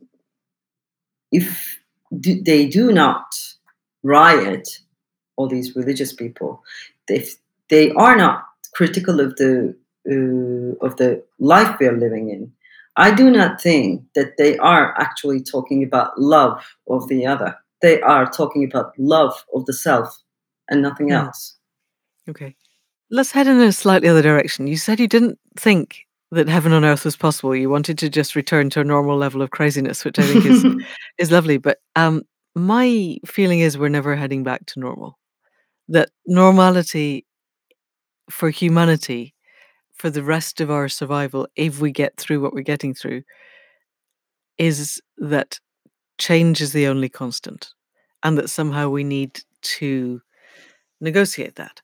if 1.32 1.80
they 2.12 2.68
do 2.68 2.92
not 2.92 3.26
riot, 4.04 4.68
all 5.36 5.48
these 5.48 5.76
religious 5.76 6.14
people, 6.14 6.64
if 7.08 7.36
they 7.70 7.92
are 7.92 8.16
not 8.16 8.46
critical 8.74 9.20
of 9.20 9.36
the 9.38 9.76
uh, 10.10 10.86
of 10.86 10.98
the 10.98 11.24
life 11.40 11.78
we 11.80 11.86
are 11.86 11.98
living 11.98 12.30
in, 12.30 12.52
I 12.96 13.14
do 13.14 13.30
not 13.30 13.62
think 13.62 14.04
that 14.16 14.38
they 14.38 14.58
are 14.58 15.00
actually 15.00 15.42
talking 15.42 15.84
about 15.84 16.20
love 16.20 16.64
of 16.90 17.08
the 17.08 17.26
other. 17.26 17.56
They 17.82 18.02
are 18.02 18.26
talking 18.30 18.64
about 18.64 18.94
love 18.98 19.46
of 19.54 19.66
the 19.66 19.74
self 19.74 20.22
and 20.70 20.82
nothing 20.82 21.12
else. 21.12 21.58
Okay. 22.28 22.56
Let's 23.12 23.32
head 23.32 23.48
in 23.48 23.60
a 23.60 23.74
slightly 23.74 24.08
other 24.08 24.22
direction. 24.22 24.68
You 24.68 24.78
said 24.78 25.00
you 25.00 25.08
didn't 25.08 25.38
think 25.58 26.06
that 26.32 26.48
heaven 26.48 26.72
on 26.72 26.86
earth 26.86 27.04
was 27.04 27.18
possible. 27.18 27.54
You 27.54 27.70
wanted 27.70 27.98
to 28.00 28.10
just 28.10 28.38
return 28.38 28.70
to 28.72 28.80
a 28.80 28.86
normal 28.86 29.18
level 29.18 29.42
of 29.42 29.52
craziness, 29.52 30.06
which 30.06 30.18
I 30.18 30.24
think 30.24 30.46
is 30.46 30.66
is 31.18 31.32
lovely. 31.32 31.58
But 31.58 31.80
um, 31.98 32.24
my 32.56 33.18
feeling 33.26 33.60
is 33.60 33.78
we're 33.78 33.90
never 33.90 34.16
heading 34.16 34.44
back 34.44 34.66
to 34.68 34.80
normal. 34.80 35.20
That 35.90 36.10
normality 36.26 37.26
for 38.30 38.50
humanity, 38.50 39.34
for 39.94 40.10
the 40.10 40.24
rest 40.24 40.62
of 40.62 40.72
our 40.72 40.88
survival, 40.88 41.48
if 41.58 41.82
we 41.82 41.92
get 41.92 42.16
through 42.16 42.40
what 42.40 42.54
we're 42.54 42.62
getting 42.62 42.94
through, 42.94 43.24
is 44.58 45.02
that 45.18 45.60
change 46.18 46.62
is 46.62 46.72
the 46.72 46.88
only 46.88 47.10
constant, 47.10 47.74
and 48.24 48.38
that 48.38 48.50
somehow 48.50 48.88
we 48.88 49.04
need 49.04 49.42
to 49.64 50.22
negotiate 51.02 51.56
that. 51.56 51.82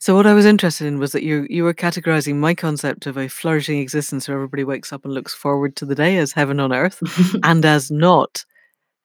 So 0.00 0.14
what 0.14 0.26
I 0.26 0.34
was 0.34 0.46
interested 0.46 0.86
in 0.86 0.98
was 0.98 1.12
that 1.12 1.24
you 1.24 1.46
you 1.50 1.64
were 1.64 1.74
categorizing 1.74 2.36
my 2.36 2.54
concept 2.54 3.06
of 3.06 3.16
a 3.16 3.28
flourishing 3.28 3.80
existence 3.80 4.28
where 4.28 4.36
everybody 4.36 4.62
wakes 4.64 4.92
up 4.92 5.04
and 5.04 5.12
looks 5.12 5.34
forward 5.34 5.74
to 5.76 5.84
the 5.84 5.94
day 5.94 6.18
as 6.18 6.32
heaven 6.32 6.60
on 6.60 6.72
earth 6.72 7.02
and 7.42 7.64
as 7.64 7.90
not 7.90 8.44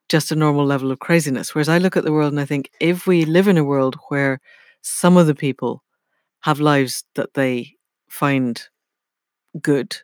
just 0.10 0.32
a 0.32 0.36
normal 0.36 0.66
level 0.66 0.91
of 0.91 1.00
craziness. 1.00 1.56
Whereas 1.56 1.70
I 1.70 1.80
look 1.80 1.98
at 1.98 2.04
the 2.04 2.12
world 2.12 2.34
and 2.34 2.39
I 2.39 2.46
think 2.46 2.70
if 2.80 3.08
we 3.08 3.26
live 3.26 3.48
in 3.48 3.58
a 3.58 3.64
world 3.64 3.98
where 4.10 4.39
some 4.82 5.18
of 5.18 5.28
the 5.28 5.36
people 5.36 5.84
have 6.41 6.60
lives 6.60 7.04
that 7.16 7.34
they 7.34 7.76
find 8.10 8.62
good 9.62 9.98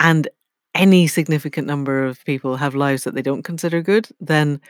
and 0.00 0.28
any 0.74 1.06
significant 1.06 1.66
number 1.66 2.04
of 2.04 2.24
people 2.24 2.56
have 2.56 2.74
lives 2.74 3.04
that 3.04 3.14
they 3.14 3.22
don't 3.22 3.42
consider 3.42 3.82
good, 3.82 4.08
then 4.20 4.60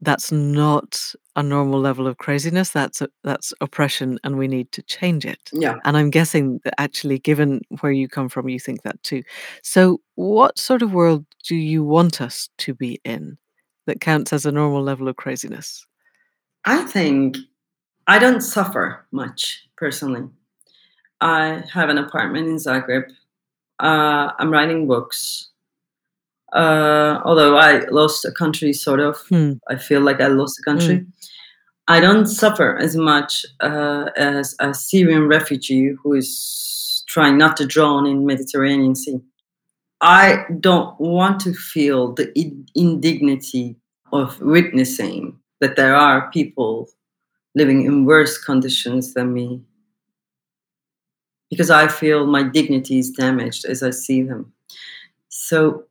that's 0.00 0.30
not 0.30 1.12
a 1.34 1.42
normal 1.42 1.80
level 1.80 2.06
of 2.06 2.18
craziness. 2.18 2.70
That's 2.70 3.00
a, 3.00 3.08
that's 3.24 3.52
oppression, 3.60 4.18
and 4.22 4.38
we 4.38 4.46
need 4.46 4.70
to 4.72 4.82
change 4.82 5.24
it. 5.24 5.50
yeah. 5.52 5.76
And 5.84 5.96
I'm 5.96 6.10
guessing 6.10 6.60
that 6.64 6.74
actually, 6.78 7.18
given 7.18 7.62
where 7.80 7.92
you 7.92 8.08
come 8.08 8.28
from, 8.28 8.48
you 8.48 8.60
think 8.60 8.82
that 8.82 9.02
too. 9.02 9.22
So, 9.62 10.00
what 10.14 10.58
sort 10.58 10.82
of 10.82 10.92
world 10.92 11.24
do 11.44 11.56
you 11.56 11.82
want 11.82 12.20
us 12.20 12.48
to 12.58 12.74
be 12.74 13.00
in 13.04 13.38
that 13.86 14.00
counts 14.00 14.32
as 14.32 14.46
a 14.46 14.52
normal 14.52 14.82
level 14.82 15.08
of 15.08 15.16
craziness? 15.16 15.84
I 16.64 16.82
think 16.84 17.36
I 18.06 18.18
don't 18.18 18.40
suffer 18.40 19.06
much 19.10 19.66
personally. 19.76 20.28
I 21.20 21.62
have 21.72 21.88
an 21.88 21.98
apartment 21.98 22.48
in 22.48 22.56
Zagreb. 22.56 23.10
Uh, 23.80 24.32
I'm 24.38 24.50
writing 24.50 24.86
books. 24.86 25.47
Uh, 26.52 27.20
although 27.24 27.56
I 27.56 27.84
lost 27.90 28.24
a 28.24 28.32
country, 28.32 28.72
sort 28.72 29.00
of. 29.00 29.16
Hmm. 29.28 29.52
I 29.68 29.76
feel 29.76 30.00
like 30.00 30.20
I 30.20 30.28
lost 30.28 30.58
a 30.58 30.62
country. 30.62 31.06
I 31.88 32.00
don't 32.00 32.26
suffer 32.26 32.76
as 32.76 32.96
much 32.96 33.46
uh, 33.60 34.10
as 34.16 34.54
a 34.60 34.74
Syrian 34.74 35.26
refugee 35.26 35.94
who 36.02 36.14
is 36.14 37.04
trying 37.08 37.38
not 37.38 37.56
to 37.56 37.66
drown 37.66 38.06
in 38.06 38.26
Mediterranean 38.26 38.94
Sea. 38.94 39.20
I 40.00 40.44
don't 40.60 40.98
want 41.00 41.40
to 41.40 41.54
feel 41.54 42.12
the 42.12 42.32
indignity 42.74 43.76
of 44.12 44.40
witnessing 44.40 45.38
that 45.60 45.76
there 45.76 45.96
are 45.96 46.30
people 46.30 46.88
living 47.54 47.84
in 47.84 48.04
worse 48.04 48.38
conditions 48.38 49.14
than 49.14 49.32
me 49.32 49.60
because 51.50 51.70
I 51.70 51.88
feel 51.88 52.26
my 52.26 52.42
dignity 52.42 52.98
is 52.98 53.10
damaged 53.10 53.64
as 53.64 53.82
I 53.82 53.90
see 53.90 54.22
them. 54.22 54.52
So, 55.28 55.84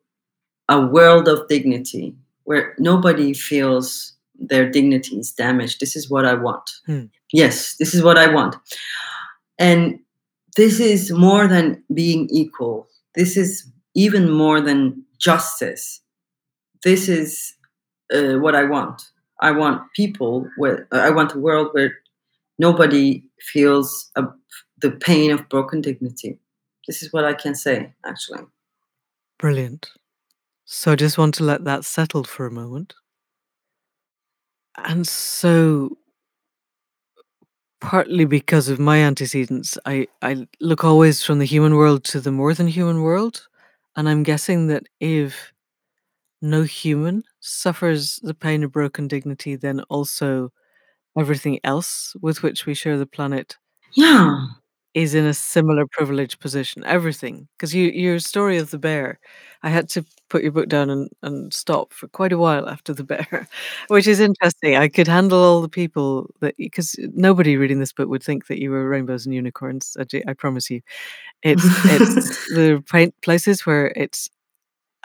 a 0.69 0.85
world 0.85 1.27
of 1.27 1.47
dignity 1.47 2.15
where 2.43 2.75
nobody 2.77 3.33
feels 3.33 4.13
their 4.39 4.69
dignity 4.69 5.17
is 5.17 5.31
damaged. 5.31 5.79
This 5.79 5.95
is 5.95 6.09
what 6.09 6.25
I 6.25 6.33
want. 6.33 6.69
Hmm. 6.85 7.05
Yes, 7.33 7.75
this 7.77 7.93
is 7.93 8.03
what 8.03 8.17
I 8.17 8.31
want. 8.33 8.55
And 9.57 9.99
this 10.55 10.79
is 10.79 11.11
more 11.11 11.47
than 11.47 11.83
being 11.93 12.27
equal. 12.31 12.87
This 13.15 13.35
is 13.35 13.69
even 13.95 14.31
more 14.31 14.61
than 14.61 15.03
justice. 15.19 16.01
This 16.83 17.09
is 17.09 17.55
uh, 18.13 18.35
what 18.35 18.55
I 18.55 18.63
want. 18.63 19.01
I 19.41 19.51
want 19.51 19.81
people 19.93 20.47
where 20.57 20.87
I 20.91 21.09
want 21.09 21.33
a 21.33 21.39
world 21.39 21.69
where 21.71 21.93
nobody 22.57 23.23
feels 23.39 24.09
a, 24.15 24.23
the 24.81 24.91
pain 24.91 25.31
of 25.31 25.49
broken 25.49 25.81
dignity. 25.81 26.39
This 26.87 27.03
is 27.03 27.11
what 27.11 27.25
I 27.25 27.33
can 27.33 27.55
say, 27.55 27.93
actually. 28.05 28.45
Brilliant. 29.37 29.89
So 30.67 30.91
I 30.91 30.95
just 30.95 31.17
want 31.17 31.33
to 31.35 31.43
let 31.43 31.63
that 31.63 31.83
settle 31.83 32.23
for 32.23 32.45
a 32.45 32.51
moment. 32.51 32.93
And 34.77 35.05
so, 35.07 35.97
partly 37.79 38.25
because 38.25 38.69
of 38.69 38.79
my 38.79 38.99
antecedents, 38.99 39.77
I, 39.85 40.07
I 40.21 40.47
look 40.59 40.83
always 40.83 41.23
from 41.23 41.39
the 41.39 41.45
human 41.45 41.75
world 41.75 42.03
to 42.05 42.19
the 42.19 42.31
more 42.31 42.53
than 42.53 42.67
human 42.67 43.01
world. 43.01 43.47
And 43.95 44.09
I'm 44.09 44.23
guessing 44.23 44.67
that 44.67 44.83
if 44.99 45.53
no 46.41 46.63
human 46.63 47.23
suffers 47.41 48.19
the 48.23 48.33
pain 48.35 48.63
of 48.63 48.71
broken 48.71 49.07
dignity, 49.07 49.55
then 49.55 49.81
also 49.89 50.51
everything 51.17 51.59
else 51.63 52.15
with 52.21 52.43
which 52.43 52.65
we 52.65 52.73
share 52.73 52.97
the 52.97 53.07
planet 53.07 53.57
Yeah. 53.93 54.47
Is 54.97 55.13
in 55.13 55.25
a 55.25 55.33
similar 55.33 55.85
privileged 55.91 56.39
position. 56.39 56.83
Everything, 56.85 57.47
because 57.57 57.71
you 57.75 57.91
your 57.91 58.17
story 58.19 58.57
of 58.57 58.71
the 58.71 58.79
bear, 58.79 59.19
I 59.61 59.69
had 59.69 59.89
to 59.89 60.03
put 60.29 60.41
your 60.41 60.51
book 60.51 60.69
down 60.69 60.89
and, 60.89 61.09
and 61.21 61.53
stop 61.53 61.93
for 61.93 62.07
quite 62.07 62.31
a 62.33 62.37
while 62.39 62.67
after 62.67 62.93
the 62.95 63.03
bear, 63.13 63.47
which 63.89 64.07
is 64.07 64.19
interesting. 64.19 64.75
I 64.75 64.87
could 64.89 65.07
handle 65.07 65.39
all 65.43 65.61
the 65.61 65.69
people 65.69 66.31
that 66.41 66.55
because 66.57 66.95
nobody 67.13 67.57
reading 67.57 67.79
this 67.79 67.93
book 67.93 68.09
would 68.09 68.23
think 68.23 68.47
that 68.47 68.59
you 68.59 68.71
were 68.71 68.89
rainbows 68.89 69.25
and 69.27 69.35
unicorns. 69.35 69.95
Ece, 69.99 70.23
I 70.27 70.33
promise 70.33 70.69
you, 70.71 70.81
it's 71.43 71.63
it's 71.85 72.37
the 72.55 72.83
places 73.23 73.65
where 73.65 73.87
it's 73.95 74.29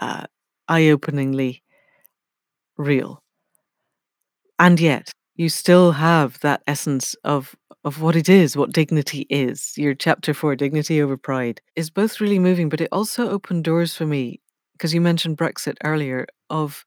uh, 0.01 0.26
eye-openingly 0.68 1.62
real, 2.76 3.22
and 4.59 4.80
yet 4.80 5.11
you 5.37 5.49
still 5.49 5.93
have 5.93 6.39
that 6.41 6.62
essence 6.66 7.14
of 7.24 7.55
of 7.85 8.01
what 8.01 8.14
it 8.14 8.28
is, 8.28 8.57
what 8.57 8.72
dignity 8.72 9.26
is. 9.28 9.72
Your 9.76 9.95
chapter 9.95 10.33
four, 10.33 10.55
dignity 10.55 11.03
over 11.03 11.16
pride, 11.16 11.61
is 11.74 11.91
both 11.91 12.20
really 12.20 12.39
moving, 12.39 12.68
but 12.68 12.80
it 12.80 12.89
also 12.93 13.28
opened 13.28 13.64
doors 13.64 13.97
for 13.97 14.07
me 14.07 14.41
because 14.72 14.95
you 14.95 15.01
mentioned 15.01 15.37
Brexit 15.37 15.76
earlier 15.83 16.26
of 16.49 16.85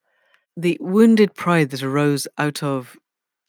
the 0.57 0.77
wounded 0.81 1.35
pride 1.35 1.69
that 1.71 1.83
arose 1.83 2.27
out 2.37 2.63
of 2.63 2.97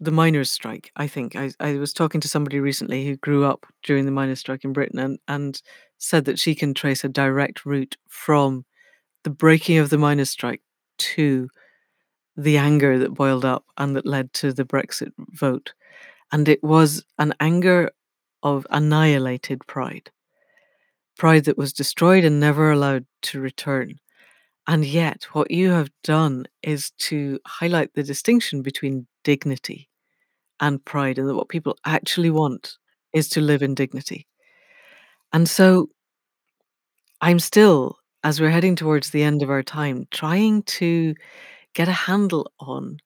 the 0.01 0.11
miners' 0.11 0.51
strike. 0.51 0.91
I 0.97 1.07
think 1.07 1.37
I, 1.37 1.53
I 1.61 1.75
was 1.77 1.93
talking 1.93 2.21
to 2.21 2.29
somebody 2.29 2.61
recently 2.61 3.07
who 3.07 3.17
grew 3.17 3.45
up 3.45 3.67
during 3.83 4.05
the 4.07 4.11
miners' 4.13 4.41
strike 4.41 4.65
in 4.65 4.73
Britain 4.73 4.99
and, 4.99 5.19
and 5.29 5.61
said 5.99 6.25
that 6.27 6.39
she 6.39 6.55
can 6.55 6.75
trace 6.75 7.05
a 7.05 7.09
direct 7.09 7.65
route 7.65 7.97
from 8.09 8.65
the 9.25 9.31
breaking 9.31 9.79
of 9.79 9.91
the 9.91 9.99
miners' 9.99 10.31
strike 10.31 10.63
to 10.99 11.49
the 12.37 12.59
anger 12.59 12.99
that 12.99 13.15
boiled 13.15 13.45
up 13.45 13.65
and 13.79 13.97
that 13.97 14.07
led 14.07 14.33
to 14.35 14.53
the 14.53 14.65
Brexit 14.65 15.13
vote. 15.19 15.73
And 16.33 16.49
it 16.49 16.63
was 16.63 17.05
an 17.19 17.35
anger 17.41 17.91
of 18.43 18.67
annihilated 18.71 19.67
pride. 19.67 20.11
Pride 21.17 21.45
that 21.45 21.57
was 21.57 21.73
destroyed 21.73 22.25
and 22.25 22.39
never 22.39 22.71
allowed 22.71 23.07
to 23.23 23.41
return. 23.41 23.99
And 24.67 24.85
yet, 24.85 25.25
what 25.33 25.51
you 25.51 25.71
have 25.71 25.91
done 26.03 26.47
is 26.63 26.91
to 26.99 27.39
highlight 27.47 27.95
the 27.95 28.03
distinction 28.03 28.63
between 28.63 29.07
dignity 29.23 29.89
and 30.61 30.85
pride, 30.85 31.19
and 31.19 31.29
that 31.29 31.37
what 31.37 31.49
people 31.49 31.79
actually 31.85 32.31
want 32.31 32.77
is 33.13 33.29
to 33.31 33.41
live 33.41 33.63
in 33.63 33.75
dignity. 33.75 34.27
And 35.33 35.49
so, 35.49 35.89
I'm 37.21 37.39
still, 37.39 37.99
as 38.25 38.41
we're 38.41 38.51
heading 38.51 38.77
towards 38.77 39.11
the 39.11 39.23
end 39.23 39.43
of 39.43 39.51
our 39.51 39.63
time, 39.63 40.07
trying 40.11 40.65
to 40.65 41.15
get 41.77 41.89
a 41.89 42.07
handle 42.09 42.51
on 42.59 42.99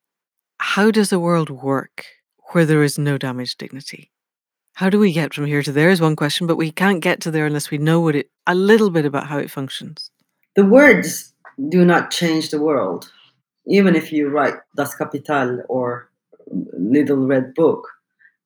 how 0.57 0.89
does 0.91 1.11
a 1.11 1.19
world 1.19 1.49
work 1.49 2.05
where 2.51 2.65
there 2.65 2.83
is 2.83 2.97
no 2.97 3.17
damaged 3.17 3.57
dignity? 3.57 4.09
How 4.75 4.89
do 4.89 4.97
we 4.97 5.11
get 5.11 5.33
from 5.33 5.45
here 5.45 5.61
to 5.61 5.73
there 5.73 5.91
is 5.91 5.99
one 5.99 6.15
question, 6.15 6.47
but 6.47 6.55
we 6.55 6.71
can't 6.71 7.01
get 7.01 7.19
to 7.21 7.31
there 7.31 7.45
unless 7.45 7.69
we 7.69 7.77
know 7.77 7.99
what 7.99 8.15
it 8.15 8.31
a 8.47 8.55
little 8.55 8.89
bit 8.89 9.05
about 9.05 9.27
how 9.27 9.37
it 9.37 9.51
functions. 9.51 10.09
The 10.55 10.65
words 10.65 11.33
do 11.69 11.83
not 11.83 12.11
change 12.11 12.49
the 12.49 12.61
world. 12.61 13.11
Even 13.67 13.93
if 13.95 14.11
you 14.13 14.29
write 14.29 14.55
Das 14.77 14.95
Kapital 14.95 15.61
or 15.67 16.09
Little 16.73 17.27
Red 17.27 17.53
Book, 17.53 17.87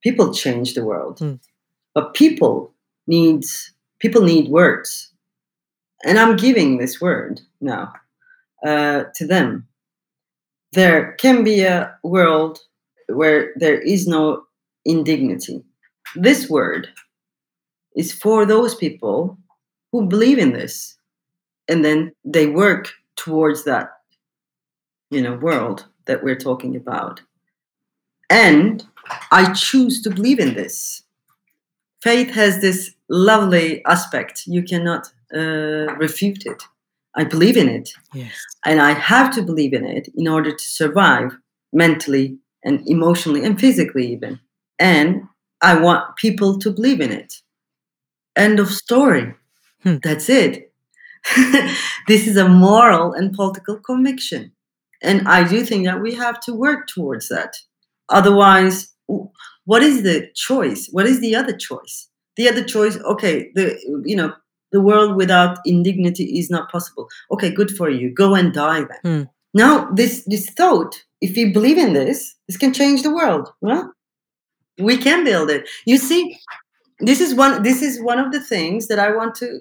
people 0.01 0.33
change 0.33 0.73
the 0.73 0.83
world. 0.83 1.19
Hmm. 1.19 1.35
But 1.93 2.15
people 2.15 2.73
needs 3.07 3.71
people 3.99 4.23
need 4.23 4.49
words, 4.49 5.13
and 6.03 6.17
I'm 6.19 6.35
giving 6.35 6.77
this 6.77 6.99
word 6.99 7.41
now 7.61 7.93
uh, 8.65 9.05
to 9.15 9.27
them. 9.27 9.67
There 10.75 11.13
can 11.13 11.45
be 11.45 11.61
a 11.63 11.97
world 12.03 12.59
where 13.07 13.53
there 13.55 13.79
is 13.79 14.07
no 14.07 14.43
indignity. 14.83 15.63
This 16.15 16.49
word 16.49 16.89
is 17.95 18.11
for 18.11 18.45
those 18.45 18.75
people 18.75 19.37
who 19.93 20.05
believe 20.05 20.37
in 20.37 20.51
this, 20.51 20.97
and 21.69 21.85
then 21.85 22.11
they 22.25 22.47
work 22.47 22.91
towards 23.15 23.63
that, 23.63 23.89
you 25.11 25.21
know, 25.21 25.35
world 25.35 25.85
that 26.07 26.21
we're 26.21 26.35
talking 26.35 26.75
about. 26.75 27.21
And 28.29 28.85
I 29.31 29.53
choose 29.53 30.01
to 30.01 30.09
believe 30.09 30.39
in 30.39 30.55
this. 30.55 31.03
Faith 32.01 32.31
has 32.31 32.59
this 32.59 32.93
lovely 33.07 33.83
aspect. 33.85 34.45
You 34.45 34.61
cannot 34.61 35.07
uh, 35.33 35.95
refute 35.95 36.45
it. 36.45 36.63
I 37.15 37.23
believe 37.23 37.57
in 37.57 37.69
it. 37.69 37.89
Yes. 38.13 38.31
And 38.65 38.81
I 38.81 38.91
have 38.91 39.33
to 39.35 39.41
believe 39.41 39.73
in 39.73 39.85
it 39.85 40.09
in 40.15 40.27
order 40.27 40.51
to 40.51 40.63
survive 40.63 41.37
mentally 41.71 42.37
and 42.63 42.85
emotionally 42.87 43.43
and 43.43 43.59
physically, 43.59 44.11
even. 44.11 44.39
And 44.79 45.23
I 45.61 45.79
want 45.79 46.15
people 46.17 46.59
to 46.59 46.71
believe 46.71 46.99
in 46.99 47.11
it. 47.11 47.41
End 48.35 48.59
of 48.59 48.69
story. 48.69 49.33
Hmm. 49.83 49.97
That's 50.03 50.29
it. 50.29 50.73
this 52.07 52.27
is 52.27 52.37
a 52.37 52.47
moral 52.47 53.13
and 53.13 53.33
political 53.33 53.77
conviction. 53.79 54.51
And 55.01 55.27
I 55.27 55.47
do 55.47 55.63
think 55.63 55.85
that 55.85 56.01
we 56.01 56.13
have 56.15 56.39
to 56.41 56.53
work 56.53 56.87
towards 56.87 57.29
that. 57.29 57.55
Otherwise, 58.09 58.93
what 59.65 59.83
is 59.83 60.03
the 60.03 60.29
choice? 60.35 60.89
What 60.91 61.05
is 61.05 61.21
the 61.21 61.35
other 61.35 61.55
choice? 61.55 62.09
The 62.37 62.49
other 62.49 62.63
choice, 62.63 62.97
okay, 62.97 63.51
the 63.55 63.79
you 64.03 64.15
know, 64.15 64.33
the 64.71 64.81
world 64.81 65.15
without 65.15 65.59
indignity 65.65 66.37
is 66.39 66.49
not 66.49 66.71
possible. 66.71 67.07
Okay, 67.31 67.51
good 67.51 67.71
for 67.71 67.89
you. 67.89 68.13
Go 68.13 68.35
and 68.35 68.53
die 68.53 68.81
then. 68.81 68.99
Hmm. 69.03 69.23
Now, 69.53 69.89
this 69.91 70.23
this 70.27 70.49
thought, 70.49 71.01
if 71.21 71.35
we 71.35 71.51
believe 71.51 71.77
in 71.77 71.93
this, 71.93 72.35
this 72.47 72.57
can 72.57 72.73
change 72.73 73.03
the 73.03 73.13
world. 73.13 73.49
Well, 73.61 73.93
we 74.77 74.97
can 74.97 75.23
build 75.23 75.49
it. 75.49 75.69
You 75.85 75.97
see, 75.97 76.37
this 76.99 77.21
is 77.21 77.33
one. 77.33 77.63
This 77.63 77.81
is 77.81 78.01
one 78.01 78.19
of 78.19 78.31
the 78.31 78.41
things 78.41 78.87
that 78.87 78.99
I 78.99 79.15
want 79.15 79.35
to. 79.35 79.59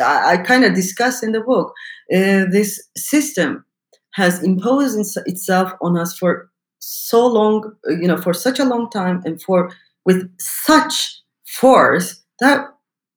I, 0.00 0.34
I 0.34 0.36
kind 0.36 0.64
of 0.64 0.74
discuss 0.74 1.22
in 1.22 1.32
the 1.32 1.40
book. 1.40 1.72
Uh, 2.12 2.46
this 2.50 2.80
system 2.96 3.64
has 4.12 4.42
imposed 4.42 4.96
ins- 4.96 5.16
itself 5.26 5.72
on 5.80 5.98
us 5.98 6.16
for 6.16 6.48
so 6.78 7.26
long, 7.26 7.72
uh, 7.88 7.92
you 7.94 8.06
know, 8.06 8.16
for 8.16 8.32
such 8.32 8.60
a 8.60 8.64
long 8.64 8.88
time, 8.90 9.20
and 9.24 9.42
for 9.42 9.72
with 10.04 10.30
such 10.38 11.20
force 11.44 12.22
that 12.40 12.68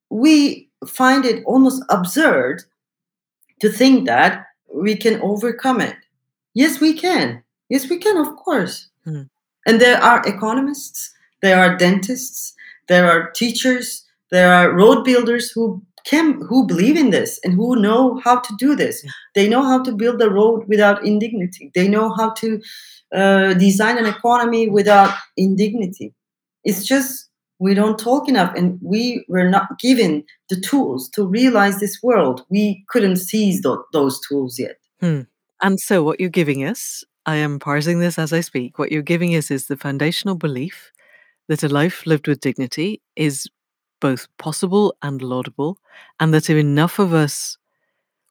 we 0.10 0.67
find 0.86 1.26
it 1.26 1.44
almost 1.46 1.84
absurd 1.90 2.64
to 3.62 3.70
think 3.70 4.06
that 4.06 4.46
we 4.74 4.96
can 4.96 5.22
overcome 5.22 5.82
it. 5.82 5.96
Yes, 6.54 6.80
we 6.80 6.94
can. 6.94 7.44
Yes, 7.70 7.90
we 7.90 7.98
can, 7.98 8.18
of 8.18 8.36
course. 8.36 8.90
Hmm. 9.04 9.24
And 9.66 9.82
there 9.82 10.02
are 10.02 10.26
economists, 10.26 11.14
there 11.42 11.60
are 11.60 11.76
dentists, 11.76 12.54
there 12.88 13.10
are 13.10 13.32
teachers, 13.32 14.06
there 14.32 14.54
are 14.54 14.72
road 14.72 15.04
builders 15.04 15.52
who 15.52 15.82
can 16.06 16.42
who 16.48 16.66
believe 16.66 16.96
in 16.96 17.10
this 17.10 17.40
and 17.44 17.54
who 17.54 17.76
know 17.76 18.20
how 18.24 18.40
to 18.40 18.56
do 18.58 18.76
this. 18.76 19.04
Yeah. 19.04 19.12
They 19.36 19.50
know 19.50 19.64
how 19.64 19.84
to 19.84 19.92
build 19.92 20.22
a 20.22 20.30
road 20.30 20.64
without 20.68 21.06
indignity. 21.06 21.72
They 21.76 21.88
know 21.88 22.14
how 22.14 22.32
to 22.36 22.62
uh, 23.14 23.54
design 23.56 23.98
an 23.98 24.06
economy 24.06 24.70
without 24.70 25.14
indignity. 25.36 26.14
It's 26.64 26.86
just 26.86 27.27
we 27.60 27.74
don't 27.74 27.98
talk 27.98 28.30
enough, 28.30 28.54
and 28.56 28.80
we 28.82 29.26
were 29.28 29.50
not 29.50 29.80
given 29.80 30.24
the 30.50 30.60
tools 30.60 31.10
to 31.10 31.26
realize 31.26 31.80
this 31.80 32.00
world. 32.04 32.46
We 32.50 32.84
couldn't 32.88 33.18
seize 33.18 33.62
tho- 33.62 33.86
those 33.94 34.20
tools 34.28 34.60
yet. 34.60 34.78
Hmm. 35.00 35.22
And 35.62 35.80
so, 35.80 36.04
what 36.04 36.20
you're 36.20 36.30
giving 36.30 36.64
us, 36.64 37.04
I 37.26 37.38
am 37.38 37.60
parsing 37.60 38.00
this 38.00 38.20
as 38.20 38.32
I 38.32 38.42
speak. 38.42 38.78
What 38.78 38.92
you're 38.92 39.02
giving 39.02 39.36
us 39.36 39.50
is 39.50 39.68
the 39.68 39.78
foundational 39.78 40.36
belief 40.36 40.92
that 41.48 41.64
a 41.64 41.70
life 41.70 42.06
lived 42.06 42.28
with 42.28 42.42
dignity 42.42 43.02
is 43.16 43.48
both 44.00 44.28
possible 44.38 44.96
and 45.02 45.22
laudable, 45.22 45.80
and 46.20 46.34
that 46.34 46.50
if 46.50 46.58
enough 46.58 47.00
of 47.00 47.14
us 47.14 47.58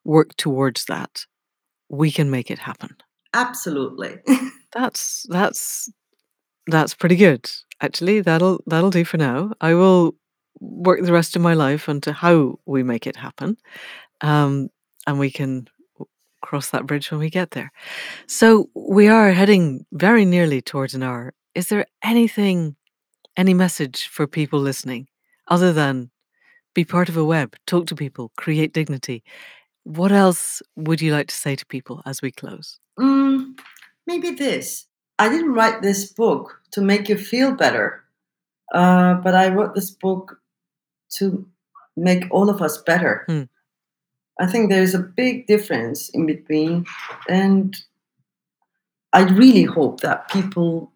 work 0.05 0.37
towards 0.37 0.85
that, 0.85 1.27
we 1.89 2.13
can 2.13 2.31
make 2.31 2.51
it 2.51 2.61
happen. 2.61 2.97
Absolutely. 3.35 4.19
That's 4.73 5.27
that's 5.31 5.91
that's 6.67 6.95
pretty 6.95 7.17
good. 7.17 7.51
Actually, 7.81 8.21
that'll 8.21 8.63
that'll 8.67 8.91
do 8.91 9.05
for 9.05 9.19
now. 9.19 9.53
I 9.61 9.75
will 9.75 10.15
work 10.61 11.03
the 11.03 11.13
rest 11.13 11.37
of 11.37 11.43
my 11.43 11.55
life 11.55 11.89
onto 11.89 12.13
how 12.13 12.59
we 12.67 12.83
make 12.83 13.07
it 13.07 13.17
happen, 13.17 13.57
um, 14.21 14.69
and 15.07 15.19
we 15.19 15.31
can 15.31 15.69
cross 16.41 16.71
that 16.71 16.87
bridge 16.87 17.11
when 17.11 17.21
we 17.21 17.31
get 17.31 17.51
there. 17.51 17.73
So 18.27 18.71
we 18.75 19.09
are 19.09 19.33
heading 19.33 19.85
very 19.93 20.25
nearly 20.25 20.63
towards 20.63 20.95
an 20.95 21.03
hour. 21.03 21.35
Is 21.55 21.69
there 21.69 21.87
anything, 22.03 22.77
any 23.37 23.55
message 23.55 24.09
for 24.09 24.27
people 24.27 24.61
listening, 24.61 25.09
other 25.49 25.73
than 25.73 26.11
be 26.75 26.85
part 26.85 27.09
of 27.09 27.17
a 27.17 27.25
web, 27.25 27.57
talk 27.67 27.87
to 27.87 27.97
people, 27.97 28.33
create 28.37 28.73
dignity? 28.73 29.25
What 29.85 30.13
else 30.13 30.63
would 30.77 31.01
you 31.01 31.13
like 31.13 31.29
to 31.29 31.35
say 31.35 31.57
to 31.57 31.67
people 31.67 32.03
as 32.07 32.23
we 32.23 32.31
close? 32.31 32.79
Mm, 32.99 33.59
maybe 34.07 34.31
this. 34.33 34.86
I 35.19 35.29
didn't 35.29 35.55
write 35.55 35.83
this 35.83 36.13
book 36.13 36.61
to 36.73 36.81
make 36.81 37.09
you 37.09 37.17
feel 37.17 37.53
better, 37.53 38.05
uh, 38.73 39.15
but 39.15 39.35
I 39.35 39.49
wrote 39.49 39.75
this 39.75 39.91
book 39.91 40.41
to 41.15 41.47
make 41.97 42.25
all 42.31 42.51
of 42.51 42.61
us 42.61 42.79
better. 42.79 43.25
Hmm. 43.27 43.45
I 44.39 44.47
think 44.47 44.69
there's 44.69 44.95
a 44.95 44.99
big 44.99 45.47
difference 45.47 46.11
in 46.11 46.27
between, 46.27 46.85
and 47.29 47.75
I 49.13 49.23
really 49.23 49.65
hope 49.65 50.01
that 50.01 50.29
people 50.29 50.93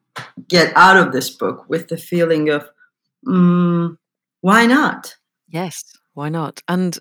get 0.48 0.72
out 0.76 0.98
of 0.98 1.12
this 1.12 1.30
book 1.30 1.64
with 1.68 1.88
the 1.88 1.96
feeling 1.96 2.50
of, 2.50 2.68
mm, 3.26 3.96
why 4.42 4.66
not? 4.66 5.16
Yes, 5.48 5.96
why 6.12 6.28
not? 6.28 6.62
And 6.68 6.98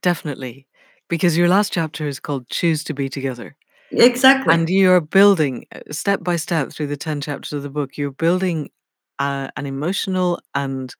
definitely, 0.00 0.66
because 1.08 1.36
your 1.36 1.48
last 1.48 1.72
chapter 1.72 2.08
is 2.08 2.20
called 2.20 2.48
Choose 2.48 2.84
to 2.84 2.94
Be 2.94 3.10
Together. 3.10 3.56
Exactly. 3.92 4.54
And 4.54 4.68
you're 4.68 5.00
building 5.00 5.66
uh, 5.74 5.80
step 5.90 6.22
by 6.22 6.36
step 6.36 6.70
through 6.72 6.88
the 6.88 6.96
10 6.96 7.20
chapters 7.20 7.52
of 7.52 7.62
the 7.62 7.70
book, 7.70 7.96
you're 7.96 8.10
building 8.10 8.70
uh, 9.18 9.48
an 9.56 9.66
emotional 9.66 10.40
and 10.54 10.94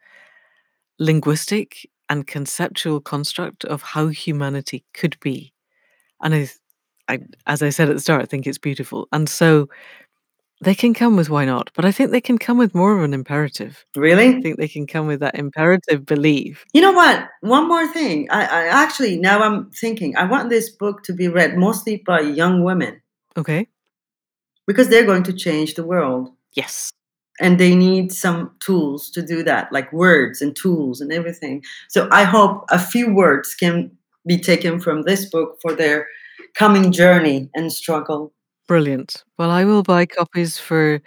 linguistic 0.98 1.88
and 2.08 2.26
conceptual 2.26 3.00
construct 3.00 3.64
of 3.64 3.82
how 3.82 4.08
humanity 4.08 4.84
could 4.94 5.18
be. 5.20 5.52
And 6.22 6.34
I, 6.34 6.50
I, 7.08 7.20
as 7.46 7.62
I 7.62 7.70
said 7.70 7.90
at 7.90 7.96
the 7.96 8.00
start, 8.02 8.22
I 8.22 8.26
think 8.26 8.46
it's 8.46 8.58
beautiful. 8.58 9.08
And 9.12 9.28
so 9.28 9.68
they 10.62 10.74
can 10.74 10.94
come 10.94 11.16
with 11.16 11.28
why 11.28 11.44
not, 11.44 11.70
but 11.74 11.84
I 11.84 11.92
think 11.92 12.10
they 12.10 12.20
can 12.20 12.38
come 12.38 12.56
with 12.58 12.74
more 12.74 12.96
of 12.96 13.02
an 13.02 13.12
imperative. 13.14 13.84
Really? 13.96 14.28
I 14.36 14.40
think 14.40 14.56
they 14.58 14.68
can 14.68 14.86
come 14.86 15.06
with 15.06 15.20
that 15.20 15.34
imperative 15.34 16.06
belief. 16.06 16.64
You 16.72 16.80
know 16.82 16.92
what? 16.92 17.28
One 17.40 17.68
more 17.68 17.86
thing. 17.92 18.28
I, 18.30 18.42
I 18.44 18.66
actually 18.66 19.18
now 19.18 19.42
I'm 19.42 19.70
thinking 19.70 20.16
I 20.16 20.24
want 20.24 20.50
this 20.50 20.70
book 20.70 21.02
to 21.04 21.12
be 21.12 21.28
read 21.28 21.56
mostly 21.58 22.02
by 22.06 22.20
young 22.20 22.62
women 22.64 23.00
Okay. 23.36 23.66
because 24.66 24.88
they're 24.88 25.06
going 25.06 25.24
to 25.24 25.32
change 25.32 25.74
the 25.74 25.84
world 25.84 26.30
Yes. 26.54 26.90
and 27.40 27.58
they 27.58 27.74
need 27.74 28.12
some 28.12 28.50
tools 28.60 29.10
to 29.10 29.22
do 29.22 29.42
that, 29.42 29.72
like 29.72 29.92
words 29.92 30.42
and 30.42 30.54
tools 30.54 31.00
and 31.00 31.12
everything. 31.12 31.62
So 31.88 32.08
I 32.12 32.24
hope 32.24 32.64
a 32.70 32.78
few 32.78 33.12
words 33.14 33.54
can 33.54 33.90
be 34.26 34.38
taken 34.38 34.78
from 34.78 35.02
this 35.02 35.28
book 35.30 35.58
for 35.60 35.74
their 35.74 36.06
coming 36.54 36.92
journey 36.92 37.50
and 37.54 37.72
struggle. 37.72 38.32
Brilliant. 38.68 39.24
Well, 39.38 39.50
I 39.50 39.64
will 39.64 39.82
buy 39.82 40.06
copies 40.06 40.58
for 40.58 41.00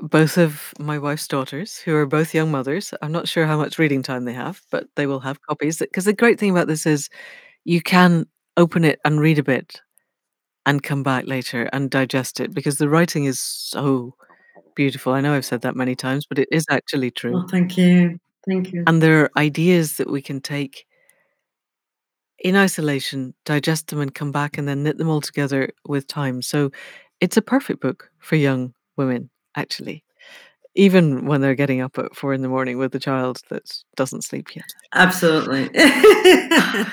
both 0.00 0.38
of 0.38 0.72
my 0.78 0.98
wife's 0.98 1.28
daughters, 1.28 1.78
who 1.78 1.94
are 1.96 2.06
both 2.06 2.34
young 2.34 2.50
mothers. 2.50 2.94
I'm 3.02 3.12
not 3.12 3.28
sure 3.28 3.46
how 3.46 3.58
much 3.58 3.78
reading 3.78 4.02
time 4.02 4.24
they 4.24 4.32
have, 4.32 4.60
but 4.70 4.86
they 4.96 5.06
will 5.06 5.20
have 5.20 5.42
copies. 5.42 5.78
Because 5.78 6.06
the 6.06 6.12
great 6.12 6.40
thing 6.40 6.50
about 6.50 6.68
this 6.68 6.86
is 6.86 7.08
you 7.64 7.82
can 7.82 8.26
open 8.56 8.84
it 8.84 9.00
and 9.04 9.20
read 9.20 9.38
a 9.38 9.42
bit 9.44 9.80
and 10.66 10.82
come 10.82 11.02
back 11.02 11.26
later 11.26 11.68
and 11.72 11.90
digest 11.90 12.40
it 12.40 12.54
because 12.54 12.78
the 12.78 12.88
writing 12.88 13.24
is 13.24 13.40
so 13.40 14.14
beautiful. 14.76 15.12
I 15.12 15.20
know 15.20 15.34
I've 15.34 15.46
said 15.46 15.62
that 15.62 15.76
many 15.76 15.94
times, 15.96 16.26
but 16.26 16.38
it 16.38 16.48
is 16.52 16.66
actually 16.70 17.10
true. 17.10 17.34
Oh, 17.36 17.48
thank 17.48 17.78
you. 17.78 18.18
Thank 18.48 18.72
you. 18.72 18.84
And 18.86 19.02
there 19.02 19.22
are 19.22 19.30
ideas 19.36 19.96
that 19.96 20.10
we 20.10 20.22
can 20.22 20.40
take 20.40 20.86
in 22.40 22.56
isolation, 22.56 23.34
digest 23.44 23.88
them, 23.88 24.00
and 24.00 24.14
come 24.14 24.32
back 24.32 24.58
and 24.58 24.66
then 24.68 24.82
knit 24.82 24.98
them 24.98 25.08
all 25.08 25.20
together 25.20 25.70
with 25.86 26.06
time. 26.06 26.42
So 26.42 26.70
it's 27.20 27.36
a 27.36 27.42
perfect 27.42 27.80
book 27.80 28.10
for 28.18 28.36
young 28.36 28.72
women, 28.96 29.30
actually, 29.56 30.04
even 30.74 31.26
when 31.26 31.40
they're 31.40 31.54
getting 31.54 31.80
up 31.80 31.98
at 31.98 32.14
four 32.16 32.32
in 32.32 32.42
the 32.42 32.48
morning 32.48 32.78
with 32.78 32.94
a 32.94 32.98
child 33.00 33.40
that 33.50 33.70
doesn't 33.96 34.22
sleep 34.24 34.54
yet. 34.56 34.64
Absolutely. 34.94 35.68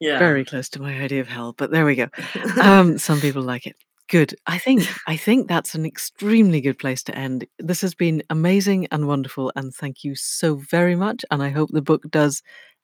Yeah. 0.00 0.18
very 0.18 0.44
close 0.44 0.68
to 0.70 0.82
my 0.82 0.98
idea 1.00 1.20
of 1.20 1.28
hell, 1.28 1.54
but 1.56 1.70
there 1.70 1.84
we 1.84 1.94
go. 1.94 2.08
Um, 2.60 2.98
some 2.98 3.20
people 3.20 3.42
like 3.42 3.66
it. 3.66 3.76
Good. 4.08 4.34
I 4.46 4.58
think 4.58 4.82
I 5.06 5.16
think 5.16 5.48
that's 5.48 5.74
an 5.74 5.86
extremely 5.86 6.60
good 6.60 6.78
place 6.78 7.02
to 7.04 7.16
end. 7.16 7.46
This 7.58 7.80
has 7.82 7.94
been 7.94 8.22
amazing 8.30 8.88
and 8.90 9.06
wonderful, 9.06 9.52
and 9.56 9.72
thank 9.74 10.02
you 10.04 10.14
so 10.16 10.56
very 10.56 10.96
much. 10.96 11.24
And 11.30 11.42
I 11.42 11.50
hope 11.50 11.70
the 11.72 11.82
book 11.82 12.02
does 12.10 12.42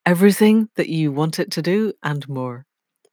everything 0.09 0.71
that 0.77 0.89
you 0.89 1.13
want 1.13 1.39
it 1.39 1.51
to 1.51 1.61
do 1.61 1.93
and 2.03 2.27
more. 2.31 2.65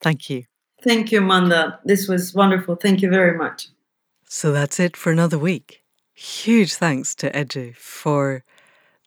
Thank 0.02 0.30
you. 0.30 0.46
Thank 0.82 1.12
you, 1.12 1.20
Manda. 1.20 1.80
This 1.84 2.08
was 2.08 2.34
wonderful. 2.34 2.78
Thank 2.78 3.02
you 3.02 3.10
very 3.10 3.38
much. 3.38 3.68
So 4.30 4.54
that's 4.54 4.80
it 4.80 4.96
for 4.96 5.12
another 5.12 5.38
week. 5.38 5.84
Huge 6.14 6.74
thanks 6.76 7.14
to 7.16 7.30
Ece 7.32 7.76
for 7.76 8.46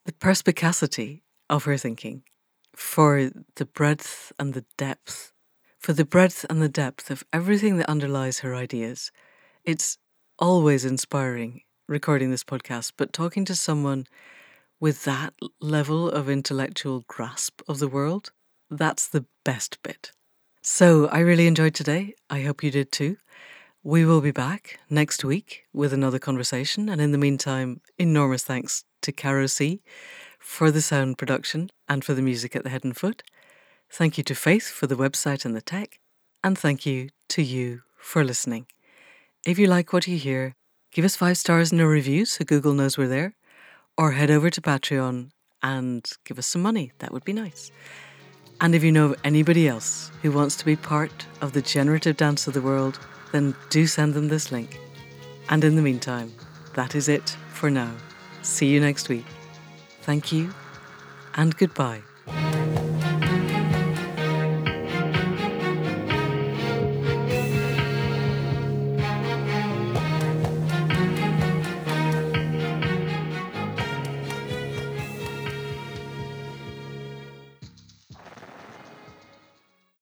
the 0.05 0.13
perspicacity 0.13 1.23
of 1.49 1.63
her 1.63 1.77
thinking, 1.77 2.21
for 2.75 3.31
the 3.55 3.65
breadth 3.65 4.31
and 4.37 4.53
the 4.53 4.65
depth, 4.77 5.33
for 5.79 5.93
the 5.93 6.05
breadth 6.05 6.45
and 6.47 6.61
the 6.61 6.69
depth 6.83 7.09
of 7.09 7.23
everything 7.33 7.77
that 7.77 7.89
underlies 7.89 8.39
her 8.39 8.53
ideas. 8.53 9.11
It's 9.63 9.97
always 10.37 10.85
inspiring 10.85 11.61
recording 11.87 12.29
this 12.29 12.43
podcast, 12.43 12.93
but 12.97 13.13
talking 13.13 13.45
to 13.45 13.55
someone 13.55 14.05
with 14.79 15.03
that 15.03 15.33
level 15.59 16.09
of 16.09 16.29
intellectual 16.29 17.03
grasp 17.07 17.61
of 17.67 17.79
the 17.79 17.87
world, 17.87 18.31
that's 18.69 19.07
the 19.07 19.25
best 19.43 19.81
bit. 19.83 20.11
So 20.61 21.07
I 21.07 21.19
really 21.19 21.47
enjoyed 21.47 21.73
today. 21.73 22.13
I 22.29 22.41
hope 22.41 22.63
you 22.63 22.71
did 22.71 22.91
too. 22.91 23.17
We 23.83 24.05
will 24.05 24.21
be 24.21 24.31
back 24.31 24.79
next 24.89 25.23
week 25.23 25.63
with 25.73 25.93
another 25.93 26.19
conversation. 26.19 26.89
And 26.89 26.99
in 26.99 27.11
the 27.11 27.17
meantime, 27.17 27.81
enormous 27.97 28.43
thanks 28.43 28.83
to 29.01 29.11
Caro 29.11 29.47
C 29.47 29.81
for 30.37 30.69
the 30.69 30.81
sound 30.81 31.17
production 31.17 31.71
and 31.87 32.03
for 32.03 32.13
the 32.13 32.21
music 32.21 32.55
at 32.55 32.63
the 32.63 32.69
head 32.69 32.83
and 32.83 32.95
foot. 32.95 33.23
Thank 33.89 34.17
you 34.17 34.23
to 34.25 34.35
Faith 34.35 34.69
for 34.69 34.85
the 34.87 34.95
website 34.95 35.45
and 35.45 35.55
the 35.55 35.61
tech. 35.61 35.99
And 36.43 36.57
thank 36.57 36.85
you 36.85 37.09
to 37.29 37.41
you 37.41 37.81
for 37.97 38.23
listening. 38.23 38.67
If 39.45 39.57
you 39.57 39.67
like 39.67 39.93
what 39.93 40.07
you 40.07 40.17
hear, 40.17 40.55
give 40.91 41.05
us 41.05 41.15
five 41.15 41.37
stars 41.37 41.71
in 41.71 41.79
a 41.79 41.87
review 41.87 42.25
so 42.25 42.45
Google 42.45 42.73
knows 42.73 42.97
we're 42.97 43.07
there, 43.07 43.35
or 43.99 44.13
head 44.13 44.31
over 44.31 44.49
to 44.49 44.61
Patreon 44.61 45.29
and 45.61 46.09
give 46.23 46.39
us 46.39 46.47
some 46.47 46.61
money. 46.61 46.93
That 46.99 47.11
would 47.11 47.25
be 47.25 47.33
nice. 47.33 47.69
And 48.61 48.73
if 48.73 48.81
you 48.81 48.93
know 48.93 49.13
anybody 49.25 49.67
else 49.67 50.09
who 50.21 50.31
wants 50.31 50.55
to 50.55 50.65
be 50.65 50.77
part 50.77 51.25
of 51.41 51.51
the 51.51 51.61
generative 51.61 52.15
dance 52.15 52.47
of 52.47 52.53
the 52.53 52.61
world, 52.61 52.97
then 53.33 53.53
do 53.69 53.85
send 53.87 54.13
them 54.13 54.29
this 54.29 54.53
link. 54.53 54.79
And 55.49 55.65
in 55.65 55.75
the 55.75 55.81
meantime, 55.81 56.31
that 56.75 56.95
is 56.95 57.09
it 57.09 57.35
for 57.51 57.69
now. 57.69 57.93
See 58.41 58.67
you 58.67 58.79
next 58.79 59.09
week. 59.09 59.25
Thank 60.03 60.31
you 60.31 60.53
and 61.35 61.55
goodbye. 61.57 62.08